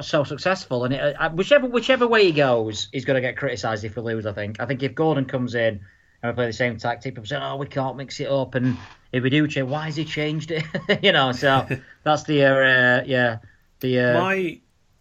so, 0.00 0.24
successful, 0.24 0.84
and 0.84 0.94
it, 0.94 1.16
uh, 1.18 1.30
whichever 1.30 1.66
whichever 1.66 2.06
way 2.06 2.24
he 2.24 2.32
goes, 2.32 2.88
he's 2.92 3.04
going 3.04 3.16
to 3.16 3.20
get 3.20 3.36
criticised 3.36 3.84
if 3.84 3.96
we 3.96 4.02
lose. 4.02 4.26
I 4.26 4.32
think. 4.32 4.60
I 4.60 4.66
think 4.66 4.82
if 4.82 4.94
Gordon 4.94 5.24
comes 5.24 5.54
in 5.54 5.80
and 6.22 6.32
we 6.32 6.34
play 6.34 6.46
the 6.46 6.52
same 6.52 6.76
tactic. 6.76 7.14
People 7.14 7.26
say, 7.26 7.38
"Oh, 7.40 7.56
we 7.56 7.66
can't 7.66 7.96
mix 7.96 8.20
it 8.20 8.28
up," 8.28 8.54
and 8.54 8.76
if 9.12 9.22
we 9.22 9.30
do 9.30 9.48
change, 9.48 9.68
why 9.68 9.86
has 9.86 9.96
he 9.96 10.04
changed 10.04 10.50
it? 10.50 10.64
you 11.02 11.12
know, 11.12 11.32
so 11.32 11.66
that's 12.04 12.24
the 12.24 12.44
uh, 12.44 13.02
yeah 13.06 13.38
the 13.80 13.98
uh... 13.98 14.20
my 14.20 14.60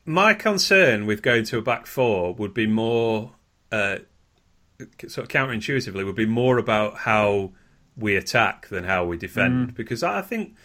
my 0.10 0.34
concern 0.34 1.06
with 1.06 1.22
going 1.22 1.44
to 1.44 1.60
a 1.60 1.62
back 1.62 1.86
four 1.86 2.34
would 2.34 2.52
be 2.52 2.66
more 2.66 3.32
uh, 3.72 4.00
sort 5.08 5.18
of 5.18 5.28
counterintuitively 5.28 6.04
would 6.04 6.16
be 6.16 6.26
more 6.26 6.58
about 6.58 6.98
how 6.98 7.52
we 7.96 8.16
attack 8.16 8.68
than 8.70 8.86
how 8.86 9.06
we 9.06 9.18
defend 9.18 9.70
mm. 9.70 9.76
because 9.76 10.02
I 10.02 10.24
think 10.24 10.56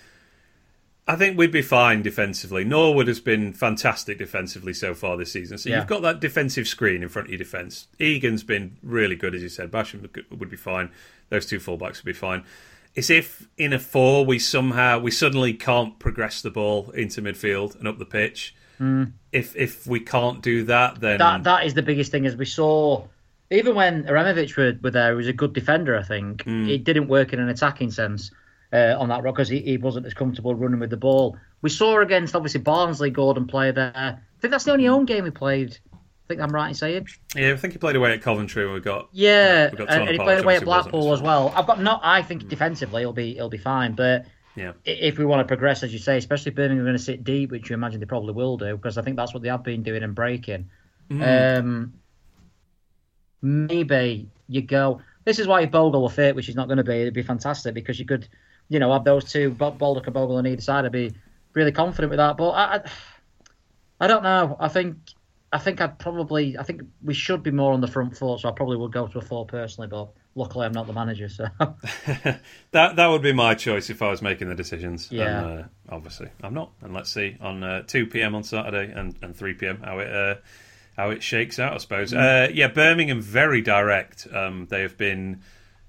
I 1.07 1.17
think 1.17 1.37
we'd 1.37 1.53
be 1.53 1.61
fine 1.61 2.01
defensively. 2.01 2.65
Norwood 2.65 3.07
has 3.07 3.21
been 3.21 3.53
fantastic 3.53 4.17
defensively 4.17 4.73
so 4.73 4.95
far 4.95 5.19
this 5.19 5.33
season. 5.33 5.59
So 5.59 5.69
yeah. 5.69 5.77
you've 5.77 5.89
got 5.89 6.01
that 6.01 6.21
defensive 6.21 6.67
screen 6.67 7.03
in 7.03 7.11
front 7.11 7.29
of 7.29 7.33
your 7.33 7.39
defence. 7.39 7.89
Egan's 7.99 8.45
been 8.45 8.79
really 8.83 9.15
good, 9.15 9.35
as 9.35 9.43
you 9.43 9.51
said. 9.51 9.71
Basham 9.71 10.09
would 10.31 10.49
be 10.49 10.57
fine. 10.57 10.91
Those 11.29 11.45
two 11.45 11.59
fullbacks 11.59 11.97
would 11.97 12.07
be 12.07 12.15
fine. 12.15 12.45
It's 12.95 13.11
if 13.11 13.47
in 13.59 13.75
a 13.75 13.79
four 13.79 14.25
we 14.25 14.39
somehow 14.39 15.01
we 15.01 15.11
suddenly 15.11 15.53
can't 15.53 15.99
progress 15.99 16.41
the 16.41 16.51
ball 16.51 16.91
into 16.93 17.21
midfield 17.21 17.79
and 17.79 17.87
up 17.87 17.99
the 17.99 18.07
pitch. 18.07 18.55
Mm. 18.81 19.13
If 19.33 19.57
if 19.57 19.87
we 19.87 20.01
can't 20.01 20.43
do 20.43 20.65
that, 20.65 21.01
then 21.01 21.19
that 21.19 21.45
that 21.45 21.67
is 21.67 21.75
the 21.75 21.83
biggest 21.83 22.11
thing. 22.11 22.27
As 22.27 22.37
we 22.37 22.45
saw, 22.45 23.07
even 23.51 23.75
when 23.75 24.05
Aremovic 24.05 24.57
were, 24.57 24.79
were 24.83 24.91
there, 24.91 25.11
he 25.11 25.17
was 25.17 25.29
a 25.29 25.33
good 25.33 25.53
defender. 25.53 25.97
I 25.97 26.03
think 26.03 26.45
mm. 26.45 26.69
it 26.69 26.85
didn't 26.85 27.09
work 27.09 27.33
in 27.33 27.41
an 27.41 27.49
attacking 27.49 27.91
sense 27.91 28.31
uh, 28.73 28.97
on 28.99 29.09
that 29.09 29.23
rock 29.23 29.37
because 29.37 29.49
he, 29.49 29.61
he, 29.61 29.77
wasn't 29.77 30.07
as 30.07 30.15
comfortable 30.15 30.55
running 30.55 30.81
with 30.81 30.91
the 30.91 30.97
ball. 30.97 31.37
We 31.63 31.71
saw 31.71 32.01
against 32.01 32.35
obviously 32.35 32.61
Barnsley, 32.61 33.11
Gordon 33.11 33.47
play 33.47 33.71
there. 33.71 33.93
I 33.95 34.41
think 34.41 34.51
that's 34.51 34.65
the 34.65 34.73
only 34.73 34.87
home 34.87 35.05
game 35.05 35.25
he 35.25 35.31
played. 35.31 35.79
I 35.93 36.27
think 36.29 36.41
I'm 36.41 36.51
right 36.51 36.69
in 36.69 36.75
saying. 36.75 37.07
Yeah, 37.37 37.53
I 37.53 37.57
think 37.57 37.75
he 37.75 37.79
played 37.79 37.97
away 37.97 38.13
at 38.13 38.23
Coventry 38.23 38.71
we 38.71 38.81
got. 38.81 39.11
Yeah, 39.13 39.71
we 39.71 39.77
got 39.77 39.91
and, 39.91 40.03
and 40.03 40.11
he 40.11 40.19
played 40.19 40.43
away 40.43 40.57
at 40.57 40.65
Blackpool 40.65 41.13
as 41.13 41.21
well. 41.21 41.53
I've 41.55 41.67
got 41.67 41.81
not. 41.81 42.01
I 42.03 42.23
think 42.23 42.49
defensively 42.49 43.03
he'll 43.03 43.13
be 43.13 43.35
he'll 43.35 43.51
be 43.51 43.59
fine, 43.59 43.93
but 43.93 44.27
yeah. 44.57 44.73
if 44.85 45.19
we 45.19 45.25
want 45.25 45.41
to 45.41 45.45
progress, 45.47 45.83
as 45.83 45.93
you 45.93 45.99
say, 45.99 46.17
especially 46.17 46.51
if 46.51 46.57
Birmingham 46.57 46.81
are 46.81 46.89
going 46.89 46.97
to 46.97 47.03
sit 47.03 47.25
deep, 47.25 47.51
which 47.51 47.71
you 47.71 47.75
imagine 47.75 48.01
they 48.01 48.07
probably 48.07 48.33
will 48.33 48.57
do, 48.57 48.77
because 48.77 48.99
I 48.99 49.03
think 49.03 49.17
that's 49.17 49.35
what 49.35 49.43
they 49.43 49.49
have 49.49 49.63
been 49.63 49.83
doing 49.83 50.03
and 50.03 50.15
breaking. 50.15 50.69
Mm. 51.11 51.59
Um, 51.59 51.95
maybe 53.43 54.29
you 54.49 54.63
go. 54.63 55.01
This 55.25 55.39
is 55.39 55.47
why 55.47 55.63
if 55.63 55.71
Bogle 55.71 56.03
were 56.03 56.11
fit, 56.11 56.37
which 56.37 56.49
is 56.49 56.55
not 56.55 56.69
going 56.69 56.79
to 56.79 56.85
be, 56.85 57.01
it'd 57.01 57.15
be 57.15 57.23
fantastic 57.23 57.75
because 57.75 57.99
you 57.99 58.05
could 58.05 58.29
you 58.69 58.79
know, 58.79 58.93
have 58.93 59.05
those 59.05 59.31
two, 59.31 59.51
Baldock 59.51 60.07
and 60.07 60.15
Bogle 60.15 60.37
on 60.37 60.47
either 60.47 60.61
side, 60.61 60.85
I'd 60.85 60.93
be 60.93 61.13
really 61.53 61.73
confident 61.73 62.11
with 62.11 62.19
that. 62.19 62.37
But 62.37 62.51
I, 62.51 62.77
I, 62.77 62.81
I 64.01 64.07
don't 64.07 64.23
know. 64.23 64.57
I 64.59 64.69
think 64.69 64.97
I 65.55 65.59
think 65.59 65.81
I'd 65.81 65.99
probably 66.01 66.59
I 66.59 66.65
think 66.65 66.83
we 67.03 67.15
should 67.15 67.43
be 67.45 67.53
more 67.53 67.73
on 67.73 67.81
the 67.81 67.87
front 67.87 68.17
foot, 68.17 68.41
so 68.41 68.49
I 68.49 68.53
probably 68.53 68.77
would 68.77 68.93
go 68.93 69.07
to 69.07 69.19
a 69.19 69.23
four 69.23 69.47
personally. 69.47 69.87
But 69.89 70.09
luckily 70.35 70.67
I'm 70.67 70.73
not 70.73 70.89
the 70.89 70.93
manager, 70.93 71.29
so 71.29 71.47
that 72.73 72.97
that 72.97 73.07
would 73.07 73.23
be 73.23 73.33
my 73.33 73.55
choice 73.55 73.89
if 73.89 74.03
I 74.03 74.11
was 74.11 74.21
making 74.21 74.49
the 74.49 74.55
decisions. 74.55 75.09
Yeah. 75.13 75.45
And, 75.45 75.61
uh, 75.61 75.67
obviously, 75.89 76.29
I'm 76.43 76.55
not. 76.55 76.73
And 76.83 76.93
let's 76.93 77.11
see 77.13 77.37
on 77.41 77.63
uh, 77.63 77.83
two 77.87 78.07
p.m. 78.07 78.35
on 78.35 78.43
Saturday 78.43 78.93
and, 78.93 79.15
and 79.23 79.37
three 79.37 79.55
p.m. 79.55 79.81
how 79.85 80.01
it 80.01 80.13
uh, 80.13 80.35
how 80.97 81.11
it 81.11 81.23
shakes 81.23 81.59
out. 81.59 81.75
I 81.75 81.79
suppose. 81.79 82.13
Uh, 82.13 82.49
yeah, 82.53 82.69
Birmingham 82.69 83.21
very 83.23 83.63
direct. 83.63 84.27
Um, 84.33 84.67
they 84.69 84.83
have 84.83 84.99
been 84.99 85.41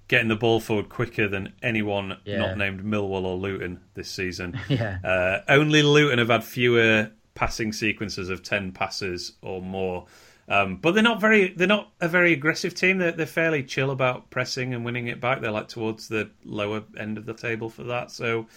getting 0.08 0.28
the 0.28 0.36
ball 0.36 0.60
forward 0.60 0.90
quicker 0.90 1.28
than 1.28 1.52
anyone 1.64 2.18
Yeah. 2.26 2.38
not 2.38 2.58
named 2.58 2.84
Millwall 2.84 3.26
or 3.26 3.36
Luton 3.38 3.80
this 3.96 4.10
season. 4.12 4.60
yeah. 4.70 5.00
Uh, 5.04 5.42
only 5.52 5.82
Luton 5.82 6.20
have 6.20 6.30
had 6.30 6.44
fewer 6.44 7.10
passing 7.36 7.72
sequences 7.72 8.30
of 8.30 8.42
ten 8.42 8.72
passes 8.72 9.34
or 9.42 9.62
more. 9.62 10.08
Um, 10.48 10.76
but 10.78 10.94
they're 10.94 11.04
not 11.04 11.20
very. 11.22 11.50
They're 11.50 11.68
not 11.68 11.92
a 12.02 12.08
very 12.08 12.34
aggressive 12.34 12.76
team. 12.76 12.98
They're, 13.00 13.12
they're 13.12 13.26
fairly 13.26 13.64
chill 13.64 13.92
about 13.92 14.30
pressing 14.30 14.74
and 14.74 14.84
winning 14.86 15.08
it 15.08 15.20
back. 15.20 15.42
They're 15.42 15.52
like 15.52 15.68
towards 15.68 16.08
the 16.08 16.30
lower 16.44 16.84
end 16.98 17.18
of 17.18 17.26
the 17.26 17.34
table 17.34 17.70
for 17.70 17.84
that. 17.84 18.12
So 18.12 18.48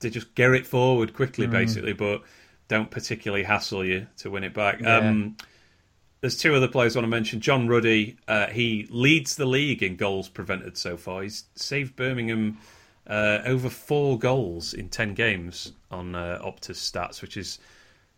they 0.00 0.10
just 0.10 0.34
get 0.34 0.50
it 0.52 0.66
forward 0.66 1.12
quickly, 1.14 1.46
Mm. 1.46 1.50
basically, 1.52 1.92
but 1.92 2.22
don't 2.68 2.90
particularly 2.90 3.42
hassle 3.44 3.84
you 3.84 4.06
to 4.18 4.30
win 4.30 4.44
it 4.44 4.54
back. 4.54 4.84
Um, 4.84 5.36
there's 6.20 6.36
two 6.36 6.54
other 6.54 6.68
players 6.68 6.94
I 6.94 7.00
want 7.00 7.10
to 7.10 7.16
mention. 7.16 7.40
John 7.40 7.66
Ruddy, 7.68 8.16
uh, 8.28 8.46
he 8.48 8.86
leads 8.90 9.36
the 9.36 9.46
league 9.46 9.82
in 9.82 9.96
goals 9.96 10.28
prevented 10.28 10.76
so 10.76 10.96
far. 10.98 11.22
He's 11.22 11.44
saved 11.54 11.96
Birmingham 11.96 12.58
uh, 13.06 13.38
over 13.46 13.70
four 13.70 14.18
goals 14.18 14.74
in 14.74 14.90
ten 14.90 15.14
games 15.14 15.72
on 15.90 16.14
uh, 16.14 16.38
Optus 16.44 16.76
stats, 16.76 17.22
which 17.22 17.38
is 17.38 17.58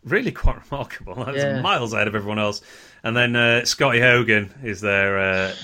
really 0.05 0.32
quite 0.42 0.57
remarkable. 0.70 1.14
That's 1.24 1.38
Yeah. 1.38 1.61
miles 1.61 1.92
ahead 1.92 2.09
of 2.09 2.14
everyone 2.14 2.38
else. 2.38 2.62
And 3.05 3.16
then 3.16 3.34
uh, 3.36 3.64
Scotty 3.64 4.00
Hogan 4.00 4.53
is 4.62 4.80
there 4.80 5.18
uh, 5.18 5.55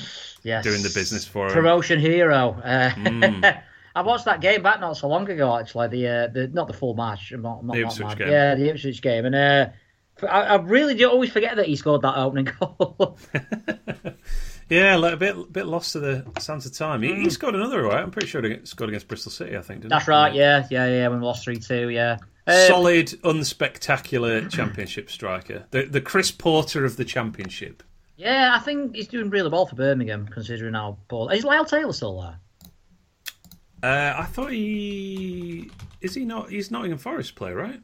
yes. 0.42 0.64
doing 0.64 0.82
the 0.82 0.90
business 0.94 1.24
for 1.24 1.46
him. 1.46 1.52
promotion 1.52 1.98
hero. 2.00 2.60
Uh, 2.64 2.90
Mm. 2.90 3.62
I 3.94 4.02
watched 4.02 4.26
that 4.26 4.40
game 4.40 4.62
back 4.62 4.78
not 4.78 4.96
so 4.96 5.08
long 5.08 5.28
ago. 5.28 5.56
Actually, 5.58 5.88
the 5.88 6.06
uh, 6.06 6.26
the 6.28 6.46
not 6.48 6.68
the 6.68 6.72
full 6.72 6.94
match, 6.94 7.32
not, 7.36 7.64
not, 7.64 7.74
The 7.74 7.82
Ipswich 7.82 8.16
game. 8.18 8.28
Yeah, 8.30 8.54
the 8.54 8.68
Ipswich 8.70 9.02
game, 9.02 9.24
and 9.24 9.34
uh, 9.34 9.66
I, 10.22 10.42
I 10.42 10.54
really 10.56 10.94
do 10.94 11.10
always 11.10 11.32
forget 11.32 11.56
that 11.56 11.66
he 11.66 11.74
scored 11.74 12.02
that 12.02 12.16
opening 12.16 12.44
goal. 12.60 13.18
Yeah, 14.68 14.96
like 14.96 15.14
a 15.14 15.16
bit 15.16 15.52
bit 15.52 15.66
lost 15.66 15.92
to 15.92 16.00
the 16.00 16.26
sands 16.38 16.66
of 16.66 16.74
time. 16.74 17.02
He, 17.02 17.08
Mm. 17.10 17.22
he 17.22 17.30
scored 17.30 17.54
another, 17.54 17.82
right? 17.82 18.02
I'm 18.02 18.10
pretty 18.10 18.28
sure 18.28 18.42
he 18.42 18.58
scored 18.64 18.90
against 18.90 19.08
Bristol 19.08 19.32
City. 19.32 19.56
I 19.56 19.62
think. 19.62 19.80
Didn't 19.80 19.90
That's 19.90 20.04
he? 20.04 20.10
right. 20.10 20.34
Yeah, 20.34 20.66
yeah, 20.70 20.86
yeah. 20.86 21.08
When 21.08 21.20
we 21.20 21.26
lost 21.26 21.42
three 21.42 21.56
two. 21.56 21.88
Yeah. 21.88 22.18
Uh, 22.48 22.66
Solid, 22.66 23.08
unspectacular 23.22 24.50
championship 24.50 25.10
striker. 25.10 25.66
The 25.70 25.82
the 25.84 26.00
Chris 26.00 26.30
Porter 26.30 26.84
of 26.84 26.96
the 26.96 27.04
championship. 27.04 27.82
Yeah, 28.16 28.52
I 28.54 28.58
think 28.58 28.96
he's 28.96 29.06
doing 29.08 29.30
really 29.30 29.48
well 29.48 29.66
for 29.66 29.76
Birmingham, 29.76 30.26
considering 30.26 30.74
how 30.74 30.98
poor. 31.08 31.32
Is 31.32 31.44
Lyle 31.44 31.64
Taylor 31.64 31.92
still 31.92 32.20
there? 32.20 32.40
Uh, 33.82 34.18
I 34.18 34.24
thought 34.24 34.50
he 34.50 35.70
is 36.00 36.14
he 36.14 36.24
not? 36.24 36.50
He's 36.50 36.70
Nottingham 36.70 36.98
Forest 36.98 37.36
player, 37.36 37.54
right? 37.54 37.80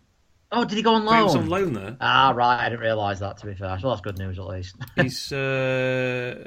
Oh, 0.51 0.65
did 0.65 0.77
he 0.77 0.83
go 0.83 0.95
on 0.95 1.03
He 1.03 1.23
was 1.23 1.35
loan? 1.35 1.45
on 1.45 1.49
loan 1.51 1.73
there. 1.73 1.97
Ah, 2.01 2.33
right. 2.35 2.61
I 2.65 2.69
didn't 2.69 2.81
realise 2.83 3.19
that. 3.21 3.39
To 3.39 3.47
be 3.47 3.55
fair, 3.55 3.79
so 3.81 3.89
that's 3.91 4.01
good 4.01 4.19
news 4.19 4.39
at 4.39 4.47
least. 4.47 4.77
He's 4.97 5.33
uh, 5.33 6.45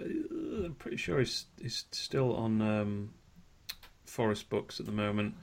I'm 0.65 0.75
pretty 0.79 0.97
sure 0.97 1.19
he's 1.19 1.45
he's 1.61 1.85
still 1.91 2.35
on 2.35 2.61
um, 2.61 3.13
Forest 4.05 4.49
books 4.49 4.79
at 4.79 4.85
the 4.85 4.91
moment. 4.91 5.35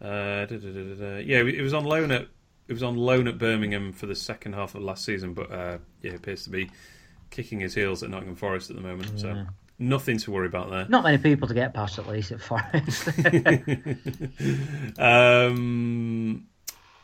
Uh, 0.00 0.46
da, 0.46 0.46
da, 0.46 0.56
da, 0.58 0.82
da, 0.82 0.94
da. 0.94 1.16
Yeah, 1.18 1.38
it 1.38 1.62
was 1.62 1.74
on 1.74 1.84
loan 1.84 2.10
at 2.12 2.28
he 2.68 2.72
was 2.74 2.82
on 2.82 2.96
loan 2.96 3.26
at 3.26 3.38
Birmingham 3.38 3.92
for 3.92 4.06
the 4.06 4.14
second 4.14 4.52
half 4.52 4.74
of 4.74 4.82
last 4.82 5.04
season, 5.04 5.32
but 5.32 5.50
uh, 5.50 5.78
yeah, 6.02 6.12
appears 6.12 6.44
to 6.44 6.50
be 6.50 6.70
kicking 7.30 7.60
his 7.60 7.74
heels 7.74 8.02
at 8.02 8.10
Nottingham 8.10 8.36
Forest 8.36 8.68
at 8.70 8.76
the 8.76 8.82
moment. 8.82 9.18
So 9.18 9.46
nothing 9.78 10.18
to 10.18 10.30
worry 10.30 10.46
about 10.46 10.70
there. 10.70 10.86
Not 10.88 11.02
many 11.02 11.16
people 11.18 11.48
to 11.48 11.54
get 11.54 11.72
past, 11.72 11.98
at 11.98 12.06
least 12.06 12.30
at 12.30 12.40
Forest. 12.40 13.08
Um, 14.98 16.46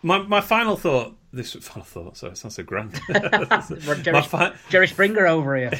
my 0.02 0.18
my 0.18 0.40
final 0.40 0.76
thought. 0.76 1.16
This 1.32 1.54
final 1.54 1.84
thought. 1.84 2.16
Sorry, 2.18 2.32
it 2.32 2.36
sounds 2.36 2.54
so 2.54 2.62
grand. 2.62 2.92
Jerry, 4.02 4.22
fi- 4.22 4.52
Jerry 4.68 4.86
Springer 4.86 5.26
over 5.26 5.56
here. 5.56 5.70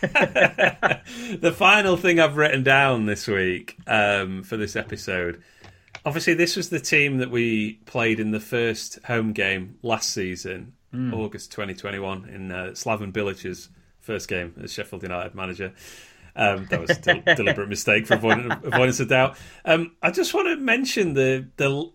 the 0.00 1.52
final 1.54 1.96
thing 1.98 2.18
I've 2.18 2.36
written 2.36 2.62
down 2.62 3.04
this 3.06 3.26
week 3.26 3.76
um, 3.86 4.42
for 4.42 4.56
this 4.56 4.74
episode. 4.76 5.42
Obviously, 6.04 6.34
this 6.34 6.56
was 6.56 6.68
the 6.68 6.80
team 6.80 7.18
that 7.18 7.30
we 7.30 7.74
played 7.86 8.18
in 8.18 8.32
the 8.32 8.40
first 8.40 8.98
home 9.04 9.32
game 9.32 9.76
last 9.82 10.10
season, 10.10 10.72
August 11.14 11.50
2021, 11.52 12.28
in 12.28 12.52
uh, 12.52 12.56
Slaven 12.74 13.12
Bilic's 13.12 13.68
first 14.00 14.28
game 14.28 14.54
as 14.62 14.72
Sheffield 14.72 15.02
United 15.02 15.34
manager. 15.34 15.72
Um, 16.34 16.66
that 16.70 16.80
was 16.80 16.90
a 16.90 17.00
del- 17.00 17.22
deliberate 17.36 17.68
mistake 17.68 18.06
for 18.06 18.14
avoidance, 18.14 18.54
avoidance 18.64 19.00
of 19.00 19.08
doubt. 19.08 19.36
Um, 19.64 19.92
I 20.02 20.10
just 20.10 20.34
want 20.34 20.48
to 20.48 20.56
mention 20.56 21.14
the 21.14 21.48
the. 21.56 21.90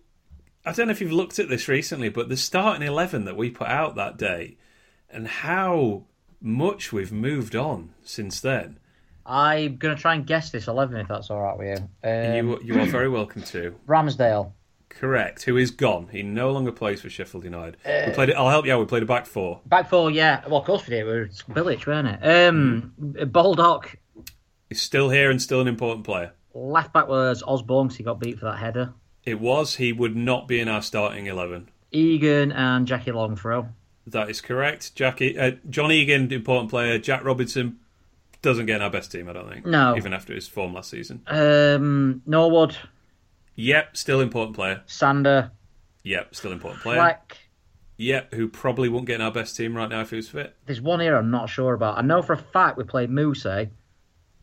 I 0.64 0.72
don't 0.72 0.86
know 0.86 0.92
if 0.92 1.00
you've 1.00 1.12
looked 1.12 1.38
at 1.38 1.48
this 1.48 1.68
recently, 1.68 2.08
but 2.08 2.28
the 2.28 2.36
starting 2.36 2.86
eleven 2.86 3.24
that 3.26 3.36
we 3.36 3.50
put 3.50 3.68
out 3.68 3.94
that 3.96 4.16
day, 4.16 4.56
and 5.10 5.28
how 5.28 6.04
much 6.40 6.92
we've 6.92 7.12
moved 7.12 7.54
on 7.56 7.94
since 8.04 8.40
then. 8.40 8.78
I'm 9.28 9.76
going 9.76 9.94
to 9.94 10.00
try 10.00 10.14
and 10.14 10.26
guess 10.26 10.50
this 10.50 10.66
11 10.68 10.96
if 10.96 11.08
that's 11.08 11.30
all 11.30 11.40
right 11.42 11.56
with 11.58 11.78
you. 12.02 12.08
Um, 12.10 12.48
You 12.48 12.60
you 12.74 12.80
are 12.80 12.86
very 12.86 13.08
welcome 13.08 13.42
to. 13.42 13.74
Ramsdale. 13.86 14.52
Correct. 14.88 15.42
Who 15.44 15.56
is 15.58 15.70
gone? 15.70 16.08
He 16.10 16.22
no 16.22 16.50
longer 16.50 16.72
plays 16.72 17.02
for 17.02 17.10
Sheffield 17.10 17.44
United. 17.44 17.76
we 17.84 18.12
played 18.14 18.30
it. 18.30 18.36
I'll 18.36 18.48
help 18.48 18.64
you 18.66 18.72
out. 18.72 18.80
We 18.80 18.86
played 18.86 19.02
a 19.02 19.06
back 19.06 19.26
four. 19.26 19.60
Back 19.66 19.90
four, 19.90 20.10
yeah. 20.10 20.42
Well, 20.48 20.60
of 20.60 20.64
course 20.66 20.86
we 20.86 20.94
did. 20.96 21.04
We 21.04 21.10
were 21.12 21.26
Bilic, 21.50 21.86
weren't 21.86 22.08
it? 22.08 22.46
Um, 22.48 22.94
Baldock. 22.98 23.96
He's 24.68 24.80
still 24.82 25.10
here 25.10 25.30
and 25.30 25.40
still 25.40 25.60
an 25.60 25.68
important 25.68 26.04
player. 26.04 26.32
Left 26.54 26.92
back 26.92 27.06
was 27.06 27.42
Osborne 27.46 27.90
he 27.90 28.02
got 28.02 28.18
beat 28.18 28.38
for 28.38 28.46
that 28.46 28.56
header. 28.58 28.92
It 29.24 29.40
was. 29.40 29.76
He 29.76 29.92
would 29.92 30.16
not 30.16 30.48
be 30.48 30.58
in 30.58 30.68
our 30.68 30.82
starting 30.82 31.26
eleven. 31.26 31.68
Egan 31.92 32.50
and 32.52 32.86
Jackie 32.86 33.12
Longthrow. 33.12 33.68
That 34.06 34.30
is 34.30 34.40
correct. 34.40 34.94
Jackie, 34.94 35.38
uh, 35.38 35.52
John 35.68 35.92
Egan, 35.92 36.32
important 36.32 36.70
player. 36.70 36.98
Jack 36.98 37.24
Robinson 37.24 37.78
doesn't 38.42 38.66
get 38.66 38.76
in 38.76 38.82
our 38.82 38.90
best 38.90 39.10
team. 39.12 39.28
I 39.28 39.32
don't 39.32 39.48
think. 39.48 39.66
No. 39.66 39.96
Even 39.96 40.12
after 40.12 40.34
his 40.34 40.46
form 40.48 40.74
last 40.74 40.90
season. 40.90 41.22
Um, 41.26 42.22
Norwood, 42.26 42.76
Yep. 43.56 43.96
Still 43.96 44.20
important 44.20 44.54
player. 44.56 44.82
Sander, 44.86 45.50
Yep. 46.04 46.34
Still 46.34 46.52
important 46.52 46.82
player. 46.82 46.96
Fleck. 46.98 47.36
Yep. 47.96 48.34
Who 48.34 48.46
probably 48.48 48.88
won't 48.88 49.06
get 49.06 49.16
in 49.16 49.20
our 49.20 49.32
best 49.32 49.56
team 49.56 49.76
right 49.76 49.88
now 49.88 50.00
if 50.02 50.10
he 50.10 50.16
was 50.16 50.28
fit. 50.28 50.54
There's 50.66 50.80
one 50.80 51.00
here 51.00 51.16
I'm 51.16 51.30
not 51.32 51.48
sure 51.50 51.74
about. 51.74 51.98
I 51.98 52.02
know 52.02 52.22
for 52.22 52.34
a 52.34 52.38
fact 52.38 52.78
we 52.78 52.84
played 52.84 53.10
Moose, 53.10 53.44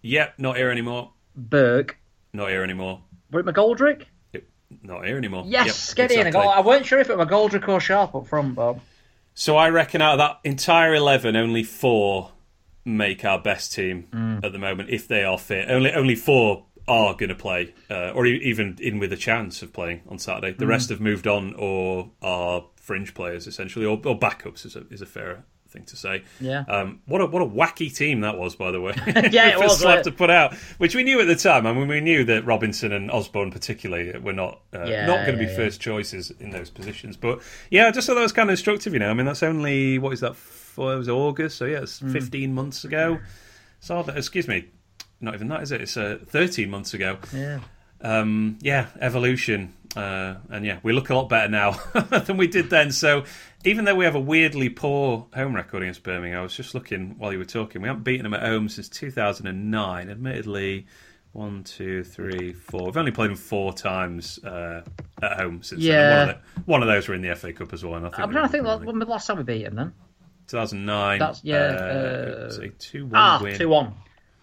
Yep. 0.01 0.33
Not 0.39 0.57
here 0.57 0.69
anymore. 0.69 1.13
Burke. 1.35 1.97
Not 2.33 2.49
here 2.49 2.63
anymore. 2.63 3.01
Were 3.31 3.39
it 3.39 3.45
McGoldrick? 3.45 4.03
Not 4.83 5.05
here 5.05 5.17
anymore. 5.17 5.45
Yes, 5.47 5.89
Yep, 5.89 5.95
get 5.97 6.11
in. 6.11 6.17
I, 6.17 6.27
exactly. 6.27 6.43
got, 6.47 6.57
I 6.57 6.61
weren't 6.61 6.85
sure 6.85 6.99
if 6.99 7.09
it 7.09 7.17
was 7.17 7.27
McGoldrick 7.27 7.67
or 7.69 7.79
Sharp 7.79 8.13
up 8.13 8.27
front, 8.27 8.55
Bob. 8.55 8.81
So 9.33 9.55
I 9.57 9.69
reckon 9.69 10.01
out 10.01 10.13
of 10.13 10.17
that 10.19 10.39
entire 10.49 10.93
eleven, 10.95 11.35
only 11.35 11.63
four 11.63 12.31
make 12.85 13.25
our 13.25 13.39
best 13.39 13.73
team 13.73 14.07
Mm. 14.11 14.43
at 14.45 14.51
the 14.51 14.59
moment 14.59 14.89
if 14.91 15.07
they 15.07 15.23
are 15.23 15.37
fit. 15.39 15.69
Only 15.69 15.91
only 15.91 16.15
four 16.15 16.65
are 16.87 17.15
going 17.15 17.29
to 17.29 17.35
play, 17.35 17.73
uh, 17.89 18.11
or 18.11 18.27
e- 18.27 18.39
even 18.43 18.77
in 18.79 18.99
with 18.99 19.11
a 19.11 19.17
chance 19.17 19.63
of 19.63 19.73
playing 19.73 20.01
on 20.07 20.19
Saturday. 20.19 20.53
Mm. 20.53 20.59
The 20.59 20.67
rest 20.67 20.89
have 20.89 21.01
moved 21.01 21.25
on 21.25 21.55
or 21.55 22.11
are 22.21 22.63
fringe 22.75 23.15
players 23.15 23.47
essentially, 23.47 23.85
or, 23.85 23.99
or 24.05 24.17
backups 24.19 24.65
is 24.67 24.75
a, 24.75 24.83
is 24.91 25.01
a 25.01 25.05
fair 25.07 25.43
thing 25.67 25.83
to 25.85 25.97
say. 25.97 26.21
Yeah. 26.39 26.63
Um, 26.67 26.99
what 27.07 27.21
a 27.21 27.25
what 27.25 27.41
a 27.41 27.45
wacky 27.47 27.91
team 27.93 28.21
that 28.21 28.37
was, 28.37 28.55
by 28.55 28.69
the 28.69 28.79
way. 28.79 28.93
Yeah, 29.31 29.47
it 29.49 29.59
was, 29.59 29.83
uh, 29.83 30.03
to 30.03 30.11
put 30.11 30.29
out, 30.29 30.53
which 30.77 30.93
we 30.93 31.01
knew 31.03 31.19
at 31.19 31.25
the 31.25 31.35
time. 31.35 31.65
I 31.65 31.73
mean, 31.73 31.87
we 31.87 32.01
knew 32.01 32.23
that 32.25 32.45
Robinson 32.45 32.91
and 32.91 33.09
Osborne 33.09 33.49
particularly 33.49 34.17
were 34.19 34.31
not 34.33 34.61
uh, 34.71 34.85
Yeah, 34.85 35.07
not 35.07 35.25
going 35.25 35.37
to 35.39 35.43
yeah, 35.43 35.47
be 35.47 35.51
yeah. 35.51 35.57
first 35.57 35.81
choices 35.81 36.31
in 36.39 36.51
those 36.51 36.69
positions. 36.69 37.17
But 37.17 37.41
yeah, 37.71 37.87
I 37.87 37.91
just 37.91 38.05
thought 38.05 38.13
that 38.13 38.21
was 38.21 38.31
kind 38.31 38.47
of 38.47 38.51
instructive. 38.53 38.93
You 38.93 38.99
know, 38.99 39.09
I 39.09 39.15
mean, 39.15 39.25
that's 39.25 39.41
only 39.41 39.97
what 39.97 40.13
is 40.13 40.19
that? 40.19 40.35
For, 40.75 40.93
it 40.93 40.97
was 40.97 41.09
August, 41.09 41.57
so 41.57 41.65
yeah, 41.65 41.81
it's 41.81 41.99
Mm. 42.01 42.11
15 42.11 42.53
months 42.53 42.83
ago. 42.83 43.19
So 43.79 43.99
excuse 44.13 44.47
me, 44.47 44.65
not 45.21 45.33
even 45.33 45.47
that, 45.49 45.61
is 45.63 45.71
it? 45.71 45.81
It's 45.81 45.95
uh, 45.97 46.19
13 46.27 46.69
months 46.69 46.93
ago. 46.93 47.17
Yeah. 47.33 47.59
Um, 48.01 48.57
yeah, 48.61 48.87
evolution, 48.99 49.73
uh, 49.95 50.35
and 50.49 50.65
yeah, 50.65 50.79
we 50.83 50.91
look 50.93 51.09
a 51.09 51.15
lot 51.15 51.29
better 51.29 51.47
now 51.49 51.71
than 51.93 52.37
we 52.37 52.47
did 52.47 52.69
then. 52.69 52.91
So 52.91 53.23
even 53.63 53.85
though 53.85 53.95
we 53.95 54.05
have 54.05 54.15
a 54.15 54.19
weirdly 54.19 54.69
poor 54.69 55.27
home 55.33 55.55
record 55.55 55.81
against 55.81 56.03
Birmingham, 56.03 56.39
I 56.39 56.43
was 56.43 56.55
just 56.55 56.75
looking 56.75 57.15
while 57.17 57.31
you 57.31 57.39
were 57.39 57.45
talking. 57.45 57.81
We 57.81 57.87
haven't 57.87 58.03
beaten 58.03 58.23
them 58.23 58.33
at 58.33 58.43
home 58.43 58.67
since 58.69 58.89
2009. 58.89 60.09
Admittedly, 60.09 60.85
one, 61.31 61.63
two, 61.63 62.03
three, 62.03 62.53
four. 62.53 62.85
We've 62.85 62.97
only 62.97 63.11
played 63.11 63.29
them 63.29 63.37
four 63.37 63.73
times 63.73 64.39
uh, 64.43 64.81
at 65.21 65.39
home 65.39 65.63
since. 65.63 65.81
Yeah. 65.81 66.19
One 66.19 66.29
of, 66.29 66.35
the, 66.35 66.61
one 66.65 66.81
of 66.83 66.87
those 66.87 67.07
were 67.07 67.15
in 67.15 67.21
the 67.21 67.35
FA 67.35 67.53
Cup 67.53 67.73
as 67.73 67.83
well. 67.83 67.95
I 67.95 68.09
think 68.09 68.19
I'm 68.19 68.29
we 68.29 68.33
trying 68.35 68.45
to 68.47 68.51
think 68.51 68.85
when 68.85 68.99
the 68.99 69.05
last 69.05 69.25
time 69.27 69.37
we 69.37 69.43
beat 69.43 69.65
him 69.65 69.75
then. 69.75 69.93
2009. 70.47 71.19
That's- 71.19 71.41
yeah, 71.43 71.55
Uh, 71.55 71.59
uh, 72.59 72.61
it 72.61 72.79
two-one 72.79 73.11
Ah, 73.15 73.39
win. 73.41 73.57
2 73.57 73.69
1. 73.69 73.85
Uh, 73.87 73.91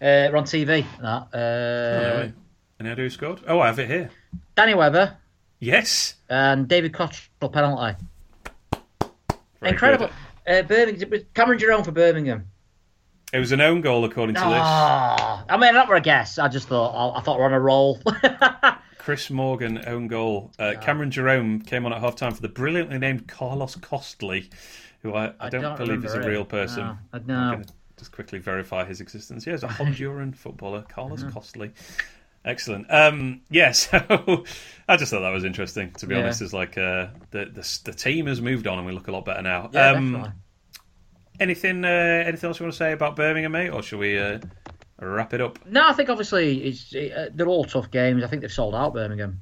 we're 0.01 0.37
on 0.37 0.43
TV. 0.43 0.85
That. 1.01 1.27
Oh, 1.33 1.37
Uh, 1.39 2.21
wait. 2.23 2.33
Any 2.79 2.89
idea 2.89 3.05
who 3.05 3.09
scored? 3.09 3.41
Oh, 3.47 3.59
I 3.59 3.67
have 3.67 3.79
it 3.79 3.87
here. 3.89 4.09
Danny 4.55 4.73
Webber 4.73 5.15
Yes. 5.59 6.15
and 6.29 6.67
David 6.67 6.91
Cotterill 6.91 7.51
penalty. 7.53 7.97
Very 9.61 9.71
Incredible. 9.73 10.09
Uh, 10.47 10.61
Birmingham, 10.63 11.09
Cameron 11.33 11.59
Jerome 11.59 11.83
for 11.83 11.91
Birmingham. 11.91 12.47
It 13.31 13.39
was 13.39 13.51
an 13.51 13.61
own 13.61 13.81
goal, 13.81 14.03
according 14.05 14.35
to 14.35 14.41
this. 14.41 14.49
Ah, 14.51 15.43
I 15.49 15.57
mean, 15.57 15.73
that 15.73 15.87
were 15.87 15.95
a 15.95 16.01
guess. 16.01 16.37
I 16.37 16.49
just 16.49 16.67
thought 16.67 17.17
I 17.17 17.21
thought 17.21 17.39
we're 17.39 17.45
on 17.45 17.53
a 17.53 17.59
roll. 17.59 17.99
Chris 18.99 19.29
Morgan 19.31 19.83
own 19.87 20.07
goal. 20.07 20.51
Uh, 20.59 20.73
Cameron 20.79 21.09
Jerome 21.11 21.59
came 21.61 21.85
on 21.85 21.93
at 21.93 21.99
half 22.01 22.15
time 22.15 22.33
for 22.33 22.41
the 22.41 22.47
brilliantly 22.49 22.99
named 22.99 23.27
Carlos 23.27 23.75
Costly, 23.75 24.49
who 25.03 25.13
I, 25.13 25.33
I, 25.39 25.49
don't, 25.49 25.61
don't 25.61 25.77
believe 25.77 26.03
is 26.03 26.13
a 26.15 26.21
real 26.21 26.41
it. 26.41 26.49
person. 26.49 26.97
No, 27.13 27.19
no. 27.57 27.61
just 27.99 28.11
quickly 28.11 28.39
verify 28.39 28.83
his 28.85 28.99
existence. 29.01 29.45
Yeah, 29.45 29.53
he's 29.53 29.63
a 29.63 29.67
Honduran 29.79 30.35
footballer, 30.35 30.83
Carlos 30.89 31.21
Uh-huh. 31.21 31.31
Costly. 31.31 31.71
Excellent. 32.45 32.91
Um, 32.91 33.41
yeah, 33.49 33.71
so 33.73 34.43
I 34.89 34.97
just 34.97 35.11
thought 35.11 35.21
that 35.21 35.29
was 35.29 35.43
interesting. 35.45 35.91
To 35.99 36.07
be 36.07 36.15
Yeah. 36.15 36.21
honest, 36.21 36.41
is 36.41 36.53
like 36.53 36.77
uh, 36.77 37.07
the, 37.31 37.45
the 37.45 37.79
the 37.85 37.93
team 37.93 38.25
has 38.27 38.41
moved 38.41 38.65
on 38.67 38.77
and 38.79 38.87
we 38.87 38.91
look 38.93 39.07
a 39.07 39.11
lot 39.11 39.23
better 39.25 39.41
now. 39.43 39.69
yeah, 39.71 39.91
um, 39.91 40.33
anything 41.39 41.85
uh, 41.85 41.87
anything 42.27 42.47
else 42.47 42.59
you 42.59 42.65
want 42.65 42.73
to 42.73 42.77
say 42.77 42.91
about 42.91 43.15
Birmingham, 43.15 43.51
mate, 43.53 43.69
or 43.69 43.81
should 43.81 43.99
we 43.99 44.19
uh, 44.19 44.39
wrap 44.99 45.33
it 45.33 45.41
up? 45.41 45.59
No, 45.65 45.87
I 45.87 45.93
think 45.93 46.09
obviously 46.09 46.63
it's 46.65 46.93
uh, 46.93 47.29
they're 47.33 47.47
all 47.47 47.63
tough 47.65 47.89
games. 47.91 48.23
I 48.23 48.27
think 48.27 48.41
they've 48.41 48.51
sold 48.51 48.75
out 48.75 48.93
Birmingham, 48.93 49.39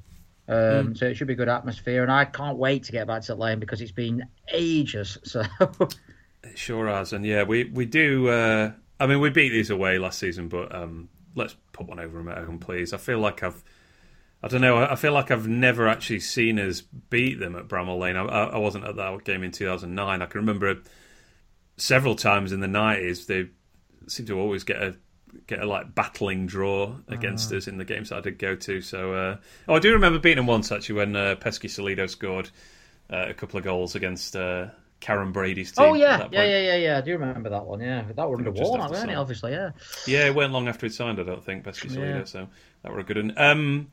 um, 0.51 0.87
Hmm. 0.87 0.93
so 0.95 1.05
it 1.07 1.15
should 1.15 1.27
be 1.27 1.33
a 1.33 1.37
good 1.37 1.49
atmosphere. 1.49 2.03
And 2.03 2.11
I 2.11 2.25
can't 2.25 2.57
wait 2.57 2.83
to 2.85 2.91
get 2.91 3.07
back 3.07 3.23
to 3.23 3.35
Lane 3.35 3.59
because 3.59 3.81
it's 3.81 3.91
been 3.91 4.25
ages. 4.53 5.17
So 5.25 5.43
It 6.43 6.57
sure 6.57 6.87
has, 6.87 7.13
and 7.13 7.25
yeah, 7.25 7.43
we 7.43 7.65
we 7.65 7.85
do. 7.85 8.27
Uh, 8.29 8.71
I 8.99 9.07
mean, 9.07 9.19
we 9.19 9.29
beat 9.29 9.49
these 9.49 9.69
away 9.69 9.97
last 9.99 10.19
season, 10.19 10.47
but 10.47 10.73
um, 10.73 11.09
let's 11.35 11.55
put 11.71 11.87
one 11.87 11.99
over 11.99 12.17
them 12.17 12.29
at 12.29 12.39
home, 12.45 12.59
please. 12.59 12.93
I 12.93 12.97
feel 12.97 13.19
like 13.19 13.43
I've, 13.43 13.63
I 14.43 14.47
don't 14.47 14.61
know, 14.61 14.77
I 14.83 14.95
feel 14.95 15.13
like 15.13 15.31
I've 15.31 15.47
never 15.47 15.87
actually 15.87 16.19
seen 16.19 16.59
us 16.59 16.81
beat 16.81 17.39
them 17.39 17.55
at 17.55 17.67
Bramall 17.67 17.99
Lane. 17.99 18.15
I, 18.17 18.25
I 18.25 18.43
I 18.45 18.57
wasn't 18.57 18.85
at 18.85 18.95
that 18.95 19.23
game 19.23 19.43
in 19.43 19.51
two 19.51 19.65
thousand 19.67 19.93
nine. 19.95 20.21
I 20.23 20.25
can 20.25 20.41
remember 20.41 20.81
several 21.77 22.15
times 22.15 22.51
in 22.51 22.59
the 22.59 22.67
nineties 22.67 23.25
they 23.27 23.49
seem 24.07 24.25
to 24.27 24.39
always 24.39 24.63
get 24.63 24.81
a 24.81 24.95
get 25.47 25.59
a 25.61 25.65
like 25.65 25.93
battling 25.95 26.45
draw 26.47 26.95
against 27.07 27.51
us 27.53 27.67
in 27.67 27.77
the 27.77 27.85
games 27.85 28.09
that 28.09 28.17
I 28.17 28.21
did 28.21 28.37
go 28.39 28.55
to. 28.55 28.81
So, 28.81 29.13
uh, 29.13 29.37
oh, 29.67 29.75
I 29.75 29.79
do 29.79 29.93
remember 29.93 30.19
beating 30.19 30.37
them 30.37 30.47
once 30.47 30.71
actually 30.71 30.95
when 30.95 31.15
uh, 31.15 31.35
Peschisolido 31.39 32.09
scored 32.09 32.49
uh, 33.11 33.25
a 33.29 33.33
couple 33.33 33.57
of 33.57 33.63
goals 33.63 33.95
against 33.95 34.35
uh, 34.35 34.67
Karren 35.01 35.33
Brady's 35.33 35.71
team. 35.71 35.85
oh 35.85 35.93
yeah, 35.93 36.27
yeah, 36.31 36.43
yeah, 36.43 36.59
yeah, 36.59 36.75
yeah. 36.75 36.97
I 36.97 37.01
do 37.01 37.13
remember 37.17 37.49
that 37.49 37.65
one. 37.65 37.79
Yeah, 37.81 38.03
that 38.15 38.29
were 38.29 38.37
under 38.37 38.51
just 38.51 38.61
Warnock, 38.63 38.85
after 38.91 38.97
weren't 38.99 39.11
it? 39.11 39.15
Obviously, 39.15 39.51
yeah. 39.51 39.71
Yeah, 40.07 40.25
it 40.27 40.35
weren't 40.35 40.53
long 40.53 40.67
after 40.67 40.85
he'd 40.85 40.93
signed, 40.93 41.19
I 41.19 41.23
don't 41.23 41.43
think, 41.43 41.63
Peschisolido, 41.63 42.19
Yeah. 42.19 42.23
so 42.25 42.47
that 42.83 42.91
were 42.91 42.99
a 42.99 43.03
good 43.03 43.17
one. 43.17 43.33
Um, 43.37 43.87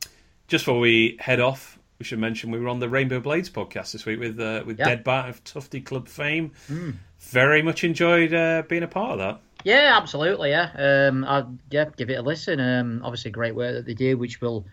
just 0.48 0.64
before 0.66 0.80
we 0.80 1.16
head 1.20 1.40
off, 1.40 1.78
we 1.98 2.04
should 2.04 2.18
mention 2.18 2.50
we 2.50 2.60
were 2.60 2.68
on 2.68 2.78
the 2.78 2.88
Rainbow 2.88 3.20
Blades 3.20 3.50
podcast 3.50 3.92
this 3.92 4.06
week 4.06 4.20
with 4.20 4.38
uh, 4.38 4.62
with 4.66 4.78
Yeah. 4.78 4.84
Dead 4.84 5.04
Bat 5.04 5.28
of 5.30 5.44
Tufty 5.44 5.80
Club 5.80 6.08
fame. 6.08 6.52
Very 7.20 7.62
much 7.62 7.82
enjoyed 7.84 8.32
uh, 8.32 8.62
being 8.68 8.82
a 8.84 8.88
part 8.88 9.12
of 9.12 9.18
that. 9.18 9.40
Yeah, 9.64 9.94
absolutely. 9.96 10.50
Yeah, 10.50 11.08
um, 11.08 11.24
I 11.24 11.44
yeah, 11.70 11.86
give 11.96 12.10
it 12.10 12.14
a 12.14 12.22
listen. 12.22 12.60
Um, 12.60 13.00
obviously, 13.04 13.30
great 13.30 13.54
work 13.54 13.74
that 13.74 13.86
they 13.86 13.94
do, 13.94 14.16
which 14.16 14.40
will, 14.40 14.64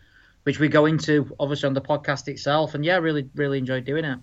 which 0.43 0.59
we 0.59 0.67
go 0.67 0.85
into 0.85 1.35
obviously 1.39 1.67
on 1.67 1.73
the 1.73 1.81
podcast 1.81 2.27
itself. 2.27 2.75
And 2.75 2.85
yeah, 2.85 2.97
really, 2.97 3.29
really 3.35 3.57
enjoyed 3.57 3.85
doing 3.85 4.05
it. 4.05 4.19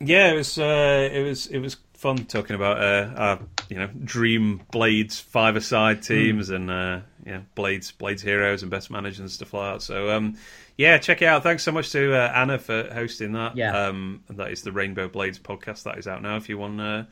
Yeah, 0.00 0.32
it 0.32 0.36
was 0.36 0.58
uh, 0.58 1.08
it 1.12 1.22
was 1.22 1.46
it 1.46 1.58
was 1.58 1.76
fun 1.94 2.24
talking 2.24 2.56
about 2.56 2.80
uh, 2.80 3.12
our 3.16 3.38
you 3.68 3.76
know 3.76 3.88
dream 4.04 4.62
Blades 4.72 5.20
five 5.20 5.56
aside 5.56 6.02
teams 6.02 6.48
and 6.48 6.70
uh, 6.70 7.00
yeah 7.26 7.40
Blades 7.54 7.92
Blades 7.92 8.22
heroes 8.22 8.62
and 8.62 8.70
best 8.70 8.90
managers 8.90 9.20
and 9.20 9.30
stuff 9.30 9.52
like 9.52 9.74
that. 9.74 9.82
So 9.82 10.10
um, 10.10 10.36
yeah, 10.78 10.96
check 10.96 11.20
it 11.20 11.26
out. 11.26 11.42
Thanks 11.42 11.62
so 11.62 11.72
much 11.72 11.92
to 11.92 12.14
uh, 12.14 12.32
Anna 12.34 12.58
for 12.58 12.88
hosting 12.92 13.32
that. 13.32 13.54
Yeah. 13.56 13.88
um, 13.88 14.24
that 14.30 14.50
is 14.50 14.62
the 14.62 14.72
Rainbow 14.72 15.08
Blades 15.08 15.38
podcast 15.38 15.82
that 15.82 15.98
is 15.98 16.08
out 16.08 16.22
now. 16.22 16.36
If 16.36 16.48
you 16.48 16.56
want 16.56 16.80
uh, 16.80 17.04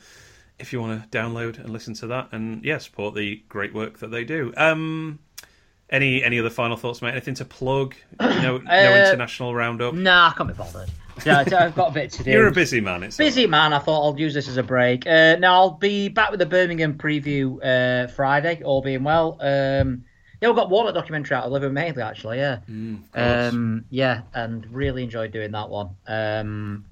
if 0.59 0.73
you 0.73 0.81
want 0.81 1.11
to 1.11 1.17
download 1.19 1.59
and 1.59 1.71
listen 1.71 1.95
to 1.95 2.07
that 2.09 2.29
and 2.33 2.65
yeah 2.65 2.79
support 2.79 3.15
the 3.15 3.43
great 3.49 3.73
work 3.75 3.99
that 4.01 4.11
they 4.11 4.25
do. 4.25 4.53
Um, 4.57 5.19
any 5.91 6.23
any 6.23 6.39
other 6.39 6.51
final 6.51 6.77
thoughts, 6.77 7.01
mate? 7.01 7.13
Anything 7.13 7.35
to 7.35 7.45
plug? 7.45 7.95
No, 8.21 8.29
no 8.41 8.57
Uh, 8.57 9.07
international 9.11 9.55
roundup. 9.55 9.95
Nah, 9.95 10.29
I 10.29 10.33
can't 10.37 10.49
be 10.49 10.55
bothered. 10.55 10.91
Yeah, 11.25 11.39
I've 11.41 11.75
got 11.75 11.91
a 11.91 11.93
bit 11.93 12.13
to 12.13 12.23
do. 12.25 12.31
You're 12.31 12.47
a 12.47 12.53
busy 12.53 12.81
man. 12.81 13.03
It's 13.03 13.17
Busy 13.17 13.47
man, 13.47 13.73
I 13.73 13.79
thought 13.81 14.05
I'll 14.05 14.19
use 14.19 14.35
this 14.35 14.47
as 14.49 14.57
a 14.57 14.63
break. 14.63 15.07
Uh, 15.07 15.37
now 15.37 15.55
I'll 15.55 15.71
be 15.73 16.09
back 16.09 16.31
with 16.31 16.39
the 16.39 16.47
Birmingham 16.47 16.95
preview 16.99 17.59
uh, 17.65 18.07
Friday, 18.09 18.63
all 18.63 18.83
being 18.83 19.03
well. 19.03 19.37
Um, 19.41 20.05
yeah, 20.41 20.49
we've 20.49 20.55
got 20.57 20.71
Warnock 20.71 20.95
documentary 20.95 21.37
out 21.37 21.45
of 21.45 21.51
Liver 21.53 21.71
Mainly 21.71 22.03
actually. 22.03 22.37
Yeah, 22.39 22.59
course. 23.13 23.53
um, 23.53 23.85
yeah, 23.91 24.23
and 24.35 24.65
really 24.73 25.03
enjoyed 25.03 25.33
doing 25.33 25.51
that 25.53 25.69
one. 25.71 25.97
Um, 26.07 26.85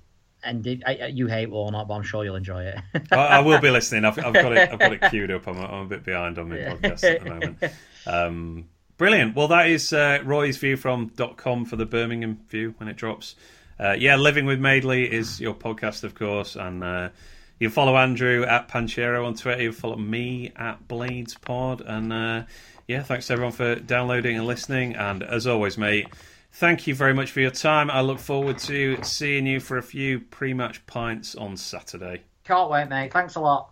and 0.45 0.63
did, 0.63 0.83
I, 0.87 1.07
you 1.07 1.27
hate 1.27 1.51
Warnock, 1.51 1.89
but 1.89 1.95
I'm 1.95 2.03
sure 2.03 2.25
you'll 2.25 2.37
enjoy 2.37 2.65
it. 2.65 2.79
I, 3.13 3.17
I 3.17 3.39
will 3.41 3.61
be 3.61 3.71
listening. 3.71 4.05
I've, 4.05 4.19
I've 4.19 4.35
got 4.35 4.57
it. 4.57 4.71
I've 4.73 4.79
got 4.79 4.93
it 4.93 5.03
queued 5.11 5.31
up. 5.31 5.47
I'm, 5.49 5.57
a- 5.59 5.67
I'm 5.67 5.83
a 5.83 5.87
bit 5.87 6.05
behind 6.05 6.39
on 6.39 6.49
my 6.51 6.57
podcast 6.57 7.05
at 7.05 7.25
the 7.25 7.31
moment. 7.31 7.65
Um, 8.07 8.69
brilliant. 8.97 9.35
Well, 9.35 9.49
that 9.49 9.69
is 9.69 9.93
uh, 9.93 10.21
Roy's 10.25 10.57
view 10.59 10.77
from 10.77 11.11
.com 11.37 11.65
for 11.65 11.77
the 11.77 11.87
Birmingham 11.87 12.39
view 12.49 12.75
when 12.79 12.89
it 12.89 12.97
drops. 12.97 13.35
Uh, 13.79 13.93
yeah, 13.99 14.17
living 14.17 14.47
with 14.47 14.61
Maidley 14.61 15.09
is 15.09 15.41
your 15.41 15.55
podcast, 15.55 16.05
of 16.05 16.15
course, 16.15 16.57
and 16.57 16.83
uh, 16.83 17.09
you 17.59 17.69
follow 17.69 17.97
Andrew 17.97 18.45
at 18.45 18.69
Panchero 18.69 19.27
on 19.27 19.35
Twitter. 19.35 19.63
You 19.65 19.73
follow 19.73 19.97
me 19.97 20.53
at 20.57 20.87
Blades 20.89 21.35
Pod, 21.35 21.83
and 21.83 22.13
uh, 22.13 22.43
yeah, 22.89 23.03
thanks 23.03 23.31
everyone 23.31 23.53
for 23.53 23.75
downloading 23.75 24.37
and 24.39 24.47
listening. 24.47 24.95
And 24.95 25.23
as 25.23 25.47
always, 25.47 25.77
mate 25.77 26.07
thank 26.57 26.87
you 26.87 26.95
very 26.95 27.13
much 27.13 27.31
for 27.31 27.41
your 27.41 27.51
time. 27.51 27.91
I 27.91 28.01
look 28.01 28.19
forward 28.19 28.59
to 28.61 28.99
seeing 29.03 29.47
you 29.47 29.61
for 29.61 29.77
a 29.77 29.83
few 29.83 30.21
pre 30.21 30.55
match 30.55 30.85
pints 30.87 31.35
on 31.35 31.57
Saturday. 31.57 32.23
Can't 32.45 32.71
wait, 32.71 32.89
mate. 32.89 33.13
Thanks 33.13 33.35
a 33.35 33.41
lot. 33.41 33.71